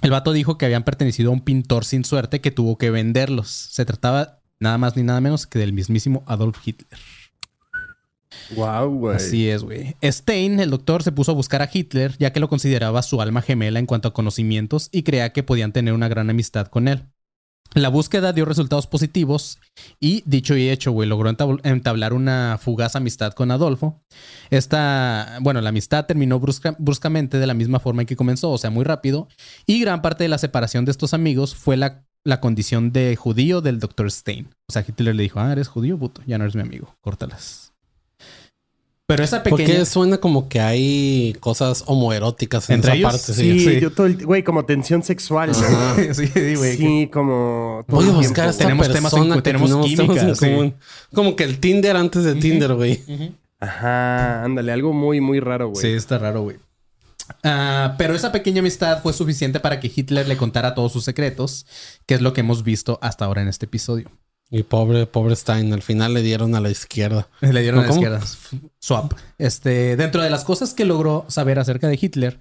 el 0.02 0.12
vato 0.12 0.32
dijo 0.32 0.58
que 0.58 0.66
habían 0.66 0.84
pertenecido 0.84 1.32
a 1.32 1.34
un 1.34 1.42
pintor 1.42 1.84
sin 1.86 2.06
suerte 2.06 2.42
que 2.42 2.52
tuvo 2.52 2.78
que 2.78 2.92
venderlos. 2.92 3.50
Se 3.50 3.86
trataba 3.86 4.40
nada 4.60 4.78
más 4.78 4.96
ni 4.96 5.04
nada 5.04 5.22
menos 5.22 5.48
que 5.48 5.60
del 5.60 5.74
mismísimo 5.74 6.24
Adolf 6.28 6.60
Hitler. 6.66 7.00
Wow, 8.56 8.90
güey. 8.90 9.16
Así 9.16 9.50
es, 9.50 9.64
güey. 9.64 9.96
Stein, 10.04 10.60
el 10.60 10.70
doctor, 10.70 11.04
se 11.04 11.12
puso 11.12 11.32
a 11.32 11.36
buscar 11.36 11.62
a 11.62 11.70
Hitler 11.72 12.16
ya 12.20 12.32
que 12.32 12.40
lo 12.40 12.50
consideraba 12.50 13.02
su 13.02 13.22
alma 13.22 13.42
gemela 13.42 13.80
en 13.80 13.86
cuanto 13.86 14.08
a 14.08 14.14
conocimientos 14.14 14.90
y 14.92 15.04
creía 15.04 15.34
que 15.34 15.44
podían 15.44 15.74
tener 15.74 15.94
una 15.94 16.08
gran 16.08 16.30
amistad 16.30 16.68
con 16.68 16.88
él. 16.88 17.06
La 17.74 17.90
búsqueda 17.90 18.34
dio 18.34 18.46
resultados 18.46 18.88
positivos 18.88 19.60
y, 20.00 20.24
dicho 20.26 20.56
y 20.56 20.70
hecho, 20.70 20.92
güey, 20.92 21.08
logró 21.08 21.30
entab- 21.30 21.60
entablar 21.64 22.14
una 22.14 22.58
fugaz 22.60 22.96
amistad 22.96 23.34
con 23.34 23.52
Adolfo. 23.52 24.02
Esta, 24.50 25.38
bueno, 25.42 25.62
la 25.62 25.70
amistad 25.70 26.06
terminó 26.06 26.40
brusca- 26.40 26.76
bruscamente 26.80 27.38
de 27.38 27.48
la 27.48 27.54
misma 27.54 27.80
forma 27.80 28.02
en 28.02 28.08
que 28.08 28.16
comenzó, 28.16 28.52
o 28.52 28.58
sea, 28.58 28.70
muy 28.70 28.84
rápido, 28.84 29.28
y 29.66 29.80
gran 29.80 30.02
parte 30.02 30.24
de 30.24 30.30
la 30.30 30.38
separación 30.38 30.86
de 30.86 30.92
estos 30.92 31.14
amigos 31.14 31.56
fue 31.56 31.78
la, 31.78 32.04
la 32.24 32.40
condición 32.40 32.92
de 32.92 33.16
judío 33.16 33.62
del 33.62 33.80
doctor 33.80 34.10
Stein. 34.12 34.50
O 34.68 34.74
sea, 34.74 34.84
Hitler 34.88 35.16
le 35.16 35.24
dijo, 35.24 35.40
ah, 35.40 35.52
eres 35.52 35.68
judío, 35.68 35.98
puto, 36.00 36.22
ya 36.26 36.38
no 36.38 36.46
eres 36.46 36.56
mi 36.56 36.62
amigo, 36.62 36.96
córtalas. 37.02 37.67
Pero 39.08 39.24
esa 39.24 39.42
pequeña... 39.42 39.66
Porque 39.68 39.86
suena 39.86 40.18
como 40.18 40.50
que 40.50 40.60
hay 40.60 41.34
cosas 41.40 41.86
homoeróticas 41.88 42.70
en 42.70 42.76
¿Entre 42.76 42.92
esa 42.92 42.98
ellos? 42.98 43.12
parte. 43.14 43.34
Sí, 43.34 43.60
Sí. 43.60 43.66
Sí. 43.76 43.80
yo 43.80 43.92
todo 43.92 44.06
el... 44.06 44.26
Güey, 44.26 44.44
como 44.44 44.66
tensión 44.66 45.02
sexual, 45.02 45.52
¿no? 45.54 45.58
Ajá. 45.60 45.96
sí, 46.14 46.28
sí, 46.28 46.56
güey. 46.56 46.76
Sí, 46.78 47.10
como... 47.12 47.86
Voy 47.88 48.10
a 48.10 48.12
buscar 48.12 48.48
a 48.48 48.52
esta 48.52 48.66
Tenemos 48.66 48.88
temas 48.92 49.14
en- 49.14 49.20
persona 49.20 49.36
que 49.36 49.42
tenemos 49.44 49.70
tenemos 49.70 49.96
temas 49.96 50.08
química, 50.18 50.22
en 50.28 50.36
sí. 50.36 50.46
común. 50.46 50.76
Como 51.14 51.36
que 51.38 51.46
el 51.46 51.60
Tinder 51.60 51.96
antes 51.96 52.26
de 52.26 52.36
Tinder, 52.36 52.74
güey. 52.76 53.02
Ajá, 53.62 54.44
ándale, 54.44 54.74
algo 54.74 54.92
muy, 54.92 55.22
muy 55.22 55.40
raro, 55.40 55.70
güey. 55.70 55.82
Sí, 55.82 55.88
está 55.94 56.18
raro, 56.18 56.42
güey. 56.42 56.58
Ah, 57.44 57.96
pero 57.98 58.14
esa 58.14 58.34
pequeña 58.34 58.60
amistad 58.60 59.02
fue 59.02 59.14
suficiente 59.14 59.62
para 59.62 59.80
que 59.80 59.90
Hitler 59.94 60.28
le 60.28 60.36
contara 60.36 60.76
todos 60.76 60.92
sus 60.92 61.06
secretos, 61.06 61.66
que 62.06 62.14
es 62.16 62.22
lo 62.22 62.34
que 62.34 62.42
hemos 62.42 62.64
visto 62.64 63.00
hasta 63.02 63.24
ahora 63.26 63.42
en 63.42 63.48
este 63.48 63.66
episodio. 63.68 64.12
Y 64.50 64.64
pobre, 64.64 65.06
pobre 65.08 65.36
Stein, 65.36 65.74
al 65.74 65.82
final 65.82 66.14
le 66.14 66.22
dieron 66.22 66.56
a 66.56 66.62
la 66.62 66.70
izquierda. 66.70 67.28
Le 67.42 67.62
dieron 67.62 67.82
a 67.82 67.84
la 67.84 67.88
¿Cómo? 67.90 68.00
izquierda. 68.00 68.22
Swap. 68.80 69.14
Este, 69.38 69.98
dentro 69.98 70.22
de 70.22 70.30
las 70.30 70.46
cosas 70.46 70.74
que 70.74 70.86
logró 70.86 71.26
saber 71.28 71.60
acerca 71.60 71.90
de 71.90 72.00
Hitler, 72.02 72.40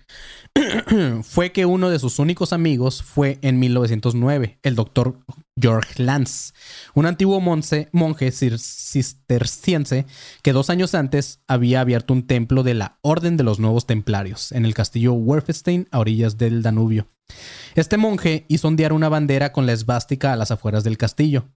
fue 1.25 1.51
que 1.51 1.67
uno 1.67 1.91
de 1.91 1.99
sus 1.99 2.21
únicos 2.21 2.53
amigos 2.53 3.03
fue 3.03 3.39
en 3.43 3.59
1909, 3.59 4.61
el 4.63 4.77
doctor 4.77 5.19
George 5.61 6.01
Lanz, 6.01 6.53
un 6.95 7.07
antiguo 7.07 7.41
monje, 7.41 7.89
monje 7.91 8.31
cisterciense 8.31 10.07
que 10.43 10.53
dos 10.53 10.71
años 10.71 10.95
antes 10.95 11.41
había 11.49 11.81
abierto 11.81 12.13
un 12.13 12.27
templo 12.29 12.63
de 12.63 12.75
la 12.75 12.99
Orden 13.03 13.37
de 13.37 13.43
los 13.43 13.59
Nuevos 13.59 13.87
Templarios 13.87 14.53
en 14.53 14.65
el 14.65 14.75
castillo 14.75 15.15
Werfenstein 15.15 15.89
a 15.91 15.99
orillas 15.99 16.39
del 16.39 16.63
Danubio. 16.63 17.09
Este 17.75 17.97
monje 17.97 18.45
hizo 18.49 18.69
ondear 18.69 18.93
una 18.93 19.09
bandera 19.09 19.51
con 19.51 19.67
la 19.67 19.73
esvástica 19.73 20.33
a 20.33 20.37
las 20.37 20.53
afueras 20.53 20.85
del 20.85 20.99
castillo 20.99 21.49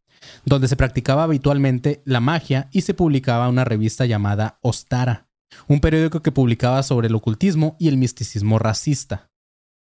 donde 0.45 0.69
se 0.69 0.77
practicaba 0.77 1.25
habitualmente 1.25 2.03
la 2.05 2.21
magia 2.21 2.69
y 2.73 2.83
se 2.83 2.95
publicaba 2.95 3.49
una 3.49 3.65
revista 3.65 4.07
llamada 4.07 4.59
Ostara, 4.63 5.29
un 5.69 5.81
periódico 5.81 6.23
que 6.23 6.33
publicaba 6.33 6.83
sobre 6.83 7.09
el 7.09 7.15
ocultismo 7.15 7.77
y 7.79 7.89
el 7.89 7.97
misticismo 7.97 8.59
racista. 8.59 9.31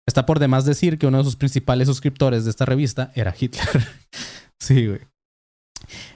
Está 0.06 0.26
por 0.26 0.38
demás 0.38 0.64
decir 0.64 0.98
que 0.98 1.06
uno 1.06 1.18
de 1.18 1.24
sus 1.24 1.36
principales 1.36 1.86
suscriptores 1.86 2.44
de 2.44 2.50
esta 2.50 2.64
revista 2.64 3.12
era 3.14 3.34
Hitler. 3.38 3.66
sí, 4.58 4.86
güey. 4.86 5.00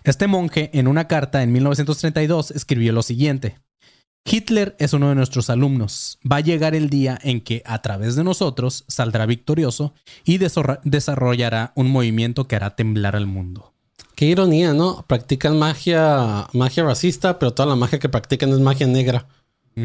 Este 0.04 0.26
monje, 0.26 0.70
en 0.72 0.88
una 0.88 1.06
carta 1.06 1.42
en 1.42 1.52
1932, 1.52 2.50
escribió 2.52 2.92
lo 2.92 3.02
siguiente. 3.02 3.58
Hitler 4.26 4.74
es 4.78 4.94
uno 4.94 5.10
de 5.10 5.14
nuestros 5.14 5.50
alumnos. 5.50 6.18
Va 6.30 6.36
a 6.36 6.40
llegar 6.40 6.74
el 6.74 6.88
día 6.88 7.18
en 7.22 7.40
que, 7.42 7.62
a 7.66 7.82
través 7.82 8.16
de 8.16 8.24
nosotros, 8.24 8.84
saldrá 8.88 9.26
victorioso 9.26 9.94
y 10.24 10.38
desarro- 10.38 10.80
desarrollará 10.84 11.72
un 11.76 11.90
movimiento 11.90 12.48
que 12.48 12.56
hará 12.56 12.74
temblar 12.74 13.16
al 13.16 13.26
mundo. 13.26 13.73
Qué 14.14 14.26
ironía, 14.26 14.72
¿no? 14.74 15.04
Practican 15.06 15.58
magia, 15.58 16.46
magia 16.52 16.84
racista, 16.84 17.38
pero 17.38 17.52
toda 17.52 17.68
la 17.68 17.76
magia 17.76 17.98
que 17.98 18.08
practican 18.08 18.50
es 18.50 18.60
magia 18.60 18.86
negra. 18.86 19.26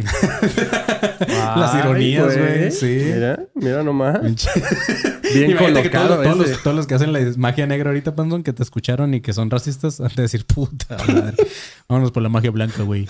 Las 1.20 1.76
ironías, 1.76 2.38
güey. 2.38 2.72
Sí. 2.72 3.02
Mira, 3.14 3.40
mira 3.56 3.84
nomás. 3.84 4.20
Bien 5.34 5.52
que 5.52 5.56
colocado 5.58 6.22
todos, 6.22 6.38
los, 6.38 6.64
todos 6.64 6.76
los 6.76 6.88
que 6.88 6.96
hacen 6.96 7.12
la 7.14 7.20
magia 7.38 7.66
negra 7.68 7.90
ahorita, 7.90 8.16
Panzón, 8.16 8.44
que 8.44 8.54
te 8.54 8.64
escucharon 8.64 9.14
y 9.14 9.22
que 9.22 9.34
son 9.34 9.50
racistas, 9.50 10.00
han 10.00 10.14
de 10.16 10.24
decir, 10.24 10.46
puta 10.46 10.98
madre. 11.08 11.36
Vámonos 11.90 12.12
por 12.12 12.24
la 12.24 12.30
magia 12.30 12.52
blanca, 12.52 12.84
güey. 12.84 13.08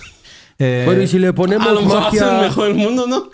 Eh, 0.58 0.84
Bueno, 0.86 1.02
y 1.02 1.08
si 1.08 1.20
le 1.20 1.32
ponemos 1.34 1.68
A 1.68 1.72
lo 1.74 1.82
mejor 1.82 2.04
hace 2.04 2.18
el 2.18 2.24
magia. 2.24 2.42
mejor 2.42 2.68
del 2.68 2.76
mundo, 2.76 3.08
¿no? 3.08 3.30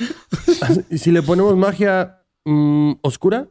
Y 0.89 0.97
si 0.97 1.11
le 1.11 1.21
ponemos 1.21 1.55
magia 1.55 2.19
mm, 2.45 2.93
oscura, 3.01 3.47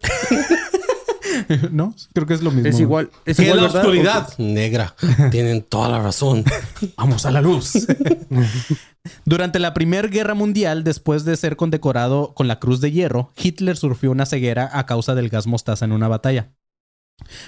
no, 1.73 1.95
creo 2.13 2.27
que 2.27 2.35
es 2.35 2.43
lo 2.43 2.51
mismo. 2.51 2.69
es 2.69 2.81
igual. 2.81 3.11
Es 3.25 3.37
¿Qué 3.37 3.43
es 3.43 3.49
igual, 3.49 3.57
la 3.57 3.63
¿verdad? 3.65 3.81
oscuridad? 3.83 4.39
Negra. 4.39 4.95
Tienen 5.31 5.63
toda 5.63 5.89
la 5.89 6.03
razón. 6.03 6.45
Vamos 6.97 7.27
a 7.27 7.31
la 7.31 7.41
luz. 7.41 7.73
Durante 9.25 9.59
la 9.59 9.75
Primera 9.75 10.09
Guerra 10.09 10.35
Mundial, 10.35 10.85
después 10.85 11.25
de 11.25 11.37
ser 11.37 11.57
condecorado 11.57 12.35
con 12.35 12.49
la 12.49 12.59
Cruz 12.59 12.81
de 12.81 12.91
Hierro, 12.91 13.33
Hitler 13.37 13.77
sufrió 13.77 14.11
una 14.11 14.27
ceguera 14.27 14.71
a 14.73 14.87
causa 14.87 15.15
del 15.15 15.29
gas 15.29 15.47
mostaza 15.47 15.85
en 15.85 15.93
una 15.93 16.09
batalla. 16.09 16.53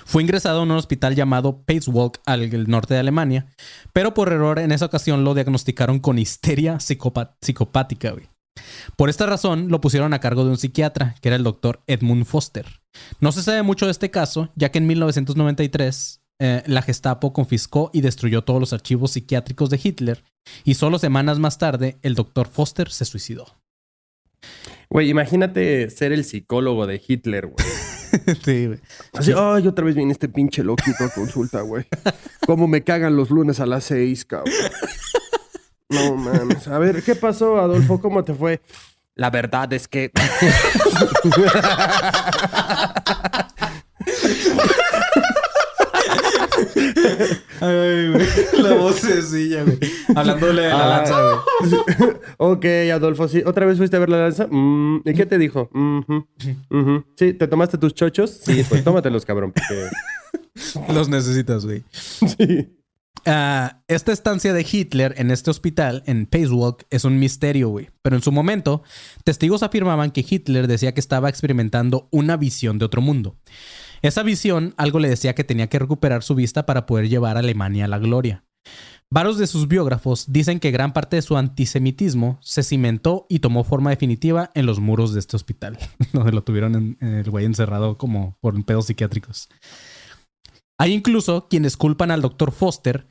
Fue 0.05 0.23
ingresado 0.23 0.63
en 0.63 0.71
un 0.71 0.77
hospital 0.77 1.17
llamado 1.17 1.63
Pacewalk 1.65 2.21
al 2.25 2.69
norte 2.69 2.95
de 2.95 3.01
Alemania, 3.01 3.47
pero 3.93 4.15
por 4.15 4.33
error 4.33 4.59
en 4.59 4.71
esa 4.71 4.87
ocasión 4.87 5.25
lo 5.25 5.35
diagnosticaron 5.35 5.99
con 5.99 6.19
histeria 6.19 6.79
psicopática. 6.79 8.11
güey. 8.13 8.29
Por 8.97 9.11
esta 9.11 9.27
razón 9.27 9.69
lo 9.69 9.81
pusieron 9.81 10.15
a 10.15 10.21
cargo 10.21 10.45
de 10.45 10.51
un 10.51 10.59
psiquiatra, 10.59 11.15
que 11.21 11.29
era 11.29 11.37
el 11.37 11.45
doctor 11.45 11.83
Edmund 11.87 12.25
Foster. 12.25 12.67
No 13.21 13.33
se 13.33 13.43
sabe 13.43 13.63
mucho 13.63 13.87
de 13.87 13.93
este 13.93 14.11
caso, 14.11 14.51
ya 14.55 14.71
que 14.71 14.79
en 14.79 14.87
1993 14.87 16.21
eh, 16.39 16.63
la 16.67 16.83
Gestapo 16.83 17.33
confiscó 17.33 17.91
y 17.93 18.03
destruyó 18.03 18.43
todos 18.43 18.61
los 18.61 18.73
archivos 18.73 19.13
psiquiátricos 19.13 19.71
de 19.71 19.81
Hitler 19.83 20.25
y 20.65 20.75
solo 20.75 20.99
semanas 20.99 21.39
más 21.39 21.59
tarde 21.59 21.99
el 22.03 22.15
doctor 22.15 22.49
Foster 22.49 22.91
se 22.91 23.05
suicidó. 23.05 23.47
Güey, 24.91 25.09
imagínate 25.11 25.91
ser 25.91 26.13
el 26.13 26.25
psicólogo 26.25 26.87
de 26.87 27.03
Hitler, 27.07 27.47
güey. 27.47 27.67
sí, 28.45 28.67
güey. 28.67 28.79
Así, 29.15 29.33
ay, 29.37 29.67
otra 29.67 29.85
vez 29.85 29.95
viene 29.95 30.13
este 30.13 30.29
pinche 30.29 30.63
loquito 30.63 31.05
a 31.05 31.09
consulta, 31.09 31.63
güey. 31.63 31.87
Cómo 32.47 32.69
me 32.69 32.85
cagan 32.85 33.17
los 33.17 33.31
lunes 33.31 33.59
a 33.59 33.67
las 33.67 33.85
seis, 33.85 34.25
cabrón. 34.25 34.55
No 35.89 36.17
mames. 36.17 36.67
A 36.69 36.79
ver, 36.79 37.03
¿qué 37.03 37.15
pasó, 37.15 37.59
Adolfo? 37.59 38.01
¿Cómo 38.01 38.25
te 38.25 38.35
fue? 38.35 38.61
La 39.15 39.31
verdad 39.31 39.73
es 39.73 39.89
que. 39.89 40.11
Ay, 47.61 48.11
güey. 48.13 48.27
La 48.63 48.75
voz 48.75 48.97
sencilla, 48.97 49.63
güey. 49.65 49.79
Hablándole 50.15 50.63
de 50.63 50.69
la 50.69 50.85
Ah. 50.85 50.89
lanza, 50.99 51.17
güey. 51.21 52.13
ok, 52.39 52.65
Adolfo, 52.95 53.29
sí. 53.29 53.43
¿Otra 53.45 53.67
vez 53.67 53.79
fuiste 53.79 53.97
a 53.97 54.01
ver 54.01 54.09
la 54.11 54.19
danza? 54.19 54.47
Mm, 54.51 55.03
¿Y 55.05 55.15
qué 55.15 55.27
te 55.27 55.39
dijo? 55.39 55.71
Ujú, 55.73 56.27
ujú. 56.71 57.05
Sí, 57.17 57.33
¿te 57.33 57.49
tomaste 57.49 57.79
tus 57.79 57.95
chochos? 57.95 58.31
Sí, 58.43 58.65
pues 58.69 58.85
tómatelos, 58.85 59.25
cabrón. 59.25 59.53
Porque... 59.53 59.89
Los 60.93 61.09
necesitas, 61.09 61.65
güey. 61.65 61.83
Sí. 61.93 62.73
Ah, 63.29 63.83
esta 63.89 64.13
estancia 64.13 64.53
de 64.53 64.65
Hitler 64.71 65.15
en 65.19 65.33
este 65.33 65.51
hospital, 65.51 66.05
en 66.07 66.27
Pacewalk, 66.27 66.87
es 66.91 67.05
un 67.05 67.19
misterio, 67.19 67.69
güey. 67.71 67.91
Pero 68.03 68.15
en 68.15 68.23
su 68.23 68.31
momento, 68.31 68.85
testigos 69.25 69.65
afirmaban 69.65 70.13
que 70.13 70.25
Hitler 70.29 70.69
decía 70.69 70.95
que 70.95 71.01
estaba 71.01 71.29
experimentando 71.29 72.09
una 72.13 72.37
visión 72.37 72.79
de 72.79 72.85
otro 72.85 73.03
mundo. 73.03 73.37
Esa 74.03 74.23
visión 74.23 74.75
algo 74.77 75.01
le 75.01 75.09
decía 75.09 75.35
que 75.35 75.43
tenía 75.43 75.69
que 75.69 75.81
recuperar 75.81 76.23
su 76.23 76.37
vista 76.37 76.67
para 76.67 76.87
poder 76.87 77.09
llevar 77.09 77.37
a 77.37 77.41
Alemania 77.41 77.87
a 77.87 77.89
la 77.89 77.99
gloria. 77.99 78.45
Varios 79.11 79.39
de 79.39 79.47
sus 79.47 79.67
biógrafos 79.67 80.27
dicen 80.29 80.61
que 80.61 80.71
gran 80.71 80.93
parte 80.93 81.17
de 81.17 81.23
su 81.23 81.37
antisemitismo 81.37 82.39
se 82.43 82.63
cimentó 82.63 83.27
y 83.29 83.39
tomó 83.39 83.65
forma 83.65 83.91
definitiva 83.91 84.51
en 84.55 84.67
los 84.67 84.79
muros 84.79 85.15
de 85.15 85.21
este 85.21 85.37
hospital, 85.37 85.79
donde 86.13 86.33
lo 86.33 86.45
tuvieron 86.45 86.97
en, 87.01 87.15
el 87.15 87.31
güey 87.31 87.45
encerrado 87.45 87.99
como 87.99 88.37
por 88.41 88.63
pedos 88.65 88.87
psiquiátricos. 88.87 89.49
Hay 90.79 90.93
incluso 90.93 91.49
quienes 91.49 91.77
culpan 91.77 92.11
al 92.11 92.21
doctor 92.21 92.53
Foster, 92.53 93.07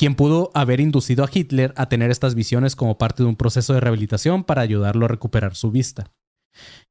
quien 0.00 0.14
pudo 0.14 0.50
haber 0.54 0.80
inducido 0.80 1.24
a 1.24 1.28
Hitler 1.30 1.74
a 1.76 1.90
tener 1.90 2.10
estas 2.10 2.34
visiones 2.34 2.74
como 2.74 2.96
parte 2.96 3.22
de 3.22 3.28
un 3.28 3.36
proceso 3.36 3.74
de 3.74 3.80
rehabilitación 3.80 4.44
para 4.44 4.62
ayudarlo 4.62 5.04
a 5.04 5.08
recuperar 5.08 5.54
su 5.54 5.70
vista. 5.70 6.10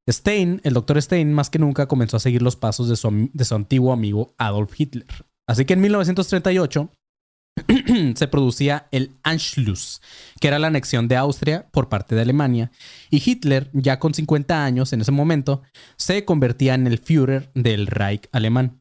Stein, 0.08 0.62
el 0.64 0.76
doctor 0.76 1.02
Stein, 1.02 1.34
más 1.34 1.50
que 1.50 1.58
nunca 1.58 1.88
comenzó 1.88 2.18
a 2.18 2.20
seguir 2.20 2.44
los 2.44 2.56
pasos 2.56 2.88
de 2.88 2.96
su, 2.96 3.32
de 3.34 3.46
su 3.46 3.56
antiguo 3.56 3.94
amigo 3.94 4.36
Adolf 4.38 4.80
Hitler. 4.80 5.08
Así 5.48 5.66
que 5.66 5.74
en 5.74 5.82
1938 5.82 6.92
se 8.14 8.28
producía 8.28 8.88
el 8.92 9.16
Anschluss, 9.24 10.04
que 10.40 10.48
era 10.48 10.60
la 10.60 10.68
anexión 10.68 11.08
de 11.08 11.16
Austria 11.16 11.68
por 11.72 11.90
parte 11.90 12.14
de 12.14 12.22
Alemania, 12.22 12.70
y 13.10 13.28
Hitler, 13.28 13.72
ya 13.74 13.98
con 13.98 14.14
50 14.14 14.64
años 14.64 14.94
en 14.94 15.02
ese 15.02 15.12
momento, 15.12 15.64
se 15.98 16.26
convertía 16.26 16.76
en 16.76 16.86
el 16.86 17.00
Führer 17.00 17.50
del 17.56 17.88
Reich 17.88 18.30
alemán. 18.32 18.79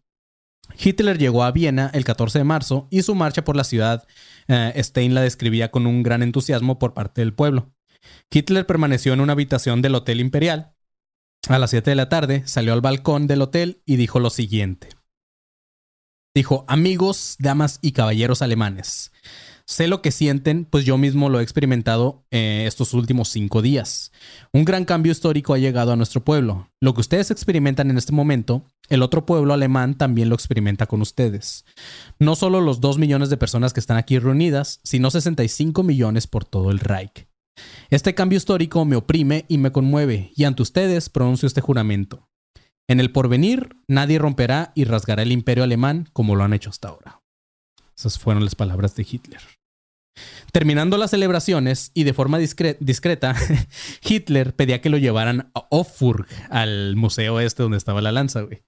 Hitler 0.78 1.18
llegó 1.18 1.42
a 1.42 1.50
Viena 1.50 1.90
el 1.92 2.04
14 2.04 2.38
de 2.38 2.44
marzo 2.44 2.86
y 2.90 3.02
su 3.02 3.14
marcha 3.14 3.44
por 3.44 3.56
la 3.56 3.64
ciudad 3.64 4.06
eh, 4.46 4.72
Stein 4.82 5.14
la 5.14 5.22
describía 5.22 5.70
con 5.70 5.86
un 5.86 6.02
gran 6.02 6.22
entusiasmo 6.22 6.78
por 6.78 6.94
parte 6.94 7.20
del 7.20 7.34
pueblo. 7.34 7.72
Hitler 8.30 8.66
permaneció 8.66 9.12
en 9.12 9.20
una 9.20 9.32
habitación 9.32 9.82
del 9.82 9.94
Hotel 9.96 10.20
Imperial. 10.20 10.74
A 11.48 11.58
las 11.58 11.70
7 11.70 11.90
de 11.90 11.96
la 11.96 12.08
tarde 12.08 12.42
salió 12.46 12.72
al 12.72 12.80
balcón 12.80 13.26
del 13.26 13.42
hotel 13.42 13.82
y 13.86 13.96
dijo 13.96 14.20
lo 14.20 14.30
siguiente. 14.30 14.88
Dijo, 16.34 16.64
amigos, 16.68 17.36
damas 17.38 17.78
y 17.82 17.92
caballeros 17.92 18.42
alemanes, 18.42 19.12
sé 19.68 19.86
lo 19.86 20.00
que 20.00 20.10
sienten, 20.10 20.64
pues 20.64 20.86
yo 20.86 20.96
mismo 20.96 21.28
lo 21.28 21.38
he 21.38 21.42
experimentado 21.42 22.24
eh, 22.30 22.64
estos 22.66 22.94
últimos 22.94 23.28
cinco 23.28 23.60
días. 23.60 24.10
Un 24.50 24.64
gran 24.64 24.86
cambio 24.86 25.12
histórico 25.12 25.52
ha 25.52 25.58
llegado 25.58 25.92
a 25.92 25.96
nuestro 25.96 26.24
pueblo. 26.24 26.70
Lo 26.80 26.94
que 26.94 27.02
ustedes 27.02 27.30
experimentan 27.30 27.90
en 27.90 27.98
este 27.98 28.12
momento, 28.12 28.64
el 28.88 29.02
otro 29.02 29.26
pueblo 29.26 29.52
alemán 29.52 29.94
también 29.94 30.30
lo 30.30 30.34
experimenta 30.34 30.86
con 30.86 31.02
ustedes. 31.02 31.66
No 32.18 32.34
solo 32.34 32.62
los 32.62 32.80
dos 32.80 32.96
millones 32.96 33.28
de 33.28 33.36
personas 33.36 33.74
que 33.74 33.80
están 33.80 33.98
aquí 33.98 34.18
reunidas, 34.18 34.80
sino 34.84 35.10
65 35.10 35.82
millones 35.82 36.26
por 36.26 36.46
todo 36.46 36.70
el 36.70 36.78
Reich. 36.78 37.28
Este 37.90 38.14
cambio 38.14 38.38
histórico 38.38 38.86
me 38.86 38.96
oprime 38.96 39.44
y 39.48 39.58
me 39.58 39.70
conmueve, 39.70 40.32
y 40.34 40.44
ante 40.44 40.62
ustedes 40.62 41.10
pronuncio 41.10 41.46
este 41.46 41.60
juramento. 41.60 42.30
En 42.88 43.00
el 43.00 43.12
porvenir, 43.12 43.76
nadie 43.86 44.18
romperá 44.18 44.72
y 44.74 44.84
rasgará 44.84 45.22
el 45.22 45.32
imperio 45.32 45.64
alemán 45.64 46.08
como 46.14 46.36
lo 46.36 46.44
han 46.44 46.54
hecho 46.54 46.70
hasta 46.70 46.88
ahora. 46.88 47.20
Esas 47.94 48.18
fueron 48.18 48.44
las 48.44 48.54
palabras 48.54 48.94
de 48.94 49.06
Hitler. 49.10 49.57
Terminando 50.52 50.96
las 50.96 51.10
celebraciones 51.10 51.90
y 51.94 52.04
de 52.04 52.14
forma 52.14 52.38
discre- 52.38 52.76
discreta, 52.80 53.34
Hitler 54.02 54.54
pedía 54.54 54.80
que 54.80 54.88
lo 54.90 54.96
llevaran 54.98 55.50
a 55.54 55.66
Hofburg, 55.70 56.26
al 56.50 56.96
museo 56.96 57.40
este 57.40 57.62
donde 57.62 57.78
estaba 57.78 58.00
la 58.00 58.12
lanza, 58.12 58.42
güey. 58.42 58.62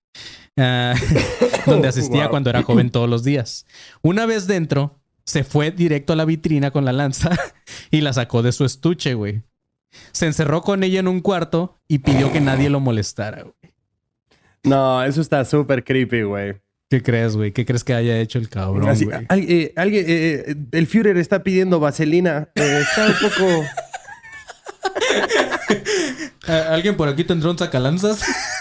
Ah, 0.59 0.95
donde 1.67 1.89
asistía 1.89 2.23
Wow. 2.25 2.31
cuando 2.31 2.51
era 2.51 2.63
joven 2.63 2.91
todos 2.91 3.09
los 3.09 3.25
días. 3.25 3.65
Una 4.03 4.27
vez 4.27 4.47
dentro, 4.47 5.01
se 5.25 5.45
fue 5.45 5.71
directo 5.71 6.13
a 6.13 6.17
la 6.17 6.25
vitrina 6.25 6.71
con 6.71 6.85
la 6.85 6.93
lanza 6.93 7.31
y 7.91 8.01
la 8.01 8.13
sacó 8.13 8.43
de 8.43 8.53
su 8.53 8.65
estuche, 8.65 9.15
güey. 9.15 9.43
Se 10.13 10.27
encerró 10.27 10.63
con 10.63 10.83
ella 10.85 11.01
en 11.01 11.09
un 11.09 11.21
cuarto 11.21 11.77
y 11.89 11.99
pidió 11.99 12.33
que 12.33 12.41
nadie 12.41 12.69
lo 12.71 12.79
molestara, 12.81 13.43
güey. 13.43 13.55
No, 14.63 15.03
eso 15.03 15.21
está 15.21 15.45
súper 15.45 15.83
creepy, 15.85 16.23
güey. 16.23 16.61
¿Qué 16.91 17.03
crees, 17.05 17.37
güey? 17.37 17.53
¿Qué 17.53 17.65
crees 17.65 17.85
que 17.85 17.95
haya 17.95 18.19
hecho 18.19 18.41
el 18.41 18.49
cabrón, 18.49 18.89
Así, 18.89 19.05
güey? 19.05 19.25
al- 19.29 19.45
eh, 19.49 19.73
alguien, 19.77 20.05
eh, 20.09 20.45
eh, 20.49 20.57
el 20.73 20.89
Führer 20.89 21.17
está 21.19 21.45
pidiendo 21.45 21.79
vaselina. 21.79 22.49
Eh, 22.57 22.83
está 22.83 23.07
un 23.07 23.15
poco. 23.31 23.65
¿A- 26.53 26.75
¿Alguien 26.75 26.97
por 26.97 27.09
aquí 27.09 27.23
tendrá 27.23 27.49
un 27.51 27.57
sacalanzas? 27.59 28.23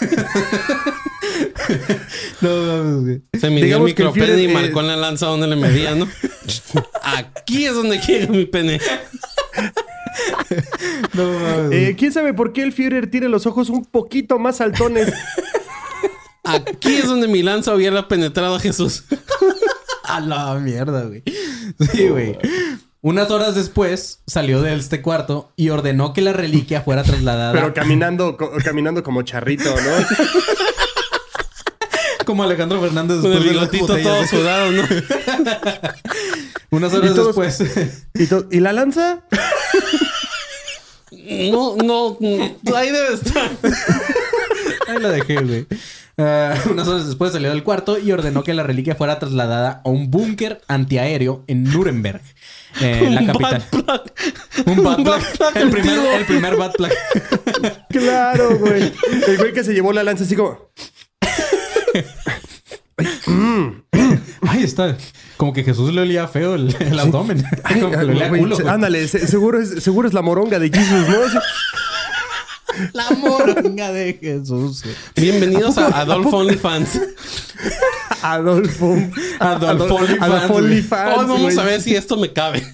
no 2.40 2.50
mames, 2.66 3.02
güey. 3.04 3.22
Se 3.40 3.50
midió 3.50 3.64
Digamos 3.64 3.88
el 3.90 3.94
que 3.96 4.02
el 4.02 4.08
micropene 4.10 4.32
Führer, 4.36 4.50
y 4.50 4.54
marcó 4.54 4.80
en 4.80 4.86
la 4.86 4.96
lanza 4.96 5.26
donde 5.26 5.48
le 5.48 5.56
medía, 5.56 5.96
¿no? 5.96 6.08
Aquí 7.02 7.66
es 7.66 7.74
donde 7.74 7.98
quiero 7.98 8.32
mi 8.32 8.44
pene. 8.46 8.78
No 11.14 11.32
mames. 11.32 11.72
Eh, 11.72 11.96
¿Quién 11.98 12.12
sabe 12.12 12.32
por 12.32 12.52
qué 12.52 12.62
el 12.62 12.72
Führer 12.72 13.10
tiene 13.10 13.28
los 13.28 13.46
ojos 13.46 13.70
un 13.70 13.84
poquito 13.84 14.38
más 14.38 14.58
saltones? 14.58 15.12
Aquí 16.54 16.94
es 16.96 17.06
donde 17.06 17.28
mi 17.28 17.42
lanza 17.42 17.74
hubiera 17.74 18.08
penetrado 18.08 18.56
a 18.56 18.60
Jesús. 18.60 19.04
A 20.04 20.18
la 20.20 20.54
mierda, 20.54 21.04
güey. 21.04 21.22
Sí, 21.92 22.08
güey. 22.08 22.36
Unas 23.00 23.30
horas 23.30 23.54
después 23.54 24.20
salió 24.26 24.60
de 24.60 24.74
este 24.74 25.00
cuarto 25.02 25.52
y 25.56 25.68
ordenó 25.70 26.12
que 26.12 26.20
la 26.20 26.32
reliquia 26.32 26.80
fuera 26.82 27.04
trasladada 27.04 27.52
Pero 27.52 27.72
caminando, 27.72 28.36
co- 28.36 28.50
caminando 28.64 29.02
como 29.04 29.22
charrito, 29.22 29.70
¿no? 29.70 29.76
como 32.26 32.42
Alejandro 32.42 32.80
Fernández 32.80 33.20
Con 33.20 33.32
el 33.32 33.38
después 33.38 33.54
de 33.54 33.60
las 33.60 33.70
bigotito 33.70 34.10
todo 34.10 34.22
¿sí? 34.24 34.28
sudado, 34.36 34.70
¿no? 34.72 34.82
Unas 36.70 36.92
horas 36.92 37.10
Y 37.10 37.14
después. 37.14 37.60
¿Y, 38.14 38.56
¿y 38.56 38.60
la 38.60 38.72
lanza? 38.72 39.20
No, 41.52 41.76
no, 41.76 42.16
no, 42.20 42.76
ahí 42.76 42.90
debe 42.90 43.14
estar. 43.14 43.50
Ahí 44.90 44.98
la 45.00 45.08
dejé, 45.10 45.36
güey. 45.42 45.66
Eh, 46.16 46.54
unas 46.70 46.86
horas 46.88 47.06
después 47.06 47.32
salió 47.32 47.48
del 47.50 47.62
cuarto 47.62 47.98
y 47.98 48.12
ordenó 48.12 48.42
que 48.42 48.52
la 48.52 48.62
reliquia 48.62 48.94
fuera 48.94 49.18
trasladada 49.18 49.80
a 49.84 49.88
un 49.88 50.10
búnker 50.10 50.60
antiaéreo 50.68 51.44
en 51.46 51.64
Nuremberg, 51.64 52.20
eh, 52.80 53.08
la 53.10 53.24
capital. 53.26 53.64
bad. 53.86 54.00
Un 54.66 54.84
bad 54.84 54.96
plug 54.96 55.56
El 55.56 55.70
primer, 55.70 55.90
antiguo. 55.94 56.12
el 56.12 56.24
primer 56.26 56.56
bad 56.56 56.72
plug. 56.72 56.90
Claro, 57.90 58.56
güey. 58.58 58.92
El 59.26 59.36
güey 59.38 59.52
que 59.52 59.64
se 59.64 59.72
llevó 59.72 59.92
la 59.92 60.02
lanza 60.04 60.24
así 60.24 60.36
como. 60.36 60.70
Ahí 64.48 64.62
está. 64.62 64.96
Como 65.36 65.52
que 65.52 65.64
Jesús 65.64 65.92
le 65.94 66.02
olía 66.02 66.28
feo 66.28 66.54
el, 66.54 66.74
el 66.80 66.98
abdomen. 66.98 67.42
Ay, 67.64 67.80
Como 67.80 67.92
que 67.98 68.04
le 68.04 68.12
olía 68.12 68.28
güey, 68.28 68.40
culo, 68.42 68.56
se- 68.56 68.62
güey. 68.62 68.74
ándale, 68.74 69.08
se- 69.08 69.26
seguro 69.26 69.60
es, 69.60 69.82
seguro 69.82 70.06
es 70.08 70.14
la 70.14 70.22
moronga 70.22 70.58
de 70.58 70.68
Jesus, 70.70 71.08
¿no? 71.08 71.40
La 72.92 73.10
moronga 73.10 73.92
de 73.92 74.14
Jesús. 74.14 74.84
Bienvenidos 75.16 75.78
a 75.78 76.00
Adolfo 76.00 76.38
OnlyFans. 76.38 77.00
Adolfo. 78.22 78.96
Adolfo 79.38 79.94
OnlyFans, 79.96 80.22
Adolfo 80.22 80.52
güey. 80.54 80.64
OnlyFans, 80.64 81.18
Hoy 81.18 81.26
vamos 81.26 81.58
a 81.58 81.64
ver 81.64 81.80
si 81.80 81.94
esto 81.94 82.16
me 82.16 82.32
cabe. 82.32 82.66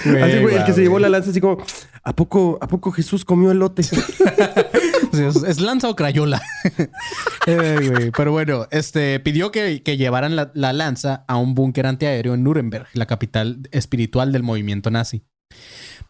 Así, 0.00 0.38
güey, 0.40 0.56
el 0.56 0.64
que 0.64 0.72
se 0.72 0.82
llevó 0.82 0.98
la 0.98 1.08
la 1.08 1.18
lanza 1.18 1.30
así 1.30 1.40
como, 1.40 1.58
¿a 2.02 2.14
poco, 2.14 2.58
¿a 2.60 2.68
poco 2.68 2.92
Jesús 2.92 3.24
comió 3.24 3.50
elote? 3.50 3.82
es, 5.12 5.36
es 5.36 5.60
lanza 5.60 5.88
o 5.88 5.96
crayola. 5.96 6.42
Eh, 7.46 7.90
güey, 7.90 8.10
Pero 8.10 8.32
bueno, 8.32 8.66
este 8.70 9.20
pidió 9.20 9.50
que, 9.50 9.82
que 9.82 9.96
llevaran 9.96 10.36
la, 10.36 10.50
la 10.54 10.72
lanza 10.72 11.24
a 11.28 11.36
un 11.36 11.54
búnker 11.54 11.86
antiaéreo 11.86 12.34
en 12.34 12.44
Nuremberg, 12.44 12.86
la 12.94 13.06
capital 13.06 13.68
espiritual 13.70 14.32
del 14.32 14.42
movimiento 14.42 14.90
nazi. 14.90 15.24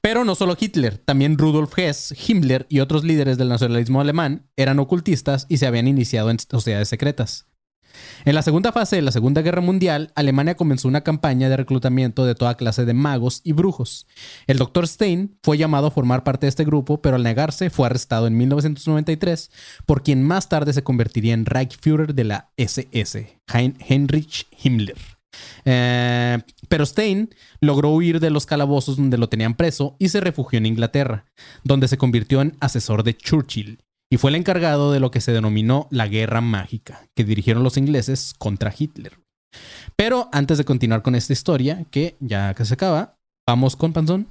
Pero 0.01 0.25
no 0.25 0.35
solo 0.35 0.57
Hitler, 0.59 0.99
también 0.99 1.39
Rudolf 1.39 1.77
Hess, 1.77 2.15
Himmler 2.29 2.67
y 2.69 2.81
otros 2.81 3.05
líderes 3.05 3.37
del 3.37 3.49
nacionalismo 3.49 4.01
alemán 4.01 4.47
eran 4.57 4.79
ocultistas 4.79 5.47
y 5.49 5.59
se 5.59 5.67
habían 5.67 5.89
iniciado 5.89 6.31
en 6.31 6.39
sociedades 6.39 6.89
secretas. 6.89 7.47
En 8.25 8.35
la 8.37 8.43
segunda 8.43 8.71
fase 8.71 8.97
de 8.97 9.03
la 9.03 9.11
Segunda 9.11 9.43
Guerra 9.43 9.61
Mundial, 9.61 10.13
Alemania 10.15 10.55
comenzó 10.57 10.87
una 10.87 11.01
campaña 11.01 11.49
de 11.49 11.57
reclutamiento 11.57 12.25
de 12.25 12.37
toda 12.37 12.55
clase 12.57 12.85
de 12.85 12.95
magos 12.95 13.41
y 13.43 13.53
brujos. 13.53 14.07
El 14.47 14.59
Dr. 14.59 14.87
Stein 14.87 15.37
fue 15.43 15.59
llamado 15.59 15.89
a 15.89 15.91
formar 15.91 16.23
parte 16.23 16.47
de 16.47 16.51
este 16.51 16.65
grupo, 16.65 17.03
pero 17.03 17.17
al 17.17 17.25
negarse 17.25 17.71
fue 17.71 17.87
arrestado 17.87 18.29
en 18.29 18.37
1993 18.37 19.51
por 19.85 20.03
quien 20.05 20.23
más 20.23 20.49
tarde 20.49 20.73
se 20.75 20.85
convertiría 20.85 21.35
en 21.35 21.45
Reichsführer 21.47 22.15
de 22.15 22.25
la 22.25 22.51
SS, 22.57 23.41
Hein- 23.49 23.77
Heinrich 23.89 24.47
Himmler. 24.63 25.18
Eh, 25.65 26.39
pero 26.69 26.87
Stein 26.87 27.35
logró 27.61 27.91
huir 27.91 28.21
de 28.21 28.31
los 28.31 28.47
calabozos 28.47 28.97
donde 28.97 29.19
lo 29.19 29.29
tenían 29.29 29.55
preso 29.55 29.97
y 29.99 30.09
se 30.09 30.21
refugió 30.21 30.59
en 30.59 30.67
Inglaterra, 30.67 31.27
donde 31.65 31.89
se 31.89 31.99
convirtió 31.99 32.41
en 32.41 32.57
asesor 32.61 33.03
de 33.03 33.17
Churchill 33.17 33.79
y 34.11 34.17
fue 34.17 34.31
el 34.31 34.37
encargado 34.37 34.93
de 34.93 35.01
lo 35.01 35.11
que 35.11 35.21
se 35.21 35.33
denominó 35.33 35.87
la 35.91 36.09
Guerra 36.09 36.41
Mágica, 36.41 37.07
que 37.15 37.25
dirigieron 37.25 37.63
los 37.63 37.77
ingleses 37.77 38.35
contra 38.39 38.75
Hitler. 38.77 39.19
Pero 39.97 40.29
antes 40.33 40.59
de 40.59 40.65
continuar 40.65 41.03
con 41.03 41.15
esta 41.15 41.33
historia, 41.33 41.85
que 41.91 42.17
ya 42.21 42.55
que 42.55 42.65
se 42.65 42.75
acaba, 42.75 43.17
vamos 43.47 43.77
con 43.77 43.93
Panzón. 43.93 44.29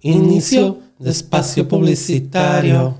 Inicio 0.00 0.80
de 0.98 1.10
espacio 1.10 1.68
publicitario. 1.68 2.98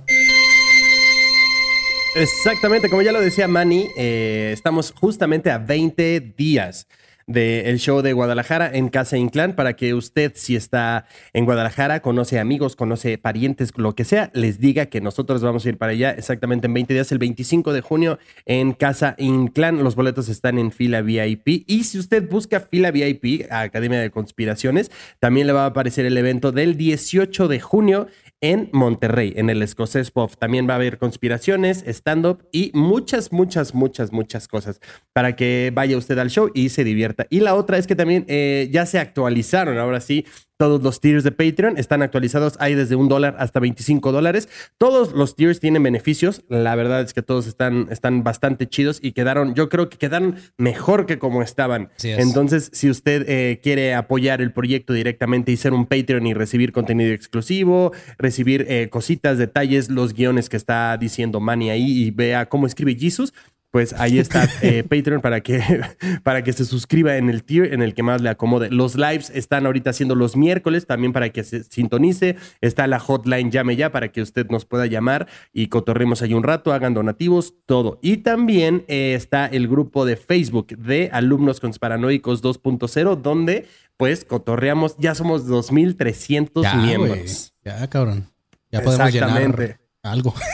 Exactamente, 2.17 2.89
como 2.89 3.03
ya 3.03 3.11
lo 3.11 3.21
decía 3.21 3.49
Manny, 3.49 3.89
eh, 3.97 4.51
estamos 4.53 4.95
justamente 4.97 5.51
a 5.51 5.59
20 5.59 6.21
días 6.37 6.87
del 7.27 7.79
show 7.79 8.03
de 8.03 8.13
Guadalajara 8.13 8.71
en 8.73 8.89
Casa 8.89 9.17
Inclán 9.17 9.55
para 9.55 9.75
que 9.75 9.95
usted, 9.95 10.33
si 10.35 10.57
está 10.57 11.07
en 11.33 11.45
Guadalajara, 11.45 12.01
conoce 12.01 12.39
amigos, 12.39 12.77
conoce 12.77 13.19
parientes, 13.19 13.73
lo 13.77 13.95
que 13.95 14.05
sea, 14.05 14.31
les 14.35 14.59
diga 14.59 14.87
que 14.87 15.01
nosotros 15.01 15.43
vamos 15.43 15.65
a 15.65 15.71
ir 15.71 15.79
para 15.79 15.93
allá 15.93 16.11
exactamente 16.11 16.67
en 16.67 16.75
20 16.75 16.95
días, 16.95 17.11
el 17.13 17.19
25 17.19 17.73
de 17.73 17.81
junio 17.81 18.19
en 18.45 18.73
Casa 18.75 19.15
Inclán. 19.19 19.83
Los 19.83 19.97
boletos 19.97 20.29
están 20.29 20.59
en 20.59 20.71
fila 20.71 21.03
VIP 21.03 21.65
y 21.67 21.85
si 21.85 21.99
usted 21.99 22.29
busca 22.29 22.61
fila 22.61 22.91
VIP, 22.91 23.47
Academia 23.51 24.01
de 24.01 24.11
Conspiraciones, 24.11 24.91
también 25.19 25.47
le 25.47 25.53
va 25.53 25.65
a 25.65 25.69
aparecer 25.69 26.07
el 26.07 26.17
evento 26.17 26.53
del 26.53 26.77
18 26.77 27.49
de 27.49 27.61
junio 27.61 28.07
en 28.45 28.69
Monterrey, 28.73 29.33
en 29.37 29.49
el 29.49 29.63
Escocés 29.63 30.11
Pop. 30.11 30.31
También 30.39 30.69
va 30.69 30.75
a 30.75 30.77
haber 30.77 30.99
conspiraciones, 30.99 31.83
stand-up 31.87 32.47
y 32.53 32.71
muchas, 32.75 33.33
muchas, 33.33 33.75
muchas, 33.75 34.13
muchas 34.13 34.49
cosas 34.49 34.81
para 35.15 35.35
que 35.35 35.73
vaya 35.75 35.97
usted 35.97 36.19
al 36.19 36.29
show 36.29 36.51
y 36.53 36.69
se 36.69 36.85
divierta. 36.85 37.27
Y 37.31 37.41
la 37.41 37.55
otra 37.55 37.79
es 37.79 37.87
que 37.87 37.97
también 37.97 38.27
eh, 38.29 38.69
ya 38.71 38.85
se 38.85 38.99
actualizaron, 38.99 39.79
ahora 39.79 40.03
sí, 40.03 40.27
todos 40.57 40.83
los 40.83 41.01
tiers 41.01 41.25
de 41.25 41.33
Patreon 41.33 41.79
están 41.79 42.03
actualizados. 42.03 42.57
Hay 42.61 42.75
desde 42.75 42.97
un 42.97 43.09
dólar 43.09 43.37
hasta 43.39 43.61
25 43.61 44.13
dólares. 44.13 44.49
Todos 44.79 45.13
los 45.13 45.35
tiers 45.37 45.61
tienen 45.61 45.83
beneficios. 45.83 46.45
La 46.49 46.75
verdad 46.75 47.03
es 47.03 47.13
que 47.13 47.23
todos 47.23 47.47
están, 47.47 47.89
están 47.91 48.23
bastante 48.23 48.69
chidos 48.69 48.99
y 49.03 49.13
quedaron, 49.13 49.55
yo 49.55 49.69
creo 49.69 49.89
que 49.89 49.99
quedaron 49.99 50.37
mejor 50.57 51.07
que 51.07 51.19
como 51.19 51.43
estaban. 51.43 51.91
Es. 51.97 52.19
Entonces, 52.19 52.71
si 52.73 52.89
usted 52.91 53.25
eh, 53.29 53.61
quiere 53.63 53.95
apoyar 53.95 54.41
el 54.41 54.53
proyecto 54.53 54.93
directamente 54.93 55.53
y 55.53 55.57
ser 55.57 55.73
un 55.73 55.87
Patreon 55.87 56.27
y 56.27 56.35
recibir 56.35 56.73
contenido 56.73 57.13
exclusivo, 57.13 57.93
recibir 58.19 58.67
eh, 58.69 58.89
cositas, 58.91 59.39
detalles, 59.39 59.91
los 59.91 60.15
guiones 60.15 60.49
que 60.49 60.57
está 60.57 60.97
diciendo 60.97 61.41
Manny 61.41 61.71
ahí 61.71 62.05
y 62.05 62.11
vea 62.11 62.47
cómo 62.49 62.67
escribe 62.67 62.95
Jesus, 62.95 63.33
pues 63.75 63.93
ahí 63.95 64.21
está 64.21 64.49
eh, 64.63 64.85
Patreon 64.85 65.21
para 65.21 65.41
que, 65.41 65.61
para 66.23 66.45
que 66.45 66.53
se 66.53 66.65
suscriba 66.65 67.17
en 67.17 67.29
el 67.29 67.43
tier 67.43 67.75
en 67.75 67.83
el 67.83 67.93
que 67.93 68.05
más 68.05 68.23
le 68.23 68.29
acomode. 68.29 68.71
Los 68.71 68.95
lives 68.95 69.33
están 69.35 69.67
ahorita 69.67 69.91
haciendo 69.91 70.15
los 70.15 70.37
miércoles 70.37 70.87
también 70.87 71.13
para 71.13 71.31
que 71.31 71.43
se 71.43 71.65
sintonice. 71.65 72.37
Está 72.61 72.87
la 72.87 73.01
hotline 73.01 73.51
Llame 73.51 73.75
Ya 73.75 73.91
para 73.91 74.13
que 74.13 74.23
usted 74.23 74.47
nos 74.49 74.65
pueda 74.65 74.87
llamar 74.87 75.27
y 75.53 75.67
cotorremos 75.67 76.23
ahí 76.23 76.35
un 76.35 76.45
rato, 76.45 76.73
hagan 76.73 76.95
donativos, 76.95 77.55
todo. 77.67 77.99
Y 78.01 78.19
también 78.19 78.85
eh, 78.87 79.15
está 79.17 79.47
el 79.47 79.67
grupo 79.67 80.05
de 80.05 80.15
Facebook 80.15 80.69
de 80.69 81.11
Alumnos 81.13 81.59
Consparanoicos 81.59 82.45
2.0 82.45 83.17
donde 83.23 83.67
pues 83.97 84.25
cotorreamos, 84.25 84.95
ya 84.99 85.17
somos 85.17 85.49
2.300 85.49 86.63
Ya, 86.63 86.77
miembros. 86.77 87.53
Ya, 87.65 87.85
cabrón. 87.89 88.31
Ya 88.71 88.83
podemos 88.83 89.09
Exactamente. 89.09 89.63
llenar 89.63 89.81
algo. 90.05 90.33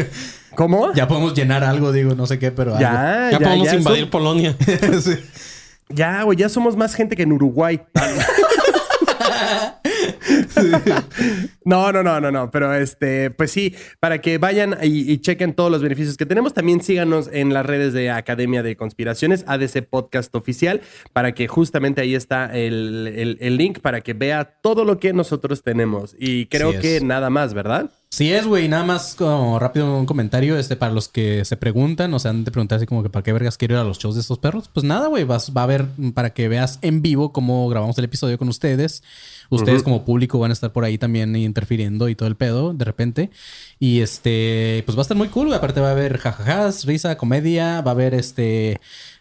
¿Cómo? 0.54 0.92
ya 0.94 1.06
podemos 1.08 1.34
llenar 1.34 1.64
algo, 1.64 1.92
digo, 1.92 2.14
no 2.14 2.26
sé 2.26 2.38
qué, 2.38 2.50
pero 2.50 2.72
algo. 2.72 2.80
Ya, 2.80 3.28
Ya, 3.32 3.38
podemos 3.38 3.68
ya 3.70 3.76
invadir 3.76 4.00
son- 4.02 4.10
Polonia. 4.10 4.56
Sí. 5.02 5.16
Ya, 5.88 6.22
güey, 6.22 6.38
ya 6.38 6.48
somos 6.48 6.76
más 6.76 6.94
gente 6.94 7.16
que 7.16 7.24
en 7.24 7.32
Uruguay. 7.32 7.80
No, 11.64 11.92
no, 11.92 12.02
no, 12.02 12.20
no, 12.20 12.30
no. 12.30 12.50
Pero 12.50 12.74
este, 12.74 13.30
pues 13.30 13.50
sí, 13.52 13.74
para 14.00 14.20
que 14.20 14.38
vayan 14.38 14.76
y, 14.82 15.10
y 15.12 15.18
chequen 15.18 15.54
todos 15.54 15.70
los 15.70 15.82
beneficios 15.82 16.16
que 16.16 16.26
tenemos. 16.26 16.54
También 16.54 16.82
síganos 16.82 17.28
en 17.32 17.52
las 17.52 17.64
redes 17.66 17.92
de 17.92 18.10
Academia 18.10 18.62
de 18.62 18.76
Conspiraciones, 18.76 19.44
ADC 19.46 19.84
Podcast 19.88 20.34
Oficial, 20.34 20.80
para 21.12 21.32
que 21.34 21.48
justamente 21.48 22.00
ahí 22.00 22.14
está 22.14 22.46
el, 22.46 23.06
el- 23.14 23.38
el 23.40 23.56
link 23.56 23.80
para 23.80 24.00
que 24.00 24.14
vea 24.14 24.44
todo 24.62 24.84
lo 24.84 24.98
que 24.98 25.12
nosotros 25.12 25.62
tenemos. 25.62 26.16
Y 26.18 26.46
creo 26.46 26.72
Sí 26.72 26.78
que 26.78 27.00
nada 27.00 27.30
más, 27.30 27.54
¿verdad? 27.54 27.90
Sí 28.12 28.32
es, 28.32 28.44
güey. 28.46 28.68
Nada 28.68 28.82
más 28.82 29.14
como 29.14 29.58
rápido 29.60 29.96
un 29.96 30.04
comentario 30.06 30.58
este 30.58 30.74
para 30.74 30.92
los 30.92 31.08
que 31.08 31.44
se 31.44 31.56
preguntan, 31.56 32.12
o 32.12 32.18
sea, 32.18 32.32
han 32.32 32.42
de 32.42 32.50
preguntar 32.50 32.78
así 32.78 32.86
como 32.86 33.04
que 33.04 33.10
para 33.10 33.22
qué 33.22 33.32
vergas 33.32 33.56
quiero 33.56 33.74
ir 33.74 33.80
a 33.80 33.84
los 33.84 33.98
shows 34.00 34.16
de 34.16 34.20
estos 34.22 34.38
perros. 34.38 34.68
Pues 34.72 34.82
nada, 34.82 35.06
güey, 35.06 35.22
vas 35.22 35.52
va 35.56 35.62
a 35.62 35.66
ver 35.66 35.84
para 36.14 36.30
que 36.30 36.48
veas 36.48 36.80
en 36.82 37.02
vivo 37.02 37.32
cómo 37.32 37.68
grabamos 37.68 37.96
el 37.98 38.04
episodio 38.06 38.36
con 38.36 38.48
ustedes. 38.48 39.04
Ustedes 39.52 39.82
como 39.82 40.04
público 40.04 40.38
van 40.40 40.50
a 40.50 40.54
estar 40.54 40.72
por 40.72 40.84
ahí 40.84 40.98
también 40.98 41.34
interfiriendo 41.36 42.08
y 42.08 42.14
todo 42.14 42.28
el 42.28 42.36
pedo 42.36 42.72
de 42.74 42.84
repente. 42.84 43.30
Y 43.78 44.00
este, 44.00 44.82
pues 44.86 44.96
va 44.96 45.00
a 45.00 45.02
estar 45.02 45.16
muy 45.16 45.28
cool, 45.28 45.46
güey. 45.46 45.58
Aparte 45.58 45.80
va 45.80 45.88
a 45.88 45.92
haber 45.92 46.18
jajajas, 46.18 46.84
risa, 46.84 47.16
comedia, 47.16 47.80
va 47.82 47.92
a 47.92 47.94
haber 47.94 48.14
este 48.14 48.80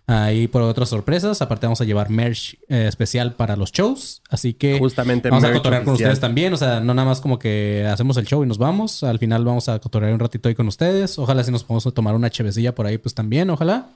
ahí 0.09 0.47
por 0.47 0.61
otras 0.61 0.89
sorpresas. 0.89 1.41
Aparte 1.41 1.67
vamos 1.67 1.81
a 1.81 1.85
llevar 1.85 2.09
merch 2.09 2.57
eh, 2.67 2.85
especial 2.87 3.35
para 3.35 3.55
los 3.55 3.71
shows, 3.71 4.21
así 4.29 4.53
que 4.53 4.79
Justamente 4.79 5.29
vamos 5.29 5.43
a 5.43 5.53
cotorrear 5.53 5.83
con 5.83 5.93
ustedes 5.93 6.19
también. 6.19 6.53
O 6.53 6.57
sea, 6.57 6.79
no 6.79 6.93
nada 6.93 7.07
más 7.07 7.21
como 7.21 7.37
que 7.39 7.87
hacemos 7.91 8.17
el 8.17 8.25
show 8.25 8.43
y 8.43 8.47
nos 8.47 8.57
vamos. 8.57 9.03
Al 9.03 9.19
final 9.19 9.45
vamos 9.45 9.69
a 9.69 9.79
cotorrear 9.79 10.13
un 10.13 10.19
ratito 10.19 10.49
ahí 10.49 10.55
con 10.55 10.67
ustedes. 10.67 11.19
Ojalá 11.19 11.43
si 11.43 11.51
nos 11.51 11.63
podemos 11.63 11.93
tomar 11.93 12.15
una 12.15 12.29
chevecilla 12.29 12.73
por 12.73 12.87
ahí, 12.87 12.97
pues 12.97 13.13
también, 13.13 13.49
ojalá. 13.49 13.89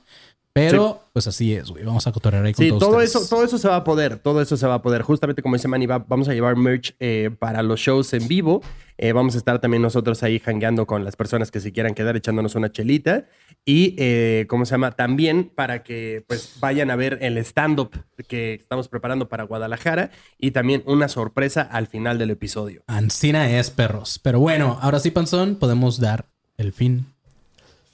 Pero, 0.54 1.02
pues 1.12 1.26
así 1.26 1.52
es, 1.52 1.68
güey. 1.70 1.84
Vamos 1.84 2.06
a 2.06 2.12
cotorrear 2.12 2.44
ahí 2.44 2.54
con 2.54 2.62
Sí, 2.64 2.68
todos 2.68 2.80
todo 2.80 2.90
ustedes. 2.92 3.10
eso, 3.10 3.26
todo 3.28 3.44
eso 3.44 3.58
se 3.58 3.66
va 3.68 3.74
a 3.76 3.82
poder, 3.84 4.18
todo 4.18 4.40
eso 4.40 4.56
se 4.56 4.66
va 4.68 4.74
a 4.74 4.82
poder. 4.82 5.02
Justamente 5.02 5.42
como 5.42 5.56
dice 5.56 5.66
Manny, 5.66 5.86
va- 5.86 5.98
vamos 6.08 6.28
a 6.28 6.32
llevar 6.32 6.54
merch 6.56 6.94
eh, 7.00 7.30
para 7.38 7.62
los 7.64 7.80
shows 7.80 8.12
en 8.14 8.28
vivo. 8.28 8.62
Eh, 8.96 9.12
vamos 9.12 9.34
a 9.34 9.38
estar 9.38 9.60
también 9.60 9.82
nosotros 9.82 10.22
ahí 10.22 10.40
hangueando 10.46 10.86
con 10.86 11.04
las 11.04 11.16
personas 11.16 11.50
que 11.50 11.58
se 11.58 11.72
quieran 11.72 11.94
quedar 11.94 12.16
echándonos 12.16 12.54
una 12.54 12.70
chelita. 12.70 13.26
Y, 13.64 13.96
eh, 13.98 14.46
¿cómo 14.48 14.64
se 14.64 14.72
llama? 14.72 14.92
También 14.92 15.50
para 15.52 15.82
que 15.82 16.24
pues 16.28 16.54
vayan 16.60 16.90
a 16.92 16.96
ver 16.96 17.18
el 17.20 17.36
stand-up 17.38 17.90
que 18.28 18.54
estamos 18.54 18.86
preparando 18.88 19.28
para 19.28 19.42
Guadalajara 19.44 20.12
y 20.38 20.52
también 20.52 20.84
una 20.86 21.08
sorpresa 21.08 21.62
al 21.62 21.88
final 21.88 22.16
del 22.18 22.30
episodio. 22.30 22.84
Ancina 22.86 23.50
es 23.58 23.70
perros. 23.70 24.20
Pero 24.22 24.38
bueno, 24.38 24.78
ahora 24.80 25.00
sí, 25.00 25.10
Panzón, 25.10 25.56
podemos 25.56 25.98
dar 25.98 26.26
el 26.56 26.72
fin. 26.72 27.06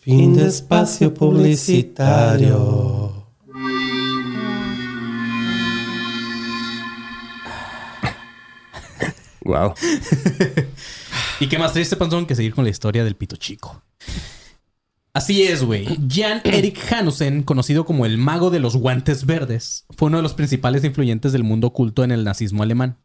Fin 0.00 0.34
de 0.34 0.46
espacio 0.46 1.12
publicitario. 1.12 3.26
Wow. 9.44 9.74
Y 11.40 11.48
qué 11.48 11.58
más 11.58 11.72
triste, 11.72 11.96
Panzón, 11.96 12.26
que 12.26 12.34
seguir 12.34 12.54
con 12.54 12.64
la 12.64 12.70
historia 12.70 13.02
del 13.02 13.16
pito 13.16 13.34
chico. 13.34 13.82
Así 15.14 15.44
es, 15.44 15.64
güey. 15.64 15.86
Jan 16.06 16.42
Erik 16.44 16.78
Hanussen, 16.92 17.44
conocido 17.44 17.86
como 17.86 18.04
el 18.04 18.18
mago 18.18 18.50
de 18.50 18.60
los 18.60 18.76
guantes 18.76 19.24
verdes, 19.24 19.86
fue 19.96 20.08
uno 20.08 20.18
de 20.18 20.22
los 20.22 20.34
principales 20.34 20.84
influyentes 20.84 21.32
del 21.32 21.42
mundo 21.42 21.68
oculto 21.68 22.04
en 22.04 22.10
el 22.10 22.24
nazismo 22.24 22.62
alemán. 22.62 22.98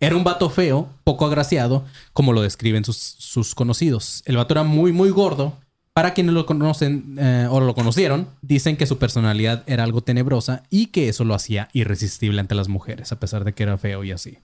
Era 0.00 0.16
un 0.16 0.24
vato 0.24 0.48
feo, 0.48 0.88
poco 1.04 1.26
agraciado, 1.26 1.84
como 2.14 2.32
lo 2.32 2.40
describen 2.40 2.82
sus, 2.82 2.96
sus 2.96 3.54
conocidos. 3.54 4.22
El 4.24 4.38
vato 4.38 4.54
era 4.54 4.62
muy, 4.62 4.90
muy 4.90 5.10
gordo. 5.10 5.58
Para 5.94 6.14
quienes 6.14 6.32
lo 6.34 6.46
conocen 6.46 7.16
eh, 7.18 7.46
o 7.50 7.60
lo 7.60 7.74
conocieron, 7.74 8.26
dicen 8.40 8.76
que 8.78 8.86
su 8.86 8.96
personalidad 8.98 9.62
era 9.66 9.84
algo 9.84 10.00
tenebrosa 10.00 10.62
y 10.70 10.86
que 10.86 11.08
eso 11.10 11.24
lo 11.24 11.34
hacía 11.34 11.68
irresistible 11.74 12.40
ante 12.40 12.54
las 12.54 12.68
mujeres, 12.68 13.12
a 13.12 13.20
pesar 13.20 13.44
de 13.44 13.52
que 13.52 13.62
era 13.64 13.76
feo 13.76 14.02
y 14.02 14.10
así. 14.12 14.38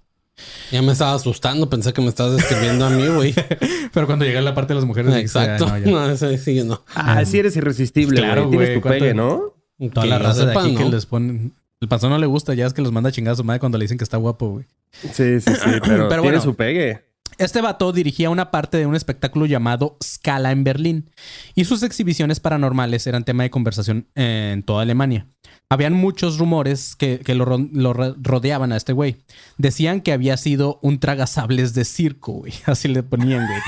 Ya 0.70 0.82
me 0.82 0.92
estaba 0.92 1.14
asustando, 1.14 1.68
pensé 1.70 1.92
que 1.94 2.00
me 2.02 2.08
estabas 2.08 2.36
describiendo 2.36 2.84
a 2.86 2.90
mí, 2.90 3.06
güey. 3.08 3.34
Pero 3.94 4.06
cuando 4.06 4.24
llega 4.26 4.40
la 4.42 4.54
parte 4.54 4.72
de 4.74 4.76
las 4.76 4.84
mujeres, 4.84 5.14
Exacto. 5.16 5.66
ah, 5.66 5.78
no, 5.78 5.84
ya. 5.86 5.90
No, 5.90 6.10
ese 6.10 6.36
sí, 6.38 6.62
no. 6.64 6.84
Ah, 6.94 7.24
sí 7.24 7.38
eres 7.38 7.56
irresistible, 7.56 8.20
Claro, 8.20 8.42
güey. 8.46 8.50
Tienes 8.50 8.68
güey, 8.68 8.76
tu 8.76 8.82
¿cuánto- 8.82 8.98
pegue, 9.00 9.14
¿no? 9.14 9.54
Toda 9.94 10.02
Que 10.04 10.08
la 10.10 10.18
raza 10.18 10.44
de 10.46 10.52
aquí 10.58 10.74
que 10.76 10.84
¿no? 10.84 10.90
les 10.90 11.06
ponen. 11.06 11.54
El 11.80 11.88
panzón 11.88 12.10
no 12.10 12.18
le 12.18 12.26
gusta, 12.26 12.52
ya 12.54 12.66
es 12.66 12.74
que 12.74 12.82
los 12.82 12.92
manda 12.92 13.08
a 13.08 13.12
chingar 13.12 13.32
a 13.32 13.36
su 13.36 13.44
madre 13.44 13.60
cuando 13.60 13.78
le 13.78 13.84
dicen 13.84 13.96
que 13.96 14.04
está 14.04 14.16
guapo, 14.16 14.48
güey. 14.50 14.66
Sí, 14.92 15.40
sí, 15.40 15.40
sí, 15.40 15.50
pero, 15.64 15.80
Pero 15.82 16.08
tiene 16.08 16.20
bueno. 16.20 16.40
su 16.42 16.54
pegue. 16.56 17.07
Este 17.38 17.60
vato 17.60 17.92
dirigía 17.92 18.30
una 18.30 18.50
parte 18.50 18.78
de 18.78 18.86
un 18.86 18.96
espectáculo 18.96 19.46
llamado 19.46 19.96
Scala 20.02 20.50
en 20.50 20.64
Berlín 20.64 21.10
y 21.54 21.64
sus 21.66 21.84
exhibiciones 21.84 22.40
paranormales 22.40 23.06
eran 23.06 23.24
tema 23.24 23.44
de 23.44 23.50
conversación 23.50 24.08
en 24.16 24.64
toda 24.64 24.82
Alemania. 24.82 25.28
Habían 25.70 25.92
muchos 25.92 26.38
rumores 26.38 26.96
que, 26.96 27.22
lo, 27.34 27.44
ro- 27.44 27.68
lo 27.72 27.92
ro- 27.92 28.16
rodeaban 28.20 28.72
a 28.72 28.76
este 28.76 28.92
güey. 28.92 29.18
Decían 29.56 30.00
que 30.00 30.12
había 30.12 30.36
sido 30.36 30.80
un 30.82 30.98
tragasables 30.98 31.74
de 31.74 31.84
circo, 31.84 32.32
güey. 32.32 32.52
Así 32.66 32.88
le 32.88 33.02
ponían, 33.04 33.46
güey. 33.46 33.60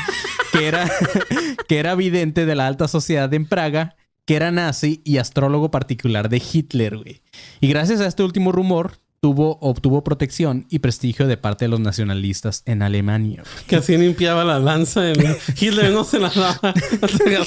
Que 0.53 0.67
era, 0.67 0.91
que 1.69 1.79
era 1.79 1.95
vidente 1.95 2.47
de 2.47 2.55
la 2.57 2.67
alta 2.67 2.89
sociedad 2.89 3.33
en 3.35 3.47
Praga, 3.47 3.95
que 4.25 4.35
era 4.35 4.51
nazi 4.51 5.01
y 5.05 5.19
astrólogo 5.19 5.71
particular 5.71 6.29
de 6.29 6.43
Hitler, 6.53 6.97
güey. 6.97 7.23
Y 7.61 7.69
gracias 7.69 8.01
a 8.01 8.07
este 8.07 8.23
último 8.25 8.51
rumor, 8.51 8.99
tuvo, 9.21 9.59
obtuvo 9.61 10.03
protección 10.03 10.67
y 10.71 10.79
prestigio 10.79 11.27
de 11.27 11.37
parte 11.37 11.67
de 11.67 11.69
los 11.69 11.79
nacionalistas 11.81 12.63
en 12.65 12.81
Alemania. 12.83 13.43
Que 13.67 13.77
así 13.77 13.97
limpiaba 13.99 14.45
la 14.45 14.59
lanza. 14.59 15.11
El 15.11 15.37
Hitler 15.61 15.93
no 15.93 16.05
se 16.05 16.19
la 16.19 16.31
daba. 16.31 16.75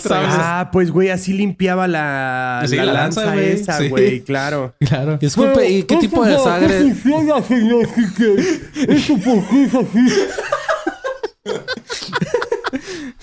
Ah, 0.10 0.70
pues, 0.72 0.92
güey, 0.92 1.10
así 1.10 1.34
limpiaba 1.34 1.88
la, 1.88 2.64
Sí, 2.68 2.76
la, 2.76 2.86
la 2.86 2.94
lanza, 2.94 3.22
lanza, 3.26 3.34
güey. 3.36 3.52
esa, 3.52 3.78
Sí. 3.80 3.90
güey, 3.90 4.22
claro. 4.22 4.74
Claro. 4.80 5.18
Disculpe, 5.18 5.68
¿y 5.70 5.84
qué 5.84 5.98
tipo 5.98 6.24
de 6.24 6.38
sangre? 6.38 6.94
funciona, 6.94 7.42
señor? 7.42 7.88
¿Eso 8.88 9.18
por 9.18 9.48
qué 9.50 9.64
es 9.64 9.74
así? 9.74 10.00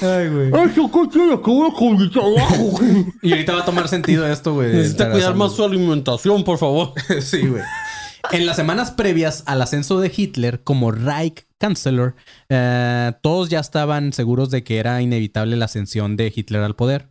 Ay, 0.01 0.29
güey. 0.29 0.49
Eso 0.71 0.91
qué 0.91 1.09
tiene 1.13 1.41
que 1.41 1.51
ver 1.51 1.73
con 1.79 1.97
mi 1.99 2.11
trabajo, 2.11 2.57
güey? 2.57 3.07
Y 3.23 3.33
ahorita 3.33 3.53
va 3.55 3.61
a 3.61 3.65
tomar 3.65 3.89
sentido 3.89 4.27
esto, 4.27 4.55
güey. 4.55 4.73
Necesita 4.73 5.11
cuidar 5.11 5.35
más 5.37 5.53
su 5.53 5.63
alimentación, 5.65 6.43
por 6.43 6.59
favor. 6.59 6.93
Sí, 7.21 7.47
güey. 7.47 7.63
En 8.33 8.47
las 8.47 8.57
semanas 8.57 8.91
previas 8.91 9.43
al 9.47 9.63
ascenso 9.63 10.01
de 10.01 10.13
Hitler 10.15 10.63
como 10.63 10.93
Reich 10.93 11.47
Chancellor, 11.61 12.15
eh, 12.49 13.13
todos 13.23 13.49
ya 13.49 13.61
estaban 13.61 14.13
seguros 14.13 14.51
de 14.51 14.63
que 14.63 14.79
era 14.79 15.01
inevitable 15.03 15.57
la 15.57 15.65
ascensión 15.67 16.17
de 16.17 16.33
Hitler 16.35 16.63
al 16.63 16.77
poder. 16.77 17.09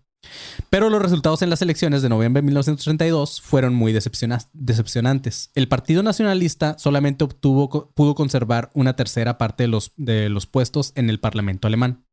Pero 0.69 0.89
los 0.89 1.01
resultados 1.01 1.41
en 1.41 1.49
las 1.49 1.61
elecciones 1.61 2.01
de 2.01 2.09
noviembre 2.09 2.41
de 2.41 2.45
1932 2.47 3.41
fueron 3.41 3.73
muy 3.73 3.93
decepciona- 3.93 4.47
decepcionantes. 4.53 5.49
El 5.55 5.67
Partido 5.67 6.03
Nacionalista 6.03 6.77
solamente 6.77 7.23
obtuvo, 7.23 7.91
pudo 7.93 8.15
conservar 8.15 8.69
una 8.73 8.95
tercera 8.95 9.37
parte 9.37 9.63
de 9.63 9.67
los, 9.69 9.93
de 9.95 10.29
los 10.29 10.45
puestos 10.45 10.91
en 10.95 11.09
el 11.09 11.19
Parlamento 11.19 11.67
alemán. 11.67 12.05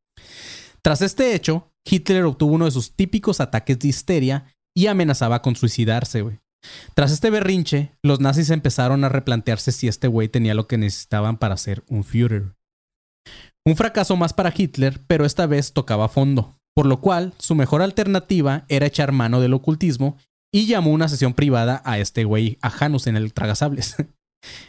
Tras 0.83 1.03
este 1.03 1.35
hecho, 1.35 1.73
Hitler 1.85 2.25
obtuvo 2.25 2.55
uno 2.55 2.65
de 2.65 2.71
sus 2.71 2.95
típicos 2.95 3.41
ataques 3.41 3.79
de 3.81 3.89
histeria 3.89 4.47
y 4.75 4.87
amenazaba 4.87 5.43
con 5.43 5.57
suicidarse. 5.57 6.41
Tras 6.95 7.13
este 7.13 7.31
berrinche, 7.31 7.93
los 8.03 8.21
nazis 8.21 8.51
empezaron 8.51 9.05
a 9.05 9.09
replantearse 9.09 9.73
si 9.73 9.89
este 9.89 10.09
güey 10.09 10.29
tenía 10.29 10.55
lo 10.55 10.67
que 10.67 10.79
necesitaban 10.79 11.37
para 11.37 11.57
ser 11.57 11.85
un 11.89 12.05
Führer. 12.05 12.55
Un 13.65 13.77
fracaso 13.77 14.17
más 14.17 14.33
para 14.33 14.53
Hitler, 14.57 15.01
pero 15.07 15.25
esta 15.25 15.47
vez 15.47 15.73
tocaba 15.73 16.09
fondo, 16.09 16.59
por 16.75 16.87
lo 16.87 17.01
cual 17.01 17.35
su 17.39 17.55
mejor 17.55 17.83
alternativa 17.83 18.65
era 18.69 18.87
echar 18.87 19.13
mano 19.13 19.41
del 19.41 19.55
ocultismo 19.55 20.17
y 20.53 20.67
llamó 20.67 20.91
una 20.91 21.09
sesión 21.09 21.35
privada 21.35 21.83
a 21.85 21.99
este 21.99 22.25
güey, 22.25 22.59
a 22.63 22.71
Janus 22.71 23.07
en 23.07 23.17
el 23.17 23.33
Tragasables. 23.33 23.97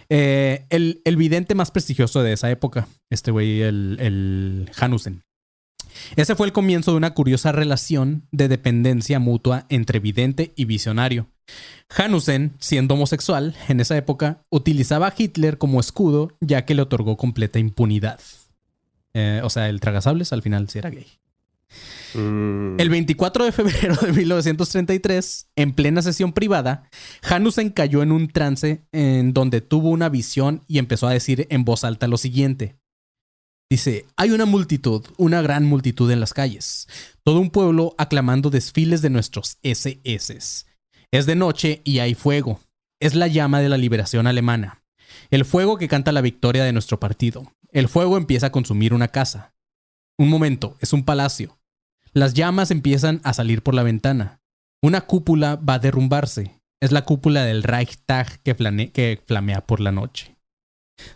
Eh, 0.09 0.65
el, 0.69 1.01
el 1.05 1.17
vidente 1.17 1.53
más 1.53 1.69
prestigioso 1.69 2.23
de 2.23 2.33
esa 2.33 2.49
época, 2.49 2.87
este 3.11 3.29
güey, 3.29 3.61
el, 3.61 3.97
el 3.99 4.71
Hanusen. 4.79 5.23
Ese 6.15 6.35
fue 6.35 6.47
el 6.47 6.53
comienzo 6.53 6.91
de 6.91 6.97
una 6.97 7.13
curiosa 7.13 7.51
relación 7.51 8.27
de 8.31 8.47
dependencia 8.47 9.19
mutua 9.19 9.65
entre 9.69 9.99
vidente 9.99 10.53
y 10.55 10.65
visionario. 10.65 11.27
Hanusen, 11.95 12.53
siendo 12.59 12.95
homosexual 12.95 13.55
en 13.67 13.79
esa 13.79 13.97
época, 13.97 14.43
utilizaba 14.49 15.07
a 15.07 15.13
Hitler 15.17 15.57
como 15.57 15.79
escudo 15.79 16.35
ya 16.41 16.65
que 16.65 16.75
le 16.75 16.81
otorgó 16.81 17.17
completa 17.17 17.59
impunidad. 17.59 18.19
Eh, 19.13 19.41
o 19.43 19.49
sea, 19.49 19.69
el 19.69 19.79
tragasables 19.79 20.33
al 20.33 20.41
final 20.41 20.69
sí 20.69 20.79
era 20.79 20.89
gay. 20.89 21.07
Mm. 22.13 22.79
El 22.79 22.89
24 22.89 23.45
de 23.45 23.51
febrero 23.51 23.95
de 23.95 24.13
1933, 24.13 25.47
en 25.55 25.73
plena 25.73 26.01
sesión 26.01 26.33
privada, 26.33 26.89
Hanusen 27.23 27.69
cayó 27.69 28.03
en 28.03 28.11
un 28.11 28.27
trance 28.27 28.83
en 28.91 29.33
donde 29.33 29.61
tuvo 29.61 29.89
una 29.89 30.09
visión 30.09 30.63
y 30.67 30.79
empezó 30.79 31.07
a 31.07 31.13
decir 31.13 31.47
en 31.49 31.65
voz 31.65 31.83
alta 31.83 32.07
lo 32.07 32.17
siguiente. 32.17 32.77
Dice, 33.69 34.05
hay 34.15 34.31
una 34.31 34.45
multitud, 34.45 35.05
una 35.17 35.41
gran 35.41 35.65
multitud 35.65 36.09
en 36.09 36.21
las 36.21 36.33
calles, 36.33 36.87
todo 37.23 37.41
un 37.41 37.49
pueblo 37.49 37.95
aclamando 37.97 38.49
desfiles 38.49 39.01
de 39.01 39.09
nuestros 39.09 39.57
SS. 39.61 40.65
Es 41.11 41.25
de 41.25 41.35
noche 41.35 41.81
y 41.83 41.99
hay 41.99 42.15
fuego. 42.15 42.61
Es 43.01 43.13
la 43.13 43.27
llama 43.27 43.59
de 43.59 43.67
la 43.67 43.77
liberación 43.77 44.25
alemana. 44.25 44.83
El 45.31 45.43
fuego 45.43 45.77
que 45.77 45.89
canta 45.89 46.13
la 46.13 46.21
victoria 46.21 46.63
de 46.63 46.71
nuestro 46.71 46.99
partido. 46.99 47.51
El 47.71 47.89
fuego 47.89 48.15
empieza 48.15 48.47
a 48.47 48.51
consumir 48.51 48.93
una 48.93 49.09
casa. 49.09 49.53
Un 50.17 50.29
momento, 50.29 50.77
es 50.79 50.93
un 50.93 51.03
palacio. 51.03 51.59
Las 52.13 52.33
llamas 52.33 52.71
empiezan 52.71 53.19
a 53.23 53.33
salir 53.33 53.63
por 53.63 53.75
la 53.75 53.83
ventana. 53.83 54.39
Una 54.81 55.01
cúpula 55.01 55.57
va 55.57 55.75
a 55.75 55.79
derrumbarse. 55.79 56.61
Es 56.81 56.93
la 56.93 57.03
cúpula 57.03 57.43
del 57.43 57.63
Reichstag 57.63 58.39
que, 58.43 58.55
que 58.93 59.21
flamea 59.25 59.65
por 59.65 59.81
la 59.81 59.91
noche. 59.91 60.36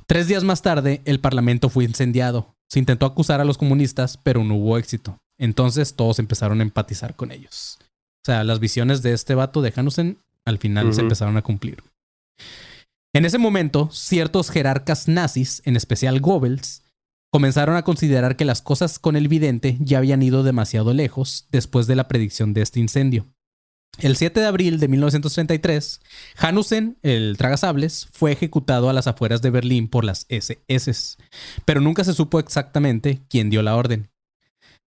Tres 0.05 0.27
días 0.27 0.43
más 0.43 0.61
tarde, 0.61 1.01
el 1.05 1.19
parlamento 1.19 1.69
fue 1.69 1.83
incendiado. 1.83 2.55
Se 2.69 2.79
intentó 2.79 3.05
acusar 3.05 3.41
a 3.41 3.45
los 3.45 3.57
comunistas, 3.57 4.17
pero 4.17 4.43
no 4.43 4.55
hubo 4.55 4.77
éxito. 4.77 5.17
Entonces 5.39 5.95
todos 5.95 6.19
empezaron 6.19 6.59
a 6.59 6.63
empatizar 6.63 7.15
con 7.15 7.31
ellos. 7.31 7.79
O 8.23 8.25
sea, 8.25 8.43
las 8.43 8.59
visiones 8.59 9.01
de 9.01 9.13
este 9.13 9.35
vato 9.35 9.61
de 9.61 9.73
Hanusen 9.75 10.17
al 10.45 10.57
final 10.57 10.93
se 10.93 11.01
empezaron 11.01 11.37
a 11.37 11.41
cumplir. 11.41 11.83
En 13.13 13.25
ese 13.25 13.37
momento, 13.37 13.89
ciertos 13.91 14.49
jerarcas 14.49 15.07
nazis, 15.07 15.61
en 15.65 15.75
especial 15.75 16.21
Goebbels, 16.21 16.83
comenzaron 17.31 17.75
a 17.75 17.83
considerar 17.83 18.35
que 18.35 18.45
las 18.45 18.61
cosas 18.61 18.99
con 18.99 19.15
el 19.15 19.27
vidente 19.27 19.77
ya 19.79 19.97
habían 19.97 20.21
ido 20.21 20.43
demasiado 20.43 20.93
lejos 20.93 21.47
después 21.51 21.87
de 21.87 21.95
la 21.95 22.07
predicción 22.07 22.53
de 22.53 22.61
este 22.61 22.79
incendio. 22.79 23.27
El 23.99 24.15
7 24.15 24.39
de 24.39 24.45
abril 24.47 24.79
de 24.79 24.87
1933, 24.87 26.01
Hanusen, 26.37 26.97
el 27.03 27.35
tragasables, 27.37 28.07
fue 28.11 28.31
ejecutado 28.31 28.89
a 28.89 28.93
las 28.93 29.07
afueras 29.07 29.41
de 29.41 29.51
Berlín 29.51 29.87
por 29.87 30.05
las 30.05 30.25
SS, 30.29 31.17
pero 31.65 31.81
nunca 31.81 32.03
se 32.03 32.13
supo 32.13 32.39
exactamente 32.39 33.21
quién 33.29 33.49
dio 33.49 33.61
la 33.61 33.75
orden. 33.75 34.09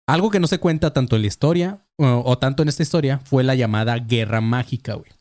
Algo 0.07 0.29
que 0.29 0.39
no 0.39 0.47
se 0.47 0.59
cuenta 0.59 0.93
tanto 0.93 1.15
en 1.15 1.23
la 1.23 1.27
historia, 1.27 1.85
o, 1.97 2.23
o 2.25 2.37
tanto 2.37 2.63
en 2.63 2.69
esta 2.69 2.83
historia, 2.83 3.19
fue 3.19 3.43
la 3.43 3.55
llamada 3.55 3.97
Guerra 3.97 4.39
Mágica, 4.39 4.93
güey. 4.93 5.11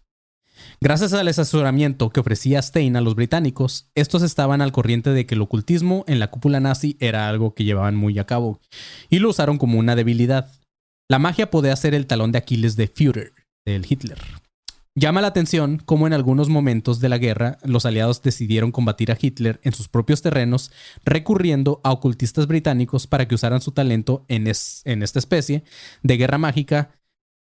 Gracias 0.81 1.13
al 1.13 1.29
asesoramiento 1.29 2.11
que 2.11 2.21
ofrecía 2.21 2.63
Stein 2.63 2.97
a 2.97 3.01
los 3.01 3.15
británicos, 3.15 3.91
estos 3.95 4.23
estaban 4.23 4.61
al 4.61 4.73
corriente 4.73 5.11
de 5.11 5.27
que 5.27 5.35
el 5.35 5.43
ocultismo 5.43 6.05
en 6.07 6.19
la 6.19 6.31
cúpula 6.31 6.61
nazi 6.61 6.97
era 7.01 7.29
algo 7.29 7.55
que 7.55 7.65
llevaban 7.65 7.97
muy 7.97 8.19
a 8.19 8.25
cabo, 8.25 8.61
y 9.09 9.19
lo 9.19 9.31
usaron 9.31 9.59
como 9.59 9.79
una 9.79 9.97
debilidad. 9.97 10.51
La 11.09 11.19
magia 11.19 11.51
podía 11.51 11.75
ser 11.77 11.95
el 11.95 12.07
talón 12.07 12.31
de 12.31 12.39
Aquiles 12.39 12.77
de 12.77 12.87
Führer, 12.87 13.33
del 13.65 13.87
Hitler. 13.89 14.19
Llama 14.97 15.21
la 15.21 15.29
atención 15.29 15.81
cómo 15.85 16.09
en 16.09 16.13
algunos 16.13 16.49
momentos 16.49 16.99
de 16.99 17.09
la 17.09 17.19
guerra 17.19 17.59
los 17.63 17.87
aliados 17.87 18.23
decidieron 18.23 18.73
combatir 18.73 19.13
a 19.13 19.19
Hitler 19.19 19.61
en 19.63 19.73
sus 19.73 19.89
propios 19.89 20.21
terrenos, 20.21 20.73
recurriendo 21.05 21.81
a 21.85 21.93
ocultistas 21.93 22.49
británicos 22.49 23.07
para 23.07 23.29
que 23.29 23.37
usaran 23.37 23.61
su 23.61 23.71
talento 23.71 24.25
en, 24.29 24.49
es- 24.49 24.83
en 24.85 25.03
esta 25.05 25.21
especie 25.21 25.63
de 26.03 26.17
guerra 26.17 26.39
mágica 26.39 26.91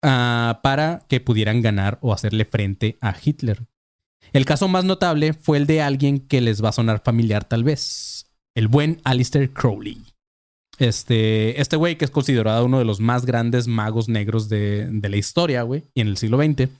ah, 0.02 0.60
para 0.64 1.06
que 1.08 1.20
pudieran 1.20 1.62
ganar 1.62 1.98
o 2.02 2.12
hacerle 2.12 2.44
frente 2.44 2.98
a 3.00 3.14
Hitler. 3.24 3.66
El 4.32 4.44
caso 4.44 4.66
más 4.68 4.84
notable 4.84 5.32
fue 5.32 5.58
el 5.58 5.66
de 5.66 5.80
alguien 5.80 6.18
que 6.18 6.40
les 6.40 6.62
va 6.62 6.70
a 6.70 6.72
sonar 6.72 7.02
familiar 7.04 7.44
tal 7.44 7.62
vez, 7.62 8.26
el 8.56 8.66
buen 8.66 9.00
Alistair 9.04 9.52
Crowley. 9.52 10.02
Este, 10.78 11.60
este 11.60 11.76
güey 11.76 11.98
que 11.98 12.04
es 12.04 12.10
considerado 12.10 12.64
uno 12.64 12.78
de 12.78 12.84
los 12.84 13.00
más 13.00 13.26
grandes 13.26 13.66
magos 13.66 14.08
negros 14.08 14.48
de, 14.48 14.88
de 14.90 15.08
la 15.08 15.16
historia, 15.16 15.62
güey, 15.62 15.84
y 15.94 16.00
en 16.00 16.08
el 16.08 16.16
siglo 16.16 16.38
XX. 16.38 16.70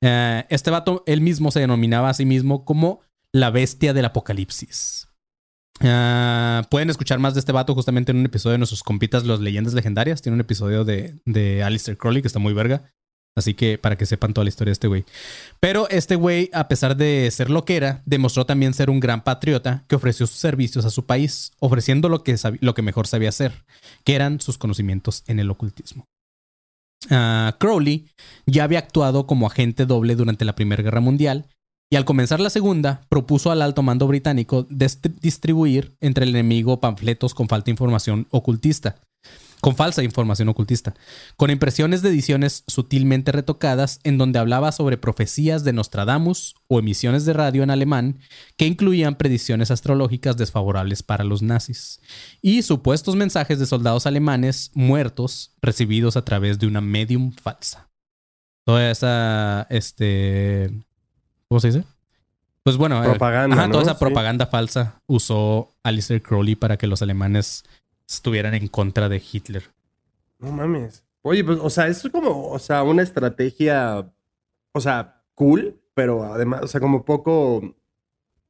Eh, 0.00 0.44
este 0.50 0.70
vato, 0.70 1.02
él 1.06 1.22
mismo 1.22 1.50
se 1.50 1.60
denominaba 1.60 2.10
a 2.10 2.14
sí 2.14 2.26
mismo 2.26 2.64
como 2.64 3.00
la 3.32 3.50
bestia 3.50 3.94
del 3.94 4.04
apocalipsis. 4.04 5.08
Ah, 5.80 6.66
pueden 6.70 6.90
escuchar 6.90 7.18
más 7.18 7.34
de 7.34 7.40
este 7.40 7.52
vato 7.52 7.74
justamente 7.74 8.12
en 8.12 8.18
un 8.18 8.26
episodio 8.26 8.52
de 8.52 8.58
nuestros 8.58 8.82
compitas 8.82 9.24
Los 9.24 9.40
Leyendas 9.40 9.74
Legendarias. 9.74 10.22
Tiene 10.22 10.34
un 10.34 10.40
episodio 10.40 10.84
de, 10.84 11.18
de 11.24 11.62
Alistair 11.62 11.96
Crowley 11.96 12.22
que 12.22 12.28
está 12.28 12.38
muy 12.38 12.52
verga. 12.52 12.92
Así 13.36 13.54
que 13.54 13.78
para 13.78 13.96
que 13.96 14.06
sepan 14.06 14.32
toda 14.32 14.44
la 14.44 14.48
historia 14.50 14.70
de 14.70 14.74
este 14.74 14.86
güey. 14.86 15.04
Pero 15.58 15.88
este 15.90 16.14
güey, 16.14 16.50
a 16.52 16.68
pesar 16.68 16.96
de 16.96 17.28
ser 17.32 17.50
lo 17.50 17.64
que 17.64 17.76
era, 17.76 18.02
demostró 18.06 18.46
también 18.46 18.74
ser 18.74 18.90
un 18.90 19.00
gran 19.00 19.24
patriota 19.24 19.84
que 19.88 19.96
ofreció 19.96 20.26
sus 20.26 20.38
servicios 20.38 20.84
a 20.84 20.90
su 20.90 21.04
país, 21.04 21.52
ofreciendo 21.58 22.08
lo 22.08 22.22
que, 22.22 22.36
lo 22.60 22.74
que 22.74 22.82
mejor 22.82 23.08
sabía 23.08 23.30
hacer, 23.30 23.64
que 24.04 24.14
eran 24.14 24.40
sus 24.40 24.56
conocimientos 24.56 25.24
en 25.26 25.40
el 25.40 25.50
ocultismo. 25.50 26.06
Ah, 27.10 27.56
Crowley 27.58 28.06
ya 28.46 28.64
había 28.64 28.78
actuado 28.78 29.26
como 29.26 29.46
agente 29.46 29.84
doble 29.84 30.14
durante 30.14 30.44
la 30.44 30.54
Primera 30.54 30.82
Guerra 30.82 31.00
Mundial 31.00 31.46
y 31.92 31.96
al 31.96 32.04
comenzar 32.04 32.40
la 32.40 32.50
Segunda 32.50 33.02
propuso 33.08 33.50
al 33.50 33.62
alto 33.62 33.82
mando 33.82 34.06
británico 34.06 34.66
dist- 34.68 35.12
distribuir 35.20 35.96
entre 36.00 36.24
el 36.24 36.30
enemigo 36.30 36.80
panfletos 36.80 37.34
con 37.34 37.48
falta 37.48 37.66
de 37.66 37.72
información 37.72 38.26
ocultista, 38.30 38.96
con 39.64 39.76
falsa 39.76 40.02
información 40.02 40.50
ocultista, 40.50 40.92
con 41.38 41.48
impresiones 41.48 42.02
de 42.02 42.10
ediciones 42.10 42.64
sutilmente 42.66 43.32
retocadas 43.32 43.98
en 44.04 44.18
donde 44.18 44.38
hablaba 44.38 44.72
sobre 44.72 44.98
profecías 44.98 45.64
de 45.64 45.72
Nostradamus 45.72 46.54
o 46.68 46.78
emisiones 46.78 47.24
de 47.24 47.32
radio 47.32 47.62
en 47.62 47.70
alemán 47.70 48.18
que 48.58 48.66
incluían 48.66 49.14
predicciones 49.14 49.70
astrológicas 49.70 50.36
desfavorables 50.36 51.02
para 51.02 51.24
los 51.24 51.40
nazis 51.40 52.02
y 52.42 52.60
supuestos 52.60 53.16
mensajes 53.16 53.58
de 53.58 53.64
soldados 53.64 54.04
alemanes 54.06 54.70
muertos 54.74 55.52
recibidos 55.62 56.18
a 56.18 56.26
través 56.26 56.58
de 56.58 56.66
una 56.66 56.82
medium 56.82 57.32
falsa. 57.32 57.88
Toda 58.66 58.90
esa, 58.90 59.66
este, 59.70 60.72
¿cómo 61.48 61.60
se 61.60 61.68
dice? 61.68 61.84
Pues 62.64 62.76
bueno, 62.76 63.02
eh, 63.02 63.08
Propaganda, 63.08 63.56
ajá, 63.56 63.66
¿no? 63.68 63.72
toda 63.72 63.84
esa 63.84 63.94
Sí. 63.94 63.98
propaganda 64.00 64.44
falsa 64.44 65.00
usó 65.06 65.72
Alistair 65.82 66.20
Crowley 66.20 66.54
para 66.54 66.76
que 66.76 66.86
los 66.86 67.00
alemanes 67.00 67.64
estuvieran 68.08 68.54
en 68.54 68.68
contra 68.68 69.08
de 69.08 69.22
Hitler. 69.32 69.64
No 70.38 70.52
mames. 70.52 71.04
Oye, 71.22 71.42
pues, 71.44 71.58
o 71.62 71.70
sea, 71.70 71.88
es 71.88 72.02
como, 72.12 72.48
o 72.50 72.58
sea, 72.58 72.82
una 72.82 73.02
estrategia, 73.02 74.10
o 74.72 74.80
sea, 74.80 75.22
cool, 75.34 75.80
pero 75.94 76.24
además, 76.24 76.62
o 76.64 76.68
sea, 76.68 76.80
como 76.80 77.04
poco, 77.04 77.74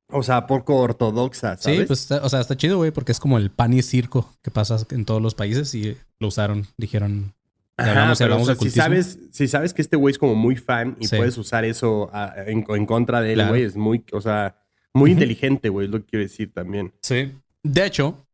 o 0.08 0.22
sea, 0.22 0.46
poco 0.46 0.76
ortodoxa, 0.76 1.56
¿sabes? 1.56 1.80
Sí, 1.80 1.84
pues, 1.86 2.00
está- 2.02 2.24
o 2.24 2.28
sea, 2.28 2.40
está 2.40 2.56
chido, 2.56 2.78
güey, 2.78 2.90
porque 2.90 3.12
es 3.12 3.20
como 3.20 3.38
el 3.38 3.50
pan 3.50 3.72
y 3.72 3.82
circo 3.82 4.34
que 4.42 4.50
pasa 4.50 4.84
en 4.90 5.04
todos 5.04 5.22
los 5.22 5.34
países 5.34 5.74
y 5.74 5.96
lo 6.18 6.28
usaron, 6.28 6.66
dijeron. 6.76 7.34
Ajá, 7.76 7.90
hablamos, 7.90 8.18
pero, 8.18 8.34
hablamos 8.34 8.48
o 8.48 8.54
sea, 8.54 8.70
si 8.70 8.70
sabes, 8.76 9.18
si 9.32 9.48
sabes 9.48 9.74
que 9.74 9.82
este 9.82 9.96
güey 9.96 10.12
es 10.12 10.18
como 10.18 10.34
muy 10.36 10.54
fan 10.56 10.96
y 11.00 11.06
Sí. 11.08 11.16
puedes 11.16 11.36
usar 11.38 11.64
eso 11.64 12.08
a- 12.12 12.32
en, 12.46 12.64
en 12.68 12.86
contra 12.86 13.20
de 13.20 13.30
él, 13.30 13.34
Claro. 13.36 13.50
güey, 13.50 13.62
es 13.62 13.76
muy, 13.76 14.04
o 14.12 14.20
sea, 14.20 14.56
muy 14.92 15.10
inteligente, 15.12 15.68
güey, 15.68 15.86
es 15.86 15.92
lo 15.92 15.98
que 16.00 16.06
quiero 16.06 16.22
decir 16.24 16.52
también. 16.52 16.92
Sí. 17.02 17.32
De 17.64 17.84
hecho, 17.86 18.24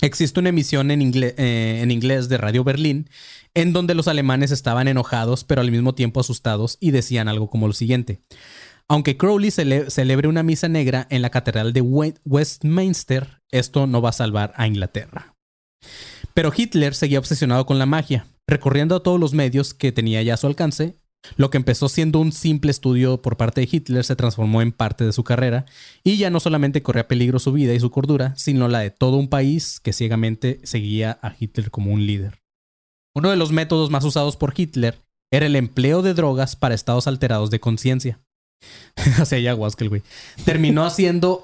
existe 0.00 0.40
una 0.40 0.50
emisión 0.50 0.90
eh, 0.90 1.80
en 1.82 1.90
inglés 1.90 2.28
de 2.28 2.36
Radio 2.38 2.64
Berlín 2.64 3.08
en 3.54 3.72
donde 3.72 3.94
los 3.94 4.08
alemanes 4.08 4.50
estaban 4.50 4.88
enojados 4.88 5.44
pero 5.44 5.60
al 5.62 5.70
mismo 5.70 5.94
tiempo 5.94 6.20
asustados 6.20 6.76
y 6.80 6.90
decían 6.90 7.28
algo 7.28 7.48
como 7.48 7.66
lo 7.66 7.72
siguiente. 7.72 8.20
Aunque 8.88 9.16
Crowley 9.16 9.50
cele- 9.50 9.90
celebre 9.90 10.28
una 10.28 10.42
misa 10.42 10.68
negra 10.68 11.06
en 11.10 11.22
la 11.22 11.30
Catedral 11.30 11.72
de 11.72 11.80
We- 11.80 12.14
Westminster, 12.24 13.40
esto 13.50 13.86
no 13.86 14.00
va 14.02 14.10
a 14.10 14.12
salvar 14.12 14.52
a 14.56 14.66
Inglaterra. 14.66 15.34
Pero 16.34 16.52
Hitler 16.54 16.94
seguía 16.94 17.18
obsesionado 17.18 17.66
con 17.66 17.78
la 17.78 17.86
magia, 17.86 18.26
recorriendo 18.46 18.94
a 18.96 19.02
todos 19.02 19.18
los 19.18 19.32
medios 19.32 19.74
que 19.74 19.90
tenía 19.92 20.22
ya 20.22 20.34
a 20.34 20.36
su 20.36 20.46
alcance. 20.46 20.96
Lo 21.36 21.50
que 21.50 21.56
empezó 21.56 21.88
siendo 21.88 22.20
un 22.20 22.32
simple 22.32 22.70
estudio 22.70 23.20
por 23.20 23.36
parte 23.36 23.60
de 23.60 23.68
Hitler 23.70 24.04
se 24.04 24.16
transformó 24.16 24.62
en 24.62 24.72
parte 24.72 25.04
de 25.04 25.12
su 25.12 25.24
carrera 25.24 25.66
y 26.04 26.16
ya 26.18 26.30
no 26.30 26.40
solamente 26.40 26.82
corría 26.82 27.08
peligro 27.08 27.38
su 27.38 27.52
vida 27.52 27.74
y 27.74 27.80
su 27.80 27.90
cordura, 27.90 28.34
sino 28.36 28.68
la 28.68 28.80
de 28.80 28.90
todo 28.90 29.16
un 29.16 29.28
país 29.28 29.80
que 29.80 29.92
ciegamente 29.92 30.60
seguía 30.62 31.18
a 31.22 31.34
Hitler 31.38 31.70
como 31.70 31.92
un 31.92 32.06
líder. 32.06 32.42
Uno 33.14 33.30
de 33.30 33.36
los 33.36 33.50
métodos 33.50 33.90
más 33.90 34.04
usados 34.04 34.36
por 34.36 34.54
Hitler 34.56 35.02
era 35.32 35.46
el 35.46 35.56
empleo 35.56 36.02
de 36.02 36.14
drogas 36.14 36.54
para 36.54 36.74
estados 36.74 37.06
alterados 37.06 37.50
de 37.50 37.60
conciencia. 37.60 38.20
Hacia 39.18 39.38
ayahuasca 39.38 39.84
el 39.84 39.90
güey. 39.90 40.02
Terminó, 40.44 40.84
haciendo, 40.84 41.42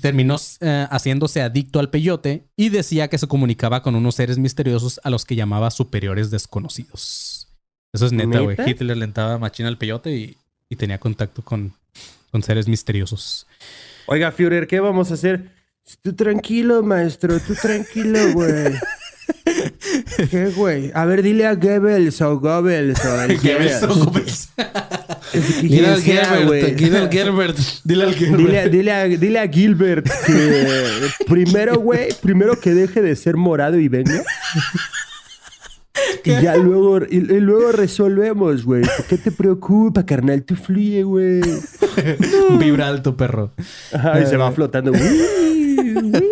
terminó 0.00 0.36
eh, 0.60 0.86
haciéndose 0.90 1.42
adicto 1.42 1.78
al 1.78 1.90
peyote 1.90 2.48
y 2.56 2.68
decía 2.68 3.08
que 3.08 3.18
se 3.18 3.28
comunicaba 3.28 3.82
con 3.82 3.94
unos 3.94 4.16
seres 4.16 4.38
misteriosos 4.38 5.00
a 5.04 5.10
los 5.10 5.24
que 5.24 5.36
llamaba 5.36 5.70
superiores 5.70 6.30
desconocidos. 6.30 7.41
Eso 7.92 8.06
es 8.06 8.12
neta, 8.12 8.40
güey. 8.40 8.56
Hitler 8.66 8.96
le 8.96 9.04
entraba 9.04 9.38
machina 9.38 9.68
al 9.68 9.78
peyote 9.78 10.10
y, 10.12 10.36
y 10.68 10.76
tenía 10.76 10.98
contacto 10.98 11.42
con, 11.42 11.72
con 12.30 12.42
seres 12.42 12.66
misteriosos. 12.68 13.46
Oiga, 14.06 14.32
Führer, 14.32 14.66
¿qué 14.66 14.80
vamos 14.80 15.10
a 15.10 15.14
hacer? 15.14 15.50
Tú 16.02 16.12
tranquilo, 16.14 16.82
maestro, 16.82 17.38
tú 17.40 17.54
tranquilo, 17.54 18.32
güey. 18.32 18.72
¿Qué, 20.30 20.46
güey? 20.56 20.90
A 20.94 21.04
ver, 21.04 21.22
dile 21.22 21.46
a 21.46 21.54
Goebbels 21.54 22.20
o 22.22 22.38
Goebbels 22.38 23.04
o 23.04 23.16
Dile 25.62 25.88
al 25.88 26.02
sea, 26.02 26.24
Gerbert, 26.24 26.46
güey. 26.46 26.74
dile 26.74 26.98
al 26.98 27.10
Gerbert. 27.10 27.58
Dile 27.84 28.04
al 28.04 28.14
Dile, 28.14 28.58
a- 28.60 28.68
dile, 28.68 28.92
a, 28.92 29.04
dile 29.04 29.38
a 29.38 29.48
Gilbert 29.48 30.06
que 30.26 31.24
primero, 31.26 31.76
güey, 31.78 32.08
primero 32.20 32.58
que 32.60 32.70
deje 32.74 33.00
de 33.02 33.16
ser 33.16 33.36
morado 33.36 33.78
y 33.78 33.88
venga. 33.88 34.22
Y 36.24 36.30
ya 36.42 36.56
luego, 36.58 36.98
y, 37.10 37.16
y 37.16 37.40
luego 37.40 37.72
resolvemos, 37.72 38.64
güey. 38.64 38.82
¿Por 38.82 39.06
qué 39.06 39.18
te 39.18 39.32
preocupa, 39.32 40.04
carnal? 40.04 40.44
Tú 40.44 40.56
fluye, 40.56 41.02
güey. 41.02 41.40
Vibra 42.58 42.88
alto, 42.88 43.16
perro. 43.16 43.52
Ajá, 43.92 44.20
y 44.20 44.26
se 44.26 44.36
va 44.36 44.52
flotando. 44.52 44.92
Uy, 44.92 45.94
uy. 45.96 46.24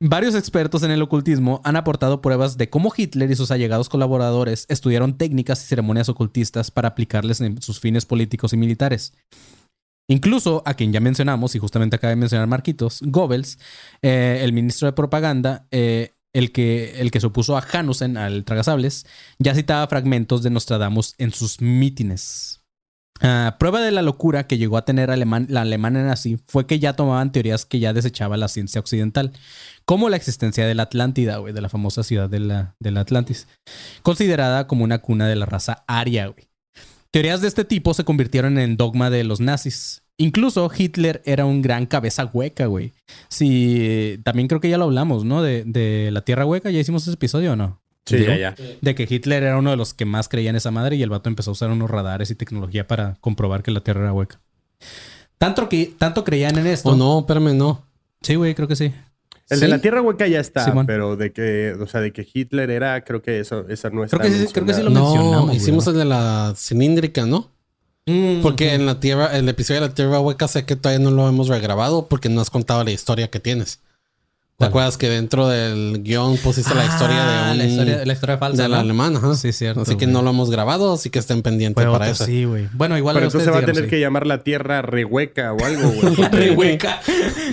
Varios 0.00 0.34
expertos 0.34 0.82
en 0.82 0.90
el 0.90 1.00
ocultismo 1.00 1.62
han 1.64 1.76
aportado 1.76 2.20
pruebas 2.20 2.58
de 2.58 2.68
cómo 2.68 2.92
Hitler 2.94 3.30
y 3.30 3.36
sus 3.36 3.50
allegados 3.50 3.88
colaboradores 3.88 4.66
estudiaron 4.68 5.16
técnicas 5.16 5.64
y 5.64 5.66
ceremonias 5.66 6.08
ocultistas 6.10 6.70
para 6.70 6.88
aplicarles 6.88 7.40
en 7.40 7.62
sus 7.62 7.80
fines 7.80 8.04
políticos 8.04 8.52
y 8.52 8.58
militares. 8.58 9.14
Incluso 10.06 10.62
a 10.66 10.74
quien 10.74 10.92
ya 10.92 11.00
mencionamos, 11.00 11.54
y 11.54 11.58
justamente 11.58 11.96
acaba 11.96 12.10
de 12.10 12.16
mencionar 12.16 12.46
Marquitos, 12.46 13.00
Goebbels, 13.02 13.58
eh, 14.02 14.40
el 14.42 14.52
ministro 14.52 14.86
de 14.86 14.92
propaganda, 14.92 15.66
eh, 15.70 16.10
el, 16.34 16.52
que, 16.52 17.00
el 17.00 17.10
que 17.10 17.20
se 17.20 17.28
opuso 17.28 17.56
a 17.56 17.64
Hanussen, 17.72 18.18
al 18.18 18.44
tragasables, 18.44 19.06
ya 19.38 19.54
citaba 19.54 19.86
fragmentos 19.86 20.42
de 20.42 20.50
Nostradamus 20.50 21.14
en 21.16 21.32
sus 21.32 21.62
mítines. 21.62 22.60
Ah, 23.20 23.56
prueba 23.60 23.80
de 23.80 23.92
la 23.92 24.02
locura 24.02 24.46
que 24.46 24.58
llegó 24.58 24.76
a 24.76 24.84
tener 24.84 25.08
la 25.08 25.60
alemana 25.60 26.02
nazi 26.02 26.38
fue 26.48 26.66
que 26.66 26.80
ya 26.80 26.94
tomaban 26.94 27.30
teorías 27.30 27.64
que 27.64 27.78
ya 27.78 27.92
desechaba 27.92 28.36
la 28.36 28.48
ciencia 28.48 28.80
occidental, 28.80 29.32
como 29.84 30.08
la 30.08 30.16
existencia 30.16 30.66
de 30.66 30.74
la 30.74 30.84
Atlántida, 30.84 31.36
güey, 31.38 31.54
de 31.54 31.60
la 31.60 31.68
famosa 31.68 32.02
ciudad 32.02 32.28
de 32.28 32.40
la, 32.40 32.74
Atlantis, 32.96 33.46
considerada 34.02 34.66
como 34.66 34.84
una 34.84 34.98
cuna 34.98 35.28
de 35.28 35.36
la 35.36 35.46
raza 35.46 35.84
aria. 35.86 36.34
Teorías 37.12 37.40
de 37.40 37.48
este 37.48 37.64
tipo 37.64 37.94
se 37.94 38.04
convirtieron 38.04 38.58
en 38.58 38.76
dogma 38.76 39.08
de 39.08 39.22
los 39.22 39.40
nazis. 39.40 40.03
Incluso 40.16 40.70
Hitler 40.76 41.22
era 41.24 41.44
un 41.44 41.60
gran 41.60 41.86
cabeza 41.86 42.24
hueca, 42.32 42.66
güey. 42.66 42.92
Sí, 43.28 44.20
también 44.24 44.46
creo 44.48 44.60
que 44.60 44.68
ya 44.70 44.78
lo 44.78 44.84
hablamos, 44.84 45.24
¿no? 45.24 45.42
De, 45.42 45.64
de 45.64 46.10
la 46.12 46.20
Tierra 46.22 46.46
Hueca, 46.46 46.70
¿ya 46.70 46.78
hicimos 46.78 47.02
ese 47.02 47.14
episodio 47.14 47.52
o 47.52 47.56
no? 47.56 47.80
Sí, 48.06 48.16
Digo, 48.18 48.28
ya, 48.32 48.54
ya. 48.54 48.54
De 48.80 48.94
que 48.94 49.06
Hitler 49.08 49.42
era 49.42 49.58
uno 49.58 49.70
de 49.70 49.76
los 49.76 49.92
que 49.94 50.04
más 50.04 50.28
creían 50.28 50.54
en 50.54 50.58
esa 50.58 50.70
madre 50.70 50.94
y 50.96 51.02
el 51.02 51.10
vato 51.10 51.28
empezó 51.28 51.50
a 51.50 51.52
usar 51.52 51.70
unos 51.70 51.90
radares 51.90 52.30
y 52.30 52.34
tecnología 52.34 52.86
para 52.86 53.16
comprobar 53.20 53.62
que 53.62 53.70
la 53.72 53.80
Tierra 53.80 54.02
era 54.02 54.12
hueca. 54.12 54.40
Tanto, 55.38 55.68
que, 55.68 55.92
tanto 55.98 56.22
creían 56.22 56.58
en 56.58 56.66
esto. 56.66 56.90
Oh, 56.90 56.96
no, 56.96 57.20
espérame, 57.20 57.54
no. 57.56 57.84
Sí, 58.22 58.34
güey, 58.36 58.54
creo 58.54 58.68
que 58.68 58.76
sí. 58.76 58.92
El 59.50 59.58
¿Sí? 59.58 59.64
de 59.64 59.68
la 59.68 59.78
Tierra 59.80 60.00
Hueca 60.00 60.26
ya 60.26 60.40
está, 60.40 60.64
Simón. 60.64 60.86
pero 60.86 61.16
de 61.16 61.32
que, 61.32 61.74
o 61.78 61.86
sea, 61.86 62.00
de 62.00 62.12
que 62.12 62.26
Hitler 62.32 62.70
era, 62.70 63.02
creo 63.04 63.20
que 63.20 63.40
eso, 63.40 63.66
esa 63.68 63.90
no 63.90 64.04
está 64.04 64.16
Creo 64.18 64.30
que 64.30 64.38
sí- 64.38 64.52
creo 64.52 64.64
que 64.64 64.72
sí 64.74 64.82
lo 64.82 64.90
mencionamos, 64.90 65.32
No, 65.32 65.42
güey, 65.46 65.56
hicimos 65.56 65.84
¿no? 65.86 65.92
el 65.92 65.98
de 65.98 66.04
la 66.06 66.54
cilíndrica, 66.56 67.26
¿no? 67.26 67.50
Porque 68.42 68.74
en 68.74 68.84
la 68.86 69.00
tierra, 69.00 69.36
el 69.36 69.48
episodio 69.48 69.80
de 69.80 69.88
la 69.88 69.94
tierra 69.94 70.20
hueca 70.20 70.46
sé 70.48 70.64
que 70.66 70.76
todavía 70.76 71.02
no 71.02 71.10
lo 71.10 71.28
hemos 71.28 71.48
regrabado 71.48 72.06
porque 72.08 72.28
no 72.28 72.40
has 72.40 72.50
contado 72.50 72.84
la 72.84 72.90
historia 72.90 73.30
que 73.30 73.40
tienes. 73.40 73.80
¿Te 74.56 74.66
acuerdas 74.66 74.96
que 74.96 75.08
dentro 75.08 75.48
del 75.48 76.00
guion 76.04 76.36
pusiste 76.36 76.76
la 76.76 76.84
historia 76.84 77.16
de 77.16 77.22
Ah, 77.34 77.48
un 77.52 77.58
la 77.58 77.64
historia, 77.64 78.04
la 78.04 78.12
historia 78.12 78.38
falsa. 78.38 78.62
de 78.62 78.68
la 78.68 78.80
alemana? 78.80 79.18
ajá. 79.18 79.34
Sí, 79.34 79.52
cierto, 79.52 79.80
Así 79.80 79.96
que 79.96 80.06
no 80.06 80.22
lo 80.22 80.30
hemos 80.30 80.48
grabado, 80.48 80.92
así 80.92 81.10
que 81.10 81.18
estén 81.18 81.42
pendientes 81.42 81.82
Fue 81.82 81.92
para 81.92 82.08
eso. 82.08 82.24
sí, 82.24 82.44
güey. 82.44 82.68
Bueno, 82.72 82.96
igual 82.96 83.14
Pero 83.14 83.26
entonces 83.26 83.52
va 83.52 83.58
a 83.58 83.64
tener 83.64 83.88
que 83.88 83.98
llamar 83.98 84.28
la 84.28 84.44
Tierra 84.44 84.80
Rehueca 84.80 85.52
o 85.54 85.64
algo, 85.64 85.88
güey. 85.90 86.14
Re 86.30 86.50
hueca. 86.52 87.00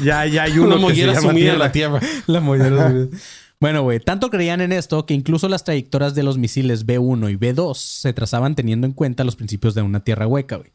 ya, 0.04 0.28
ya 0.28 0.44
hay 0.44 0.60
Una 0.60 0.76
uno 0.76 0.88
que 0.90 0.96
se 0.96 1.02
mollera 1.02 1.14
llama 1.14 1.22
sumida 1.30 1.54
en 1.54 1.54
Tierra. 1.54 1.58
la 1.66 1.72
tierra. 1.72 2.00
La 2.28 2.40
mollera 2.40 2.94
Bueno, 3.62 3.84
güey, 3.84 4.00
tanto 4.00 4.32
creían 4.32 4.60
en 4.60 4.72
esto 4.72 5.06
que 5.06 5.14
incluso 5.14 5.48
las 5.48 5.64
trayectorias 5.64 6.16
de 6.16 6.24
los 6.24 6.40
misiles 6.40 6.88
B1 6.88 7.32
y 7.32 7.38
B2 7.38 7.76
se 7.76 8.12
trazaban 8.12 8.56
teniendo 8.56 8.88
en 8.88 8.94
cuenta 8.94 9.24
los 9.24 9.36
principios 9.36 9.76
de 9.76 9.84
una 9.84 10.04
tierra 10.04 10.26
hueca, 10.26 10.58
güey. 10.58 10.72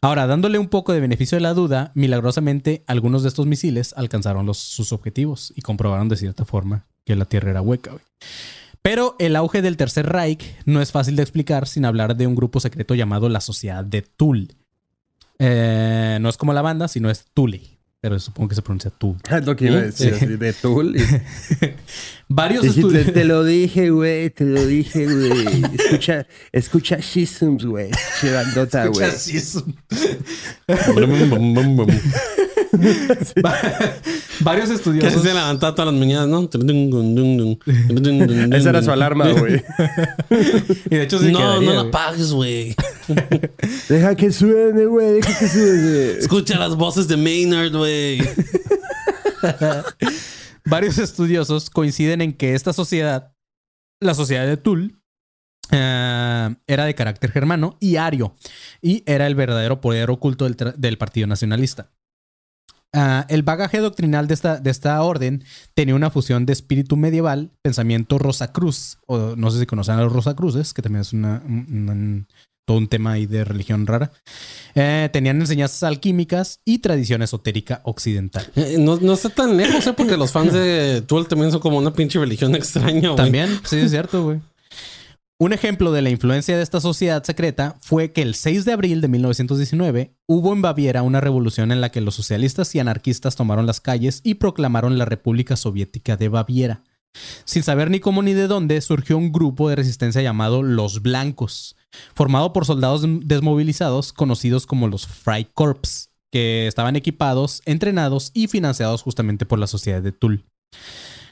Ahora, 0.00 0.26
dándole 0.26 0.58
un 0.58 0.68
poco 0.68 0.94
de 0.94 1.00
beneficio 1.00 1.36
de 1.36 1.42
la 1.42 1.52
duda, 1.52 1.92
milagrosamente 1.94 2.82
algunos 2.86 3.22
de 3.22 3.28
estos 3.28 3.46
misiles 3.46 3.92
alcanzaron 3.96 4.46
los, 4.46 4.56
sus 4.56 4.92
objetivos 4.92 5.52
y 5.54 5.60
comprobaron 5.60 6.08
de 6.08 6.16
cierta 6.16 6.46
forma 6.46 6.86
que 7.04 7.14
la 7.14 7.26
tierra 7.26 7.50
era 7.50 7.60
hueca, 7.60 7.90
güey. 7.90 8.02
Pero 8.80 9.16
el 9.18 9.36
auge 9.36 9.60
del 9.60 9.76
Tercer 9.76 10.06
Reich 10.06 10.56
no 10.64 10.80
es 10.80 10.92
fácil 10.92 11.16
de 11.16 11.22
explicar 11.22 11.68
sin 11.68 11.84
hablar 11.84 12.16
de 12.16 12.26
un 12.26 12.34
grupo 12.34 12.58
secreto 12.58 12.94
llamado 12.94 13.28
la 13.28 13.40
Sociedad 13.40 13.84
de 13.84 14.00
Thule. 14.00 14.48
Eh, 15.38 16.18
no 16.22 16.28
es 16.30 16.38
como 16.38 16.54
la 16.54 16.62
banda, 16.62 16.88
sino 16.88 17.10
es 17.10 17.26
Thule. 17.34 17.60
Pero 18.04 18.18
supongo 18.20 18.50
que 18.50 18.54
se 18.54 18.60
pronuncia 18.60 18.90
Tool. 18.90 19.16
Es 19.30 19.46
lo 19.46 19.56
que 19.56 19.64
iba 19.64 19.78
a 19.78 19.80
decir, 19.80 20.38
de 20.38 20.52
Tool. 20.52 20.94
y- 20.94 21.00
Varios 22.28 22.62
estudios. 22.66 23.10
te 23.14 23.24
lo 23.24 23.44
dije, 23.44 23.88
güey, 23.88 24.28
te 24.28 24.44
lo 24.44 24.66
dije, 24.66 25.06
güey. 25.06 25.62
Escucha, 25.78 26.26
escucha 26.52 26.98
Shisums, 26.98 27.64
güey. 27.64 27.90
Che 28.20 28.30
bandota, 28.30 28.88
Varios 34.40 34.68
Que 34.68 34.74
estudiosos. 34.74 35.22
se 35.22 35.34
levantaba 35.34 35.74
todas 35.74 35.92
las 35.92 36.00
mañanas, 36.00 36.28
¿no? 36.28 36.48
Esa 38.56 38.70
era 38.70 38.82
su 38.82 38.90
alarma, 38.90 39.30
güey. 39.32 39.62
Y 40.90 40.96
de 40.96 41.02
hecho 41.02 41.18
sí 41.18 41.32
No, 41.32 41.38
quedaría, 41.38 41.68
no 41.68 41.74
la 41.74 41.80
apagues, 41.88 42.32
güey. 42.32 42.74
Deja 43.88 44.14
que 44.14 44.32
suene, 44.32 44.86
güey, 44.86 45.14
deja 45.14 45.38
que 45.38 45.48
suene. 45.48 46.10
Escucha 46.18 46.58
las 46.58 46.76
voces 46.76 47.08
de 47.08 47.16
Maynard, 47.16 47.72
güey. 47.72 48.18
Varios 50.64 50.98
estudiosos 50.98 51.70
coinciden 51.70 52.20
en 52.22 52.32
que 52.32 52.54
esta 52.54 52.72
sociedad, 52.72 53.34
la 54.00 54.14
sociedad 54.14 54.46
de 54.46 54.56
Tul, 54.56 54.98
eh, 55.70 56.54
era 56.66 56.84
de 56.86 56.94
carácter 56.94 57.30
germano 57.30 57.76
y 57.80 57.96
ario, 57.96 58.34
y 58.80 59.02
era 59.06 59.26
el 59.26 59.34
verdadero 59.34 59.80
poder 59.80 60.10
oculto 60.10 60.48
del 60.48 60.98
Partido 60.98 61.26
Nacionalista. 61.26 61.90
Ah, 62.94 63.26
el 63.28 63.42
bagaje 63.42 63.78
doctrinal 63.80 64.28
de 64.28 64.34
esta, 64.34 64.58
de 64.58 64.70
esta 64.70 65.02
orden 65.02 65.42
tenía 65.74 65.94
una 65.96 66.10
fusión 66.10 66.46
de 66.46 66.52
espíritu 66.52 66.96
medieval, 66.96 67.50
pensamiento 67.62 68.18
Rosacruz, 68.18 68.98
o 69.06 69.34
no 69.36 69.50
sé 69.50 69.58
si 69.60 69.66
conocen 69.66 69.96
a 69.96 70.02
los 70.02 70.12
Rosacruces, 70.12 70.72
que 70.72 70.80
también 70.82 71.00
es 71.02 71.12
una, 71.12 71.42
un- 71.46 71.88
un- 71.90 72.26
todo 72.66 72.78
un 72.78 72.88
tema 72.88 73.12
ahí 73.12 73.26
de 73.26 73.44
religión 73.44 73.86
rara. 73.86 74.10
Eh, 74.74 75.10
tenían 75.12 75.38
enseñanzas 75.38 75.82
alquímicas 75.82 76.60
y 76.64 76.78
tradición 76.78 77.20
esotérica 77.20 77.80
occidental. 77.84 78.46
Eh, 78.56 78.76
No, 78.78 78.96
no 78.96 79.12
está 79.12 79.28
tan 79.28 79.56
lejos, 79.56 79.86
¿eh? 79.86 79.92
Porque 79.92 80.16
los 80.16 80.32
fans 80.32 80.52
de 80.54 81.02
Tool 81.06 81.28
también 81.28 81.50
son 81.50 81.60
como 81.60 81.76
una 81.76 81.92
pinche 81.92 82.18
religión 82.18 82.54
extraña, 82.54 83.00
güey. 83.10 83.16
También, 83.16 83.50
sí, 83.64 83.76
es 83.80 83.90
cierto, 83.90 84.22
güey. 84.24 84.40
Un 85.40 85.52
ejemplo 85.52 85.90
de 85.90 86.00
la 86.00 86.10
influencia 86.10 86.56
de 86.56 86.62
esta 86.62 86.80
sociedad 86.80 87.24
secreta 87.24 87.76
fue 87.80 88.12
que 88.12 88.22
el 88.22 88.36
6 88.36 88.64
de 88.64 88.72
abril 88.72 89.00
de 89.00 89.08
1919 89.08 90.14
hubo 90.28 90.52
en 90.52 90.62
Baviera 90.62 91.02
una 91.02 91.20
revolución 91.20 91.72
en 91.72 91.80
la 91.80 91.90
que 91.90 92.00
los 92.00 92.14
socialistas 92.14 92.72
y 92.74 92.78
anarquistas 92.78 93.34
tomaron 93.34 93.66
las 93.66 93.80
calles 93.80 94.20
y 94.22 94.34
proclamaron 94.34 94.96
la 94.96 95.06
República 95.06 95.56
Soviética 95.56 96.16
de 96.16 96.28
Baviera. 96.28 96.84
Sin 97.44 97.64
saber 97.64 97.90
ni 97.90 97.98
cómo 97.98 98.22
ni 98.22 98.32
de 98.32 98.46
dónde, 98.46 98.80
surgió 98.80 99.18
un 99.18 99.32
grupo 99.32 99.68
de 99.68 99.74
resistencia 99.74 100.22
llamado 100.22 100.62
Los 100.62 101.02
Blancos, 101.02 101.74
formado 102.14 102.52
por 102.52 102.64
soldados 102.64 103.04
desmovilizados 103.04 104.12
conocidos 104.12 104.66
como 104.66 104.86
los 104.86 105.08
Freikorps, 105.08 106.10
que 106.30 106.68
estaban 106.68 106.94
equipados, 106.94 107.60
entrenados 107.64 108.30
y 108.34 108.46
financiados 108.46 109.02
justamente 109.02 109.46
por 109.46 109.58
la 109.58 109.66
sociedad 109.66 110.00
de 110.00 110.12
Tull. 110.12 110.44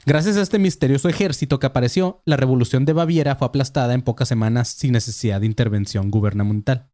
Gracias 0.05 0.35
a 0.35 0.41
este 0.41 0.59
misterioso 0.59 1.07
ejército 1.07 1.59
que 1.59 1.65
apareció, 1.65 2.21
la 2.25 2.35
revolución 2.35 2.83
de 2.83 2.91
Baviera 2.91 3.37
fue 3.37 3.47
aplastada 3.47 3.93
en 3.93 4.01
pocas 4.01 4.27
semanas 4.27 4.67
sin 4.67 4.91
necesidad 4.91 5.39
de 5.39 5.45
intervención 5.45 6.11
gubernamental. 6.11 6.89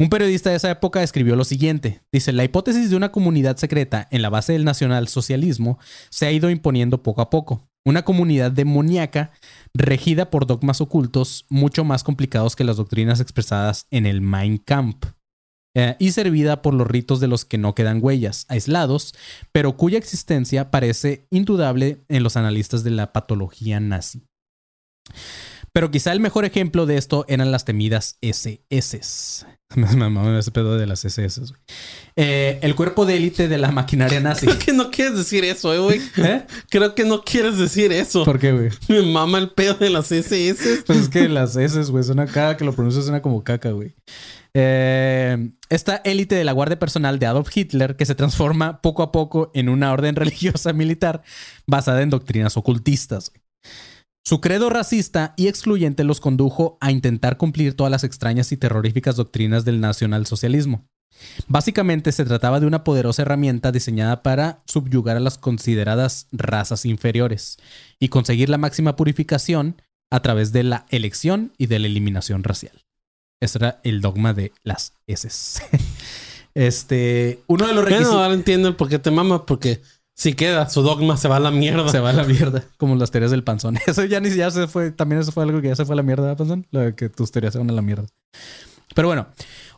Un 0.00 0.10
periodista 0.10 0.50
de 0.50 0.56
esa 0.56 0.70
época 0.70 1.02
escribió 1.02 1.36
lo 1.36 1.44
siguiente. 1.44 2.02
Dice, 2.12 2.32
la 2.32 2.42
hipótesis 2.42 2.90
de 2.90 2.96
una 2.96 3.12
comunidad 3.12 3.56
secreta 3.56 4.08
en 4.10 4.22
la 4.22 4.30
base 4.30 4.52
del 4.52 4.64
nacionalsocialismo 4.64 5.78
se 6.10 6.26
ha 6.26 6.32
ido 6.32 6.50
imponiendo 6.50 7.04
poco 7.04 7.20
a 7.20 7.30
poco. 7.30 7.68
Una 7.84 8.04
comunidad 8.04 8.50
demoníaca 8.50 9.30
regida 9.72 10.30
por 10.30 10.46
dogmas 10.46 10.80
ocultos 10.80 11.46
mucho 11.48 11.84
más 11.84 12.02
complicados 12.02 12.56
que 12.56 12.64
las 12.64 12.76
doctrinas 12.76 13.20
expresadas 13.20 13.86
en 13.90 14.06
el 14.06 14.20
Mein 14.20 14.58
Kampf. 14.58 15.17
Eh, 15.74 15.96
y 15.98 16.12
servida 16.12 16.62
por 16.62 16.74
los 16.74 16.86
ritos 16.86 17.20
de 17.20 17.28
los 17.28 17.44
que 17.44 17.58
no 17.58 17.74
quedan 17.74 18.00
huellas, 18.02 18.46
aislados, 18.48 19.14
pero 19.52 19.76
cuya 19.76 19.98
existencia 19.98 20.70
parece 20.70 21.26
indudable 21.30 22.04
en 22.08 22.22
los 22.22 22.36
analistas 22.36 22.84
de 22.84 22.90
la 22.90 23.12
patología 23.12 23.80
nazi. 23.80 24.22
Pero 25.72 25.90
quizá 25.90 26.12
el 26.12 26.20
mejor 26.20 26.44
ejemplo 26.44 26.86
de 26.86 26.96
esto 26.96 27.24
eran 27.28 27.52
las 27.52 27.64
temidas 27.64 28.18
SS. 28.20 29.46
Me 29.76 30.38
ese 30.38 30.50
pedo 30.50 30.78
de 30.78 30.86
las 30.86 31.04
SS. 31.04 31.42
Eh, 32.16 32.58
el 32.62 32.74
cuerpo 32.74 33.04
de 33.04 33.16
élite 33.16 33.48
de 33.48 33.58
la 33.58 33.70
maquinaria 33.70 34.18
nazi. 34.18 34.46
Creo 34.46 34.58
que 34.58 34.72
no 34.72 34.90
quieres 34.90 35.16
decir 35.16 35.44
eso, 35.44 35.74
eh, 35.74 35.78
güey. 35.78 36.00
¿Eh? 36.16 36.46
Creo 36.70 36.94
que 36.94 37.04
no 37.04 37.22
quieres 37.22 37.58
decir 37.58 37.92
eso. 37.92 38.24
¿Por 38.24 38.38
qué, 38.38 38.52
güey? 38.52 38.70
Me 38.88 39.02
mama 39.02 39.38
el 39.38 39.50
pedo 39.50 39.74
de 39.74 39.90
las 39.90 40.10
SS. 40.10 40.84
Pues 40.86 40.98
es 40.98 41.08
que 41.08 41.28
las 41.28 41.54
S, 41.56 41.80
güey, 41.90 42.02
suena 42.02 42.26
cada 42.26 42.56
que 42.56 42.64
lo 42.64 42.72
pronuncio 42.72 43.02
suena 43.02 43.20
como 43.20 43.44
caca, 43.44 43.70
güey. 43.72 43.94
Eh, 44.54 45.50
esta 45.68 45.96
élite 45.96 46.34
de 46.34 46.44
la 46.44 46.52
guardia 46.52 46.78
personal 46.78 47.18
de 47.18 47.26
Adolf 47.26 47.54
Hitler 47.54 47.96
que 47.96 48.06
se 48.06 48.14
transforma 48.14 48.80
poco 48.80 49.02
a 49.02 49.12
poco 49.12 49.50
en 49.54 49.68
una 49.68 49.92
orden 49.92 50.16
religiosa 50.16 50.72
militar 50.72 51.22
basada 51.66 52.02
en 52.02 52.10
doctrinas 52.10 52.56
ocultistas. 52.56 53.32
Su 54.24 54.40
credo 54.40 54.68
racista 54.68 55.32
y 55.36 55.48
excluyente 55.48 56.04
los 56.04 56.20
condujo 56.20 56.76
a 56.80 56.90
intentar 56.90 57.38
cumplir 57.38 57.74
todas 57.74 57.90
las 57.90 58.04
extrañas 58.04 58.52
y 58.52 58.58
terroríficas 58.58 59.16
doctrinas 59.16 59.64
del 59.64 59.80
nacionalsocialismo. 59.80 60.86
Básicamente 61.46 62.12
se 62.12 62.24
trataba 62.24 62.60
de 62.60 62.66
una 62.66 62.84
poderosa 62.84 63.22
herramienta 63.22 63.72
diseñada 63.72 64.22
para 64.22 64.62
subyugar 64.66 65.16
a 65.16 65.20
las 65.20 65.38
consideradas 65.38 66.28
razas 66.30 66.84
inferiores 66.84 67.56
y 67.98 68.08
conseguir 68.08 68.50
la 68.50 68.58
máxima 68.58 68.96
purificación 68.96 69.80
a 70.10 70.20
través 70.20 70.52
de 70.52 70.62
la 70.62 70.86
elección 70.90 71.52
y 71.58 71.66
de 71.66 71.78
la 71.78 71.86
eliminación 71.86 72.44
racial. 72.44 72.87
Ese 73.40 73.58
era 73.58 73.80
el 73.84 74.00
dogma 74.00 74.34
de 74.34 74.52
las 74.64 74.94
S. 75.06 75.28
este, 76.54 77.40
uno 77.46 77.66
de 77.66 77.74
los 77.74 77.84
Bueno, 77.84 77.96
requisitos 77.96 78.22
ahora 78.22 78.34
entiendo 78.34 78.76
por 78.76 78.88
qué 78.88 78.98
te 78.98 79.10
mama, 79.10 79.46
porque 79.46 79.80
si 80.14 80.34
queda, 80.34 80.68
su 80.68 80.82
dogma 80.82 81.16
se 81.16 81.28
va 81.28 81.36
a 81.36 81.40
la 81.40 81.52
mierda. 81.52 81.88
se 81.88 82.00
va 82.00 82.10
a 82.10 82.12
la 82.12 82.24
mierda, 82.24 82.64
como 82.76 82.96
las 82.96 83.12
teorías 83.12 83.30
del 83.30 83.44
panzón. 83.44 83.78
Eso 83.86 84.04
ya 84.04 84.18
ni 84.18 84.30
ya 84.34 84.50
se 84.50 84.66
fue, 84.66 84.90
también 84.90 85.20
eso 85.20 85.30
fue 85.30 85.44
algo 85.44 85.60
que 85.60 85.68
ya 85.68 85.76
se 85.76 85.84
fue 85.84 85.94
a 85.94 85.96
la 85.96 86.02
mierda, 86.02 86.24
¿verdad, 86.24 86.38
panzón? 86.38 86.66
Lo 86.72 86.80
de 86.80 86.94
que 86.96 87.08
tus 87.08 87.30
teorías 87.30 87.52
se 87.52 87.58
van 87.60 87.70
a 87.70 87.72
la 87.72 87.82
mierda. 87.82 88.06
Pero 88.94 89.06
bueno, 89.06 89.28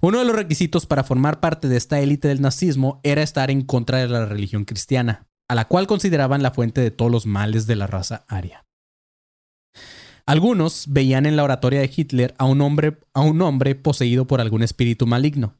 uno 0.00 0.18
de 0.18 0.24
los 0.24 0.34
requisitos 0.34 0.86
para 0.86 1.04
formar 1.04 1.40
parte 1.40 1.68
de 1.68 1.76
esta 1.76 2.00
élite 2.00 2.28
del 2.28 2.40
nazismo 2.40 3.00
era 3.02 3.22
estar 3.22 3.50
en 3.50 3.62
contra 3.62 3.98
de 3.98 4.08
la 4.08 4.24
religión 4.24 4.64
cristiana, 4.64 5.26
a 5.46 5.54
la 5.54 5.66
cual 5.66 5.86
consideraban 5.86 6.42
la 6.42 6.52
fuente 6.52 6.80
de 6.80 6.90
todos 6.90 7.10
los 7.10 7.26
males 7.26 7.66
de 7.66 7.76
la 7.76 7.86
raza 7.86 8.24
aria. 8.26 8.64
Algunos 10.30 10.84
veían 10.86 11.26
en 11.26 11.34
la 11.34 11.42
oratoria 11.42 11.80
de 11.80 11.90
Hitler 11.92 12.34
a 12.38 12.44
un 12.44 12.60
hombre, 12.60 12.98
a 13.14 13.20
un 13.20 13.42
hombre 13.42 13.74
poseído 13.74 14.28
por 14.28 14.40
algún 14.40 14.62
espíritu 14.62 15.04
maligno. 15.04 15.56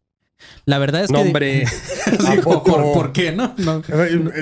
La 0.64 0.78
verdad 0.78 1.02
es 1.02 1.10
que... 1.10 1.64
¿A 2.28 2.40
¿por, 2.40 3.10
qué 3.12 3.32
no? 3.32 3.52
No, 3.58 3.82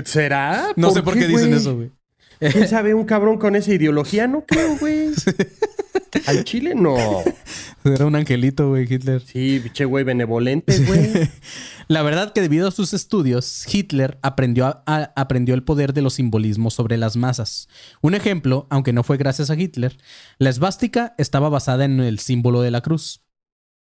¿Será? 0.04 0.74
no 0.76 0.90
sé 0.90 1.02
por 1.02 1.14
qué 1.14 1.26
dicen 1.26 1.54
eso, 1.54 1.76
güey. 1.76 1.92
¿Quién 2.40 2.68
sabe 2.68 2.92
un 2.92 3.06
cabrón 3.06 3.38
con 3.38 3.56
esa 3.56 3.72
ideología? 3.72 4.28
No 4.28 4.44
creo, 4.44 4.76
güey. 4.76 5.08
Al 6.26 6.44
Chile 6.44 6.74
no. 6.74 6.96
Era 7.84 8.06
un 8.06 8.16
angelito, 8.16 8.68
güey, 8.68 8.92
Hitler. 8.92 9.22
Sí, 9.22 9.58
biche 9.58 9.84
güey 9.84 10.04
benevolente, 10.04 10.78
güey. 10.84 11.28
La 11.88 12.02
verdad 12.02 12.32
que 12.32 12.40
debido 12.42 12.68
a 12.68 12.70
sus 12.70 12.92
estudios, 12.92 13.64
Hitler 13.72 14.18
aprendió, 14.22 14.66
a- 14.66 14.82
a- 14.86 15.12
aprendió 15.16 15.54
el 15.54 15.62
poder 15.62 15.92
de 15.94 16.02
los 16.02 16.14
simbolismos 16.14 16.74
sobre 16.74 16.96
las 16.98 17.16
masas. 17.16 17.68
Un 18.02 18.14
ejemplo, 18.14 18.66
aunque 18.70 18.92
no 18.92 19.02
fue 19.02 19.16
gracias 19.16 19.48
a 19.50 19.54
Hitler, 19.54 19.96
la 20.38 20.50
esvástica 20.50 21.14
estaba 21.18 21.48
basada 21.48 21.84
en 21.86 22.00
el 22.00 22.18
símbolo 22.18 22.60
de 22.60 22.70
la 22.70 22.82
cruz. 22.82 23.22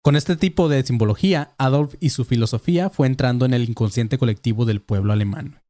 Con 0.02 0.16
este 0.16 0.36
tipo 0.36 0.68
de 0.68 0.82
simbología, 0.84 1.54
Adolf 1.56 1.94
y 2.00 2.10
su 2.10 2.24
filosofía 2.24 2.90
fue 2.90 3.06
entrando 3.06 3.46
en 3.46 3.54
el 3.54 3.68
inconsciente 3.68 4.18
colectivo 4.18 4.64
del 4.64 4.82
pueblo 4.82 5.12
alemán. 5.12 5.60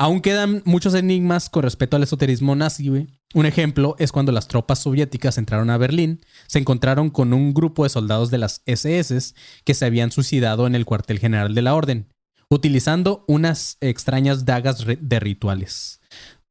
Aún 0.00 0.20
quedan 0.20 0.62
muchos 0.64 0.94
enigmas 0.94 1.50
con 1.50 1.64
respecto 1.64 1.96
al 1.96 2.04
esoterismo 2.04 2.54
nazi. 2.54 2.88
Un 3.34 3.46
ejemplo 3.46 3.96
es 3.98 4.12
cuando 4.12 4.30
las 4.30 4.46
tropas 4.46 4.78
soviéticas 4.78 5.38
entraron 5.38 5.70
a 5.70 5.76
Berlín, 5.76 6.20
se 6.46 6.60
encontraron 6.60 7.10
con 7.10 7.32
un 7.32 7.52
grupo 7.52 7.82
de 7.82 7.90
soldados 7.90 8.30
de 8.30 8.38
las 8.38 8.62
SS 8.66 9.34
que 9.64 9.74
se 9.74 9.84
habían 9.84 10.12
suicidado 10.12 10.68
en 10.68 10.76
el 10.76 10.84
cuartel 10.84 11.18
general 11.18 11.52
de 11.52 11.62
la 11.62 11.74
orden, 11.74 12.06
utilizando 12.48 13.24
unas 13.26 13.76
extrañas 13.80 14.44
dagas 14.44 14.84
de 14.86 15.20
rituales. 15.20 16.00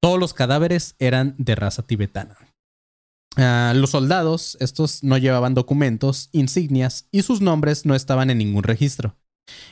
Todos 0.01 0.19
los 0.19 0.33
cadáveres 0.33 0.95
eran 0.99 1.33
de 1.37 1.55
raza 1.55 1.83
tibetana. 1.83 2.35
Ah, 3.37 3.71
los 3.75 3.91
soldados, 3.91 4.57
estos 4.59 5.03
no 5.05 5.17
llevaban 5.17 5.53
documentos, 5.53 6.27
insignias 6.33 7.07
y 7.11 7.21
sus 7.21 7.39
nombres 7.39 7.85
no 7.85 7.95
estaban 7.95 8.29
en 8.29 8.39
ningún 8.39 8.63
registro. 8.63 9.15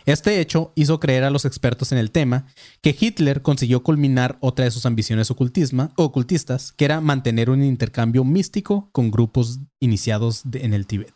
Este 0.05 0.39
hecho 0.39 0.71
hizo 0.75 0.99
creer 0.99 1.23
a 1.23 1.29
los 1.29 1.45
expertos 1.45 1.91
en 1.91 1.97
el 1.97 2.11
tema 2.11 2.45
que 2.81 2.95
Hitler 2.97 3.41
consiguió 3.41 3.83
culminar 3.83 4.37
otra 4.39 4.65
de 4.65 4.71
sus 4.71 4.85
ambiciones 4.85 5.31
ocultistas, 5.31 6.71
que 6.73 6.85
era 6.85 7.01
mantener 7.01 7.49
un 7.49 7.63
intercambio 7.63 8.23
místico 8.23 8.89
con 8.91 9.11
grupos 9.11 9.59
iniciados 9.79 10.43
en 10.53 10.73
el 10.73 10.87
Tíbet. 10.87 11.13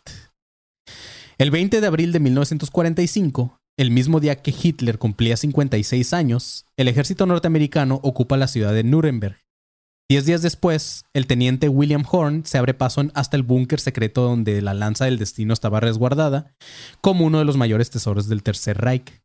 El 1.37 1.51
20 1.51 1.79
de 1.79 1.87
abril 1.87 2.11
de 2.11 2.19
1945, 2.19 3.59
el 3.77 3.91
mismo 3.91 4.19
día 4.19 4.41
que 4.41 4.53
Hitler 4.61 4.97
cumplía 4.97 5.37
56 5.37 6.13
años, 6.13 6.65
el 6.75 6.89
ejército 6.89 7.25
norteamericano 7.25 8.01
ocupa 8.03 8.35
la 8.35 8.47
ciudad 8.47 8.73
de 8.73 8.83
Nuremberg. 8.83 9.37
Diez 10.11 10.25
días 10.25 10.41
después, 10.41 11.05
el 11.13 11.27
teniente 11.27 11.69
William 11.69 12.03
Horn 12.09 12.43
se 12.43 12.57
abre 12.57 12.73
paso 12.73 13.03
hasta 13.13 13.37
el 13.37 13.43
búnker 13.43 13.79
secreto 13.79 14.23
donde 14.23 14.59
la 14.63 14.73
lanza 14.73 15.05
del 15.05 15.19
destino 15.19 15.53
estaba 15.53 15.79
resguardada, 15.79 16.55
como 16.99 17.25
uno 17.25 17.37
de 17.37 17.45
los 17.45 17.57
mayores 17.57 17.91
tesoros 17.91 18.27
del 18.27 18.41
Tercer 18.41 18.79
Reich. 18.79 19.21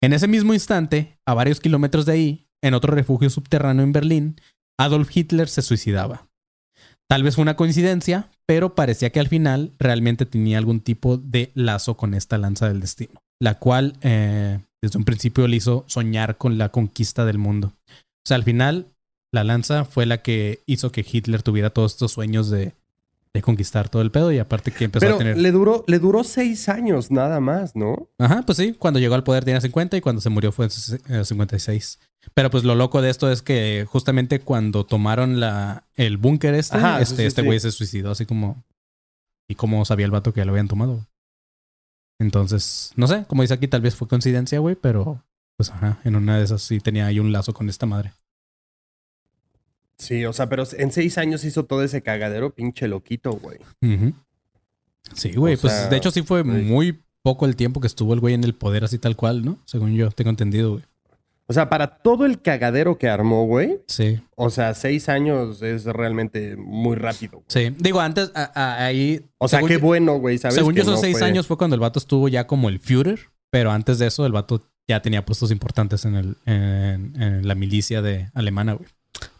En 0.00 0.12
ese 0.12 0.28
mismo 0.28 0.54
instante, 0.54 1.18
a 1.26 1.34
varios 1.34 1.58
kilómetros 1.58 2.06
de 2.06 2.12
ahí, 2.12 2.46
en 2.62 2.74
otro 2.74 2.94
refugio 2.94 3.30
subterráneo 3.30 3.82
en 3.82 3.90
Berlín, 3.90 4.40
Adolf 4.78 5.10
Hitler 5.12 5.48
se 5.48 5.62
suicidaba. 5.62 6.28
Tal 7.10 7.24
vez 7.24 7.34
fue 7.34 7.42
una 7.42 7.56
coincidencia, 7.56 8.30
pero 8.46 8.76
parecía 8.76 9.10
que 9.10 9.18
al 9.18 9.28
final 9.28 9.72
realmente 9.80 10.24
tenía 10.24 10.58
algún 10.58 10.80
tipo 10.80 11.16
de 11.16 11.50
lazo 11.54 11.96
con 11.96 12.14
esta 12.14 12.38
lanza 12.38 12.68
del 12.68 12.78
destino, 12.78 13.22
la 13.40 13.58
cual 13.58 13.94
eh, 14.02 14.60
desde 14.80 14.98
un 14.98 15.04
principio 15.04 15.48
le 15.48 15.56
hizo 15.56 15.84
soñar 15.88 16.36
con 16.38 16.58
la 16.58 16.68
conquista 16.68 17.24
del 17.24 17.38
mundo. 17.38 17.72
O 17.88 18.28
sea, 18.28 18.36
al 18.36 18.44
final, 18.44 18.86
la 19.32 19.44
lanza 19.44 19.84
fue 19.84 20.06
la 20.06 20.22
que 20.22 20.62
hizo 20.66 20.92
que 20.92 21.04
Hitler 21.10 21.42
tuviera 21.42 21.70
todos 21.70 21.92
estos 21.92 22.12
sueños 22.12 22.48
de, 22.50 22.72
de 23.34 23.42
conquistar 23.42 23.88
todo 23.88 24.00
el 24.02 24.10
pedo 24.10 24.32
y 24.32 24.38
aparte 24.38 24.70
que 24.72 24.84
empezó 24.84 25.00
Pero 25.04 25.16
a 25.16 25.18
tener... 25.18 25.36
le 25.38 25.50
duró, 25.52 25.84
le 25.86 25.98
duró 25.98 26.24
seis 26.24 26.68
años 26.68 27.10
nada 27.10 27.38
más, 27.40 27.76
¿no? 27.76 28.08
Ajá, 28.18 28.42
pues 28.46 28.56
sí, 28.58 28.72
cuando 28.78 28.98
llegó 29.00 29.14
al 29.14 29.24
poder 29.24 29.44
tenía 29.44 29.60
50 29.60 29.96
y 29.96 30.00
cuando 30.00 30.20
se 30.22 30.30
murió 30.30 30.52
fue 30.52 30.66
en 30.66 30.70
ses- 30.70 31.00
eh, 31.10 31.24
56. 31.24 31.98
Pero 32.34 32.50
pues 32.50 32.64
lo 32.64 32.74
loco 32.74 33.02
de 33.02 33.10
esto 33.10 33.30
es 33.30 33.42
que 33.42 33.86
justamente 33.88 34.40
cuando 34.40 34.84
tomaron 34.86 35.38
la, 35.38 35.84
el 35.94 36.16
búnker 36.16 36.54
este, 36.54 36.76
Ajá, 36.78 37.00
este 37.00 37.16
sí, 37.16 37.22
este 37.24 37.42
sí. 37.42 37.46
güey 37.46 37.60
se 37.60 37.70
suicidó 37.72 38.10
así 38.12 38.26
como... 38.26 38.64
Y 39.48 39.54
como 39.54 39.84
sabía 39.84 40.06
el 40.06 40.10
vato 40.12 40.32
que 40.32 40.40
ya 40.40 40.44
lo 40.44 40.50
habían 40.52 40.66
tomado. 40.66 41.06
Entonces, 42.18 42.92
no 42.96 43.06
sé, 43.06 43.24
como 43.28 43.42
dice 43.42 43.54
aquí, 43.54 43.68
tal 43.68 43.82
vez 43.82 43.94
fue 43.94 44.08
coincidencia, 44.08 44.58
güey, 44.58 44.74
pero 44.74 45.22
pues 45.56 45.70
ajá, 45.70 45.98
en 46.04 46.16
una 46.16 46.38
de 46.38 46.44
esas 46.44 46.62
sí 46.62 46.80
tenía 46.80 47.06
ahí 47.06 47.18
un 47.20 47.30
lazo 47.32 47.52
con 47.54 47.68
esta 47.68 47.86
madre. 47.86 48.12
Sí, 49.98 50.24
o 50.26 50.32
sea, 50.32 50.48
pero 50.48 50.64
en 50.76 50.92
seis 50.92 51.16
años 51.18 51.44
hizo 51.44 51.64
todo 51.64 51.82
ese 51.82 52.02
cagadero, 52.02 52.54
pinche 52.54 52.86
loquito, 52.88 53.32
güey. 53.32 53.58
Sí, 55.14 55.32
güey, 55.34 55.54
O 55.54 55.58
pues 55.58 55.72
sea, 55.72 55.88
de 55.88 55.96
hecho 55.96 56.10
sí 56.10 56.22
fue 56.22 56.42
güey. 56.42 56.62
muy 56.64 57.00
poco 57.22 57.46
el 57.46 57.56
tiempo 57.56 57.80
que 57.80 57.86
estuvo 57.86 58.12
el 58.14 58.20
güey 58.20 58.34
en 58.34 58.44
el 58.44 58.54
poder 58.54 58.84
así 58.84 58.98
tal 58.98 59.16
cual, 59.16 59.44
¿no? 59.44 59.58
Según 59.64 59.94
yo 59.94 60.10
tengo 60.10 60.30
entendido, 60.30 60.72
güey. 60.72 60.82
O 61.48 61.52
sea, 61.52 61.68
para 61.68 61.98
todo 61.98 62.26
el 62.26 62.42
cagadero 62.42 62.98
que 62.98 63.08
armó, 63.08 63.46
güey, 63.46 63.78
Sí. 63.86 64.20
o 64.34 64.50
sea, 64.50 64.74
seis 64.74 65.08
años 65.08 65.62
es 65.62 65.84
realmente 65.84 66.56
muy 66.56 66.96
rápido. 66.96 67.34
güey. 67.38 67.44
Sí, 67.48 67.74
digo, 67.78 68.00
antes 68.00 68.32
a- 68.34 68.50
a- 68.54 68.84
ahí. 68.84 69.24
O 69.38 69.46
sea, 69.46 69.60
qué 69.62 69.74
yo- 69.74 69.80
bueno, 69.80 70.18
güey, 70.18 70.38
¿sabes? 70.38 70.56
Según 70.56 70.72
que 70.74 70.78
yo, 70.78 70.82
esos 70.82 70.94
no 70.96 71.00
seis 71.00 71.18
fue- 71.18 71.28
años 71.28 71.46
fue 71.46 71.56
cuando 71.56 71.74
el 71.74 71.80
vato 71.80 72.00
estuvo 72.00 72.26
ya 72.28 72.48
como 72.48 72.68
el 72.68 72.80
Führer, 72.80 73.20
pero 73.50 73.70
antes 73.70 74.00
de 74.00 74.08
eso, 74.08 74.26
el 74.26 74.32
vato 74.32 74.66
ya 74.88 75.02
tenía 75.02 75.24
puestos 75.24 75.52
importantes 75.52 76.04
en, 76.04 76.16
el, 76.16 76.36
en, 76.46 77.20
en 77.22 77.46
la 77.46 77.54
milicia 77.54 78.02
de 78.02 78.28
alemana, 78.34 78.72
güey. 78.74 78.88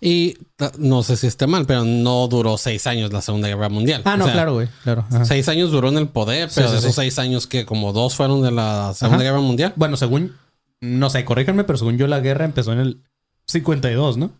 Y 0.00 0.36
no 0.78 1.02
sé 1.02 1.16
si 1.16 1.26
esté 1.26 1.46
mal, 1.46 1.64
pero 1.66 1.84
no 1.84 2.28
duró 2.28 2.58
seis 2.58 2.86
años 2.86 3.12
la 3.12 3.22
Segunda 3.22 3.48
Guerra 3.48 3.68
Mundial. 3.70 4.02
Ah, 4.04 4.14
O 4.14 4.16
no, 4.18 4.24
sea, 4.24 4.32
claro, 4.34 4.54
güey, 4.54 4.68
claro. 4.84 5.04
ajá. 5.10 5.24
Seis 5.24 5.48
años 5.48 5.70
duró 5.70 5.88
en 5.88 5.96
el 5.96 6.08
poder, 6.08 6.50
pero 6.54 6.66
sí, 6.68 6.72
de 6.74 6.78
esos 6.80 6.94
sí. 6.94 7.00
seis 7.02 7.18
años 7.18 7.46
que 7.46 7.64
como 7.64 7.92
dos 7.92 8.14
fueron 8.14 8.42
de 8.42 8.50
la 8.50 8.92
Segunda 8.94 9.16
Ajá. 9.16 9.24
Guerra 9.24 9.40
Mundial. 9.40 9.72
Bueno, 9.76 9.96
según. 9.96 10.36
No 10.80 11.08
sé, 11.08 11.24
corríjanme, 11.24 11.64
pero 11.64 11.78
según 11.78 11.96
yo, 11.96 12.06
la 12.06 12.20
guerra 12.20 12.44
empezó 12.44 12.72
en 12.74 12.80
el 12.80 13.02
52, 13.46 14.18
¿no? 14.18 14.32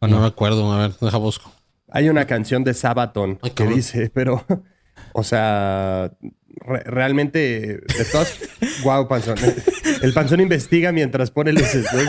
¿O 0.00 0.06
No 0.06 0.18
no? 0.20 0.24
recuerdo, 0.24 0.72
a 0.72 0.78
ver, 0.78 0.94
deja 1.00 1.18
busco. 1.18 1.52
Hay 1.90 2.08
una 2.08 2.26
canción 2.26 2.64
de 2.64 2.72
Sabaton 2.74 3.38
Ay, 3.42 3.50
que 3.50 3.66
dice, 3.66 4.10
pero, 4.14 4.44
o 5.12 5.22
sea, 5.22 6.10
re- 6.48 6.82
realmente, 6.84 7.38
de 7.86 8.04
todas, 8.10 8.32
wow, 8.84 9.06
Panzón. 9.06 9.36
El 10.00 10.12
Panzón 10.14 10.40
investiga 10.40 10.90
mientras 10.92 11.30
pone 11.30 11.52
luces, 11.52 11.86
güey. 11.92 12.06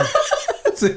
Sí. 0.76 0.92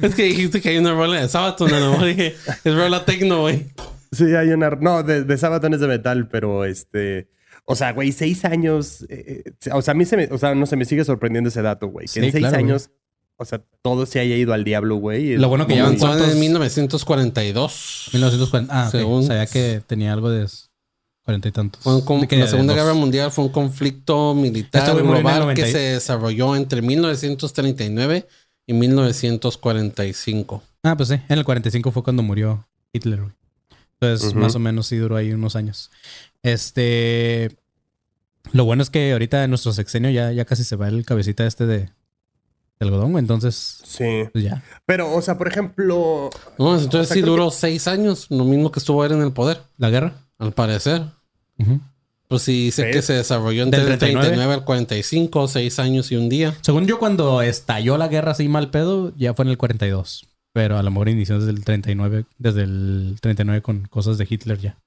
Es 0.00 0.14
que 0.14 0.24
dijiste 0.24 0.60
que 0.60 0.70
hay 0.70 0.78
una 0.78 0.92
rola 0.94 1.20
de 1.20 1.28
Sabaton, 1.28 1.70
no, 1.70 2.04
dije, 2.04 2.34
es 2.64 2.74
rola 2.74 3.04
tecno, 3.04 3.42
güey. 3.42 3.66
Sí, 4.10 4.24
hay 4.34 4.48
una, 4.48 4.70
no, 4.70 5.02
de, 5.02 5.24
de 5.24 5.38
Sabaton 5.38 5.72
es 5.74 5.80
de 5.80 5.86
metal, 5.88 6.28
pero 6.28 6.64
este, 6.64 7.28
o 7.64 7.74
sea, 7.76 7.92
güey, 7.92 8.12
seis 8.12 8.44
años, 8.44 9.06
eh, 9.08 9.42
eh, 9.46 9.70
o 9.72 9.80
sea, 9.80 9.92
a 9.92 9.94
mí 9.94 10.04
se 10.04 10.16
me, 10.16 10.24
o 10.30 10.38
sea, 10.38 10.54
no 10.54 10.66
se 10.66 10.76
me 10.76 10.84
sigue 10.84 11.04
sorprendiendo 11.04 11.48
ese 11.48 11.62
dato, 11.62 11.86
güey, 11.86 12.06
que 12.06 12.12
Sí, 12.12 12.18
en 12.20 12.32
seis 12.32 12.42
claro, 12.42 12.56
güey. 12.58 12.64
años, 12.64 12.90
o 13.36 13.44
sea, 13.44 13.62
todo 13.82 14.04
se 14.06 14.20
haya 14.20 14.36
ido 14.36 14.52
al 14.52 14.64
diablo, 14.64 14.96
güey. 14.96 15.36
Lo 15.36 15.48
bueno 15.48 15.66
que 15.66 15.74
llevan 15.74 15.96
¿cuántos? 15.96 16.32
en 16.32 16.38
1942. 16.40 18.10
1940. 18.12 18.68
Ah. 18.86 18.90
Según- 18.90 19.24
Sabía 19.26 19.46
que 19.46 19.82
tenía 19.86 20.12
algo 20.12 20.30
de 20.30 20.46
cuarenta 21.24 21.48
y 21.48 21.52
tantos. 21.52 21.82
Fue 21.82 21.94
un 21.96 22.02
con- 22.02 22.20
la 22.30 22.46
Segunda 22.46 22.74
Guerra 22.74 22.94
Mundial 22.94 23.30
fue 23.30 23.44
un 23.44 23.50
conflicto 23.52 24.34
militar 24.34 24.94
global 24.96 25.22
que 25.54 25.62
90 25.62 25.68
y- 25.68 25.72
se 25.72 25.78
desarrolló 25.78 26.54
entre 26.56 26.82
1939 26.82 28.26
y 28.66 28.72
1945. 28.74 30.62
Ah, 30.82 30.96
pues 30.96 31.08
sí. 31.10 31.14
En 31.28 31.38
el 31.38 31.44
45 31.44 31.90
fue 31.92 32.02
cuando 32.02 32.22
murió 32.22 32.66
Hitler, 32.92 33.20
güey. 33.20 33.32
Entonces, 34.00 34.34
más 34.34 34.54
o 34.56 34.58
menos 34.58 34.88
sí 34.88 34.96
duró 34.96 35.16
ahí 35.16 35.32
unos 35.32 35.54
años. 35.56 35.90
Este. 36.42 37.56
Lo 38.52 38.64
bueno 38.64 38.82
es 38.82 38.90
que 38.90 39.12
ahorita 39.12 39.44
en 39.44 39.50
nuestro 39.50 39.72
sexenio 39.72 40.10
ya, 40.10 40.32
ya 40.32 40.44
casi 40.44 40.64
se 40.64 40.74
va 40.74 40.88
el 40.88 41.04
cabecita 41.06 41.46
este 41.46 41.64
de, 41.66 41.78
de 41.78 41.90
algodón, 42.80 43.12
güey. 43.12 43.22
Entonces, 43.22 43.80
Sí, 43.84 44.24
pues 44.32 44.42
ya. 44.44 44.64
pero, 44.84 45.14
o 45.14 45.22
sea, 45.22 45.38
por 45.38 45.46
ejemplo, 45.46 46.28
No, 46.58 46.74
entonces 46.76 47.02
O 47.02 47.04
sea, 47.04 47.14
sí 47.14 47.20
duró 47.22 47.52
seis 47.52 47.86
años, 47.86 48.26
lo 48.30 48.44
mismo 48.44 48.72
que 48.72 48.80
estuvo 48.80 49.04
él 49.04 49.12
en 49.12 49.22
el 49.22 49.32
poder, 49.32 49.62
La 49.78 49.90
guerra. 49.90 50.14
al 50.38 50.52
parecer. 50.52 51.02
Ujú. 51.58 51.80
Pues 52.32 52.44
sí, 52.44 52.64
dice 52.64 52.90
que 52.90 53.02
se 53.02 53.12
desarrolló 53.12 53.62
entre 53.62 53.82
el 53.82 53.86
39. 53.88 54.26
39 54.28 54.54
al 54.54 54.64
45, 54.64 55.48
seis 55.48 55.78
años 55.78 56.10
y 56.12 56.16
un 56.16 56.30
día. 56.30 56.56
Según 56.62 56.86
yo, 56.86 56.98
cuando 56.98 57.42
estalló 57.42 57.98
la 57.98 58.08
guerra 58.08 58.30
así 58.30 58.48
mal 58.48 58.70
pedo, 58.70 59.12
ya 59.18 59.34
fue 59.34 59.44
en 59.44 59.50
el 59.50 59.58
42. 59.58 60.26
Pero 60.54 60.78
a 60.78 60.82
lo 60.82 60.90
mejor 60.90 61.10
inició 61.10 61.38
desde 61.38 61.50
el 61.50 61.62
39, 61.62 62.24
desde 62.38 62.62
el 62.62 63.18
39 63.20 63.60
con 63.60 63.84
cosas 63.84 64.16
de 64.16 64.26
Hitler 64.30 64.58
ya. 64.58 64.78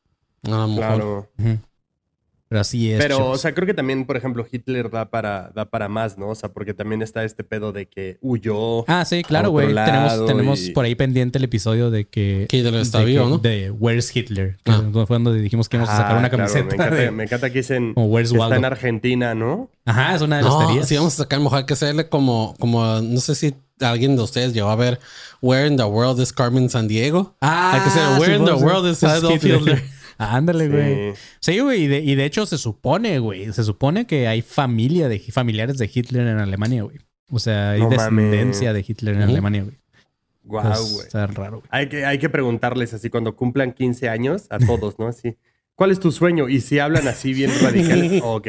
A 0.42 0.50
lo 0.50 0.68
mejor. 0.70 0.78
claro. 0.78 1.30
Pero 2.56 2.62
así 2.62 2.90
es. 2.94 3.02
Pero, 3.02 3.16
o 3.16 3.20
chavos. 3.20 3.42
sea, 3.42 3.54
creo 3.54 3.66
que 3.68 3.74
también, 3.74 4.06
por 4.06 4.16
ejemplo, 4.16 4.46
Hitler 4.50 4.90
da 4.90 5.10
para, 5.10 5.52
da 5.54 5.66
para 5.66 5.90
más, 5.90 6.18
¿no? 6.18 6.30
O 6.30 6.36
sea, 6.36 6.54
porque 6.54 6.74
también 6.74 7.02
está 7.02 7.26
este 7.26 7.44
pedo 7.44 7.74
de 7.74 7.86
que 7.88 8.18
huyó. 8.22 8.86
Ah, 8.90 9.04
sí, 9.04 9.24
claro, 9.24 9.50
güey. 9.50 9.68
Tenemos, 9.68 9.84
lado 9.86 10.26
tenemos 10.26 10.62
y- 10.68 10.72
por 10.72 10.86
ahí 10.86 10.96
pendiente 10.96 11.38
el 11.38 11.44
episodio 11.44 11.92
de 11.92 12.06
que. 12.06 12.46
Que 12.48 12.58
Hitler 12.58 12.76
está 12.76 13.00
de 13.00 13.06
vivo, 13.06 13.26
que- 13.26 13.30
¿no? 13.30 13.38
De 13.40 13.72
Where's 13.72 14.16
Hitler. 14.16 14.58
Que 14.64 14.72
Ah. 14.72 14.84
fue 14.94 15.06
cuando 15.06 15.34
dijimos 15.34 15.68
que 15.68 15.76
íbamos 15.76 15.94
a 15.94 15.98
sacar 15.98 16.16
Ah, 16.16 16.20
una 16.20 16.30
claro, 16.30 16.46
camiseta. 16.46 16.66
me, 16.66 16.74
encanta, 16.76 16.96
de- 16.96 17.12
me 17.12 17.24
encanta 17.26 17.50
que 17.50 17.60
dicen 17.60 17.94
como 17.94 18.08
Where's 18.08 18.32
que 18.32 18.38
está 18.40 18.56
en 18.56 18.64
Argentina, 18.66 19.36
¿no? 19.36 19.70
Ajá, 19.86 20.16
es 20.16 20.22
una 20.22 20.38
de 20.38 20.44
las 20.44 20.54
No, 20.54 20.60
teorías. 20.60 20.88
si 20.88 20.96
vamos 20.96 21.14
a 21.16 21.18
sacar, 21.24 21.40
mejor 21.42 21.58
hay 21.60 21.66
que 21.66 21.74
hacerle 21.74 22.08
como, 22.08 22.56
como, 22.60 23.02
no 23.02 23.20
sé 23.20 23.36
si 23.36 23.54
alguien 23.82 24.16
de 24.16 24.22
ustedes 24.22 24.54
llegó 24.54 24.70
a 24.70 24.76
ver 24.78 25.00
Where 25.42 25.68
in 25.68 25.76
the 25.76 25.84
World 25.84 26.22
is 26.22 26.32
Carmen 26.32 26.70
San 26.70 26.88
Diego. 26.88 27.36
Ah, 27.42 27.74
Hay 27.74 27.82
que 27.82 27.90
hacer 27.90 28.20
Where 28.20 28.36
in 28.38 28.46
the 28.46 28.58
sí. 28.58 28.64
World 28.64 28.90
is 28.90 29.04
Adolf 29.04 29.44
Hitler. 29.44 29.84
Ándale, 30.18 30.70
güey. 30.70 31.14
Sí. 31.16 31.54
Sí, 31.54 31.60
güey. 31.60 31.84
Y 31.84 31.88
de, 31.88 32.00
y 32.00 32.16
de 32.16 32.26
hecho 32.26 32.46
se 32.46 32.58
supone, 32.58 33.20
güey. 33.20 33.52
Se 33.54 33.64
supone 33.64 34.08
que 34.08 34.28
hay 34.28 34.42
familia 34.42 35.08
de 35.10 35.20
familiares 35.20 35.78
de 35.78 35.90
Hitler 35.94 36.28
en 36.28 36.38
Alemania, 36.40 36.84
güey. 36.84 36.98
O 37.32 37.40
sea, 37.40 37.72
hay 37.72 37.82
No 37.82 37.90
descendencia 37.90 38.70
mames. 38.70 38.86
de 38.86 38.92
Hitler 38.92 39.16
en. 39.16 39.22
Alemania, 39.24 39.64
güey. 39.64 39.78
Guau, 40.44 40.86
güey. 40.92 41.06
Está 41.08 41.28
raro, 41.28 41.58
güey. 41.60 41.68
Hay 41.72 41.90
que, 41.90 42.06
hay 42.06 42.20
que 42.20 42.30
preguntarles 42.30 42.94
así 42.94 43.10
cuando 43.10 43.36
cumplan 43.36 43.74
15 43.74 44.10
años 44.10 44.46
a 44.50 44.60
todos, 44.60 45.00
¿no? 45.00 45.08
Así. 45.08 45.36
¿Cuál 45.74 45.92
es 45.92 46.00
tu 46.00 46.12
sueño? 46.14 46.48
Y 46.48 46.62
si 46.62 46.80
hablan 46.80 47.08
así 47.08 47.34
bien 47.34 47.52
radical, 47.62 48.22
ok. 48.24 48.48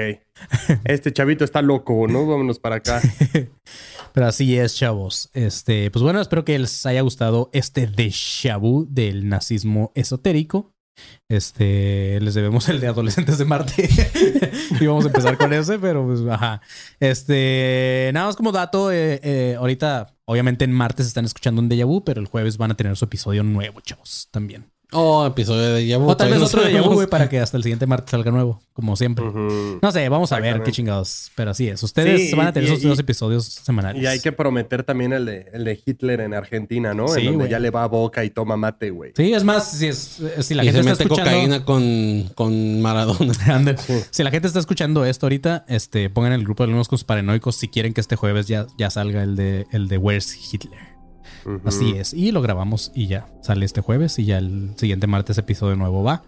Este 0.85 1.13
chavito 1.13 1.45
está 1.45 1.61
loco, 1.63 2.07
¿no? 2.07 2.25
Vámonos 2.27 2.61
para 2.61 2.77
acá. 2.77 3.03
Pero 4.13 4.27
así 4.27 4.57
es, 4.57 4.77
chavos. 4.77 5.29
Este, 5.35 5.91
pues 5.91 6.03
bueno, 6.03 6.21
espero 6.21 6.45
que 6.45 6.59
les 6.59 6.87
haya 6.87 7.01
gustado 7.01 7.51
este 7.53 7.89
déjà 7.91 8.59
vu 8.59 8.87
del 8.89 9.29
nazismo 9.29 9.91
esotérico. 9.95 10.76
Este, 11.29 12.21
les 12.21 12.35
debemos 12.35 12.69
el 12.69 12.81
de 12.81 12.87
adolescentes 12.87 13.39
de 13.39 13.45
Marte. 13.45 13.89
y 14.81 14.87
vamos 14.87 15.05
a 15.05 15.09
empezar 15.09 15.37
con 15.37 15.53
ese, 15.53 15.79
pero 15.79 16.07
pues, 16.07 16.21
ajá. 16.29 16.61
Este, 17.01 18.11
nada 18.15 18.27
más 18.27 18.37
como 18.37 18.53
dato, 18.53 18.93
eh, 18.93 19.21
eh, 19.23 19.57
ahorita, 19.59 20.15
obviamente 20.25 20.65
en 20.65 20.73
martes 20.73 21.07
están 21.07 21.25
escuchando 21.25 21.61
un 21.61 21.69
déjà 21.69 21.85
vu, 21.85 22.05
pero 22.05 22.21
el 22.21 22.27
jueves 22.27 22.59
van 22.59 22.71
a 22.71 22.77
tener 22.77 22.97
su 22.97 23.05
episodio 23.05 23.43
nuevo, 23.43 23.81
chavos, 23.81 24.29
también. 24.31 24.71
Oh, 24.93 25.27
episodio 25.27 25.75
de 25.75 25.97
Vu. 25.97 26.09
O 26.09 26.17
tal 26.17 26.31
vez 26.31 26.41
otro 26.41 26.61
vu, 26.63 26.69
sabemos. 26.69 26.95
güey, 26.95 27.07
para 27.09 27.29
que 27.29 27.41
hasta 27.41 27.57
el 27.57 27.65
siguiente 27.65 27.87
martes 27.87 28.13
salga 28.13 28.31
nuevo, 28.31 28.61
como 28.73 28.95
siempre. 28.95 29.25
No 29.83 29.91
sé, 29.93 30.09
vamos 30.09 30.31
a 30.31 30.39
ver 30.39 30.63
qué 30.63 30.71
chingados. 30.71 31.33
Pero 31.35 31.51
así 31.51 31.67
es. 31.69 31.83
Ustedes 31.83 32.31
Sí, 32.31 32.37
van 32.37 32.47
a 32.47 32.53
tener 32.53 32.69
y- 32.69 32.73
esos 32.73 32.85
y- 32.85 32.89
dos 32.89 32.99
episodios 33.01 33.45
semanales. 33.47 34.01
Y 34.01 34.07
hay 34.07 34.21
que 34.21 34.31
prometer 34.31 34.85
también 34.85 35.13
el 35.13 35.27
de, 35.27 35.51
el 35.53 35.65
de 35.65 35.81
Hitler 35.85 36.21
en 36.21 36.35
Argentina, 36.35 36.95
¿no? 36.95 37.09
Sí, 37.09 37.27
en 37.27 37.33
donde 37.33 37.49
ya 37.49 37.59
le 37.59 37.71
va 37.71 37.83
a 37.83 37.87
boca 37.89 38.25
y 38.25 38.31
toma 38.31 38.57
mate, 38.57 38.91
güey. 38.91 39.13
Sí, 39.17 39.33
es 39.35 39.43
más, 39.43 39.73
si, 39.73 39.87
es, 39.89 40.23
si 40.41 40.55
la 40.55 40.63
y 40.63 40.67
gente 40.69 40.83
se 40.85 40.91
está 40.93 40.93
mete 40.93 41.03
escuchando... 41.03 41.31
cocaína 41.33 41.65
con, 41.65 42.31
con 42.35 42.81
Maradona. 42.81 43.33
Si 44.13 44.23
la 44.23 44.31
gente 44.31 44.47
está 44.47 44.61
escuchando 44.61 45.05
esto 45.05 45.27
ahorita, 45.27 45.65
este, 45.69 46.11
pongan 46.11 46.33
en 46.33 46.39
el 46.41 46.45
grupo 46.45 46.63
de 46.63 46.69
alumnos 46.69 46.89
con 46.89 46.97
sus 46.99 47.05
paranoicos 47.05 47.57
si 47.57 47.67
quieren 47.69 47.93
que 47.93 48.01
este 48.01 48.15
jueves 48.17 48.47
ya, 48.47 48.67
ya 48.79 48.91
salga 48.91 49.23
el 49.25 49.35
de, 49.37 49.67
el 49.73 49.89
de 49.89 49.99
Where's 49.99 50.33
Hitler. 50.53 50.96
Ujú. 51.45 51.61
Así 51.65 51.93
es. 51.97 52.13
Y 52.15 52.33
lo 52.33 52.43
grabamos 52.43 52.93
y 52.95 53.07
ya 53.07 53.27
sale 53.43 53.65
este 53.65 53.81
jueves 53.81 54.19
y 54.19 54.25
ya 54.27 54.39
el 54.39 54.71
siguiente 54.77 55.07
martes 55.07 55.39
episodio 55.39 55.77
nuevo 55.77 56.03
va. 56.03 56.23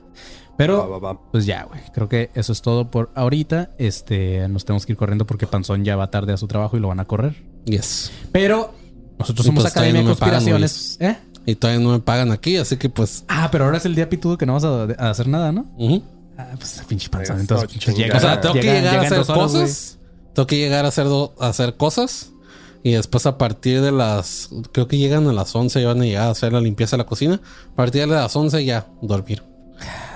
Pero, 0.57 0.79
Va, 0.91 0.99
va, 0.99 1.13
va. 1.13 1.21
pues 1.31 1.47
ya, 1.47 1.65
güey. 1.65 1.81
Creo 1.95 2.09
que 2.09 2.31
eso 2.35 2.53
es 2.53 2.63
todo 2.63 2.91
por 2.91 3.11
ahorita. 3.15 3.71
Este, 3.79 4.49
nos 4.49 4.65
tenemos 4.65 4.87
que 4.87 4.93
ir 4.93 4.99
corriendo 4.99 5.25
porque 5.27 5.47
Panzón 5.47 5.85
ya 5.85 5.95
va 5.95 6.11
tarde 6.11 6.33
a 6.33 6.37
su 6.37 6.49
trabajo 6.49 6.77
y 6.77 6.81
lo 6.81 6.89
van 6.89 6.99
a 7.01 7.05
correr. 7.05 7.37
Yes. 7.65 8.11
Pero 8.33 8.75
nosotros 9.19 9.47
somos 9.47 9.63
pues 9.63 9.73
Academia 9.73 10.01
de 10.03 10.09
no 10.09 10.15
pagan, 10.17 10.35
Conspiraciones. 10.35 10.97
¿Eh? 11.01 11.17
Y 11.47 11.55
todavía 11.55 11.83
no 11.85 11.93
me 11.93 12.01
pagan 12.01 12.33
aquí, 12.33 12.57
así 12.57 12.77
que 12.77 12.89
pues. 12.89 13.25
Ah, 13.29 13.49
pero 13.53 13.67
ahora 13.67 13.77
es 13.79 13.87
el 13.87 13.95
día 13.95 14.09
pitudo 14.11 14.37
que 14.37 14.47
no 14.47 14.55
vas 14.55 14.65
a, 14.65 14.83
a 14.99 15.11
hacer 15.11 15.29
nada, 15.29 15.53
¿no? 15.53 15.67
ujú. 15.79 16.03
Ah, 16.37 16.51
pues 16.59 16.83
pinche 16.89 17.09
panzón. 17.09 17.37
Eso, 17.41 17.41
Entonces, 17.63 17.97
llega- 17.97 18.17
O 18.17 18.21
sea, 18.21 18.41
tengo 18.41 18.55
que 18.55 18.63
llegar 18.63 18.97
a 18.97 19.01
hacer 19.03 19.25
cosas. 19.27 19.99
tengo 20.35 20.47
que 20.47 20.57
llegar 20.57 20.85
a 20.85 20.89
hacer, 20.89 21.05
do- 21.07 21.35
a 21.41 21.49
hacer 21.49 21.77
cosas. 21.77 22.33
Y 22.83 22.93
después 22.93 23.27
a 23.27 23.39
partir 23.39 23.81
de 23.81 23.93
las... 23.93 24.51
Creo 24.73 24.89
que 24.89 24.99
llegan 24.99 25.27
a 25.27 25.33
las 25.33 25.55
11 25.55 25.81
y 25.81 25.85
van 25.85 26.01
a 26.01 26.05
llegar 26.05 26.29
a 26.29 26.31
hacer 26.31 26.53
la 26.53 26.61
limpieza 26.61 26.97
de 26.97 27.03
la 27.03 27.07
cocina. 27.07 27.41
A 27.73 27.77
partir 27.77 28.03
de 28.03 28.07
las 28.07 28.35
11 28.35 28.65
ya, 28.65 28.87
dormir. 29.03 29.43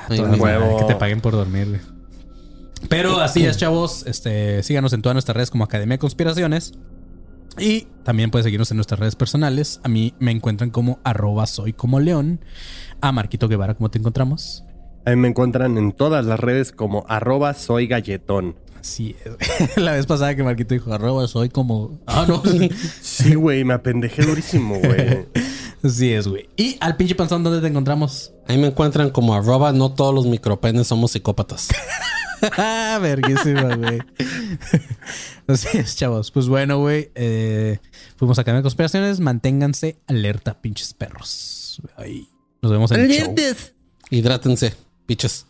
Huevo. 0.08 0.36
madre, 0.36 0.76
Que 0.78 0.84
te 0.84 0.94
paguen 0.96 1.20
por 1.20 1.32
dormir, 1.32 1.68
güey. 1.68 1.80
Pero 2.88 3.20
así 3.20 3.44
es, 3.44 3.56
chavos. 3.56 4.04
Este, 4.06 4.62
síganos 4.62 4.92
en 4.92 5.02
todas 5.02 5.14
nuestras 5.14 5.36
redes 5.36 5.50
como 5.50 5.64
Academia 5.64 5.94
de 5.94 5.98
Conspiraciones. 5.98 6.72
Y 7.58 7.86
también 8.02 8.30
pueden 8.30 8.44
seguirnos 8.44 8.70
en 8.70 8.76
nuestras 8.76 8.98
redes 8.98 9.14
personales. 9.14 9.80
A 9.84 9.88
mí 9.88 10.14
me 10.18 10.30
encuentran 10.30 10.70
como 10.70 11.00
arroba 11.04 11.46
soy 11.46 11.72
como 11.72 12.00
león. 12.00 12.40
A 13.00 13.12
Marquito 13.12 13.48
Guevara, 13.48 13.74
¿cómo 13.74 13.90
te 13.90 13.98
encontramos? 13.98 14.64
Ahí 15.04 15.16
me 15.16 15.28
encuentran 15.28 15.76
en 15.78 15.92
todas 15.92 16.24
las 16.24 16.40
redes 16.40 16.72
como 16.72 17.04
arroba 17.08 17.54
soy 17.54 17.86
galletón. 17.86 18.56
Así 18.82 19.14
es. 19.24 19.32
güey. 19.32 19.70
La 19.84 19.92
vez 19.92 20.06
pasada 20.06 20.34
que 20.34 20.42
Marquito 20.42 20.74
dijo 20.74 20.92
arroba 20.92 21.28
soy 21.28 21.48
como... 21.48 22.00
Ah, 22.06 22.26
no. 22.26 22.42
Sí, 23.00 23.34
güey, 23.34 23.62
me 23.64 23.74
apendejé 23.74 24.22
durísimo, 24.22 24.78
güey. 24.80 25.26
Así 25.84 26.12
es, 26.12 26.26
güey. 26.26 26.48
Y 26.56 26.76
al 26.80 26.96
pinche 26.96 27.14
panzón, 27.14 27.44
¿dónde 27.44 27.60
te 27.60 27.68
encontramos? 27.68 28.32
Ahí 28.48 28.58
me 28.58 28.66
encuentran 28.66 29.10
como 29.10 29.34
arroba, 29.34 29.72
no 29.72 29.92
todos 29.94 30.12
los 30.12 30.26
micropenes 30.26 30.88
somos 30.88 31.12
psicópatas. 31.12 31.68
Verguísima, 33.00 33.76
güey. 33.76 34.00
Así 35.46 35.78
es, 35.78 35.94
chavos. 35.96 36.32
Pues 36.32 36.48
bueno, 36.48 36.78
güey. 36.78 37.10
eh, 37.14 37.78
fuimos 38.16 38.38
a 38.38 38.42
Academia 38.42 38.58
de 38.58 38.64
Conspiraciones. 38.64 39.20
Manténganse 39.20 39.96
alerta, 40.08 40.60
pinches 40.60 40.92
perros. 40.92 41.80
Ahí. 41.96 42.28
Nos 42.60 42.72
vemos 42.72 42.90
en 42.90 43.00
el 43.00 43.10
show. 43.12 43.34
Hidrátense, 44.10 44.74
piches. 45.06 45.46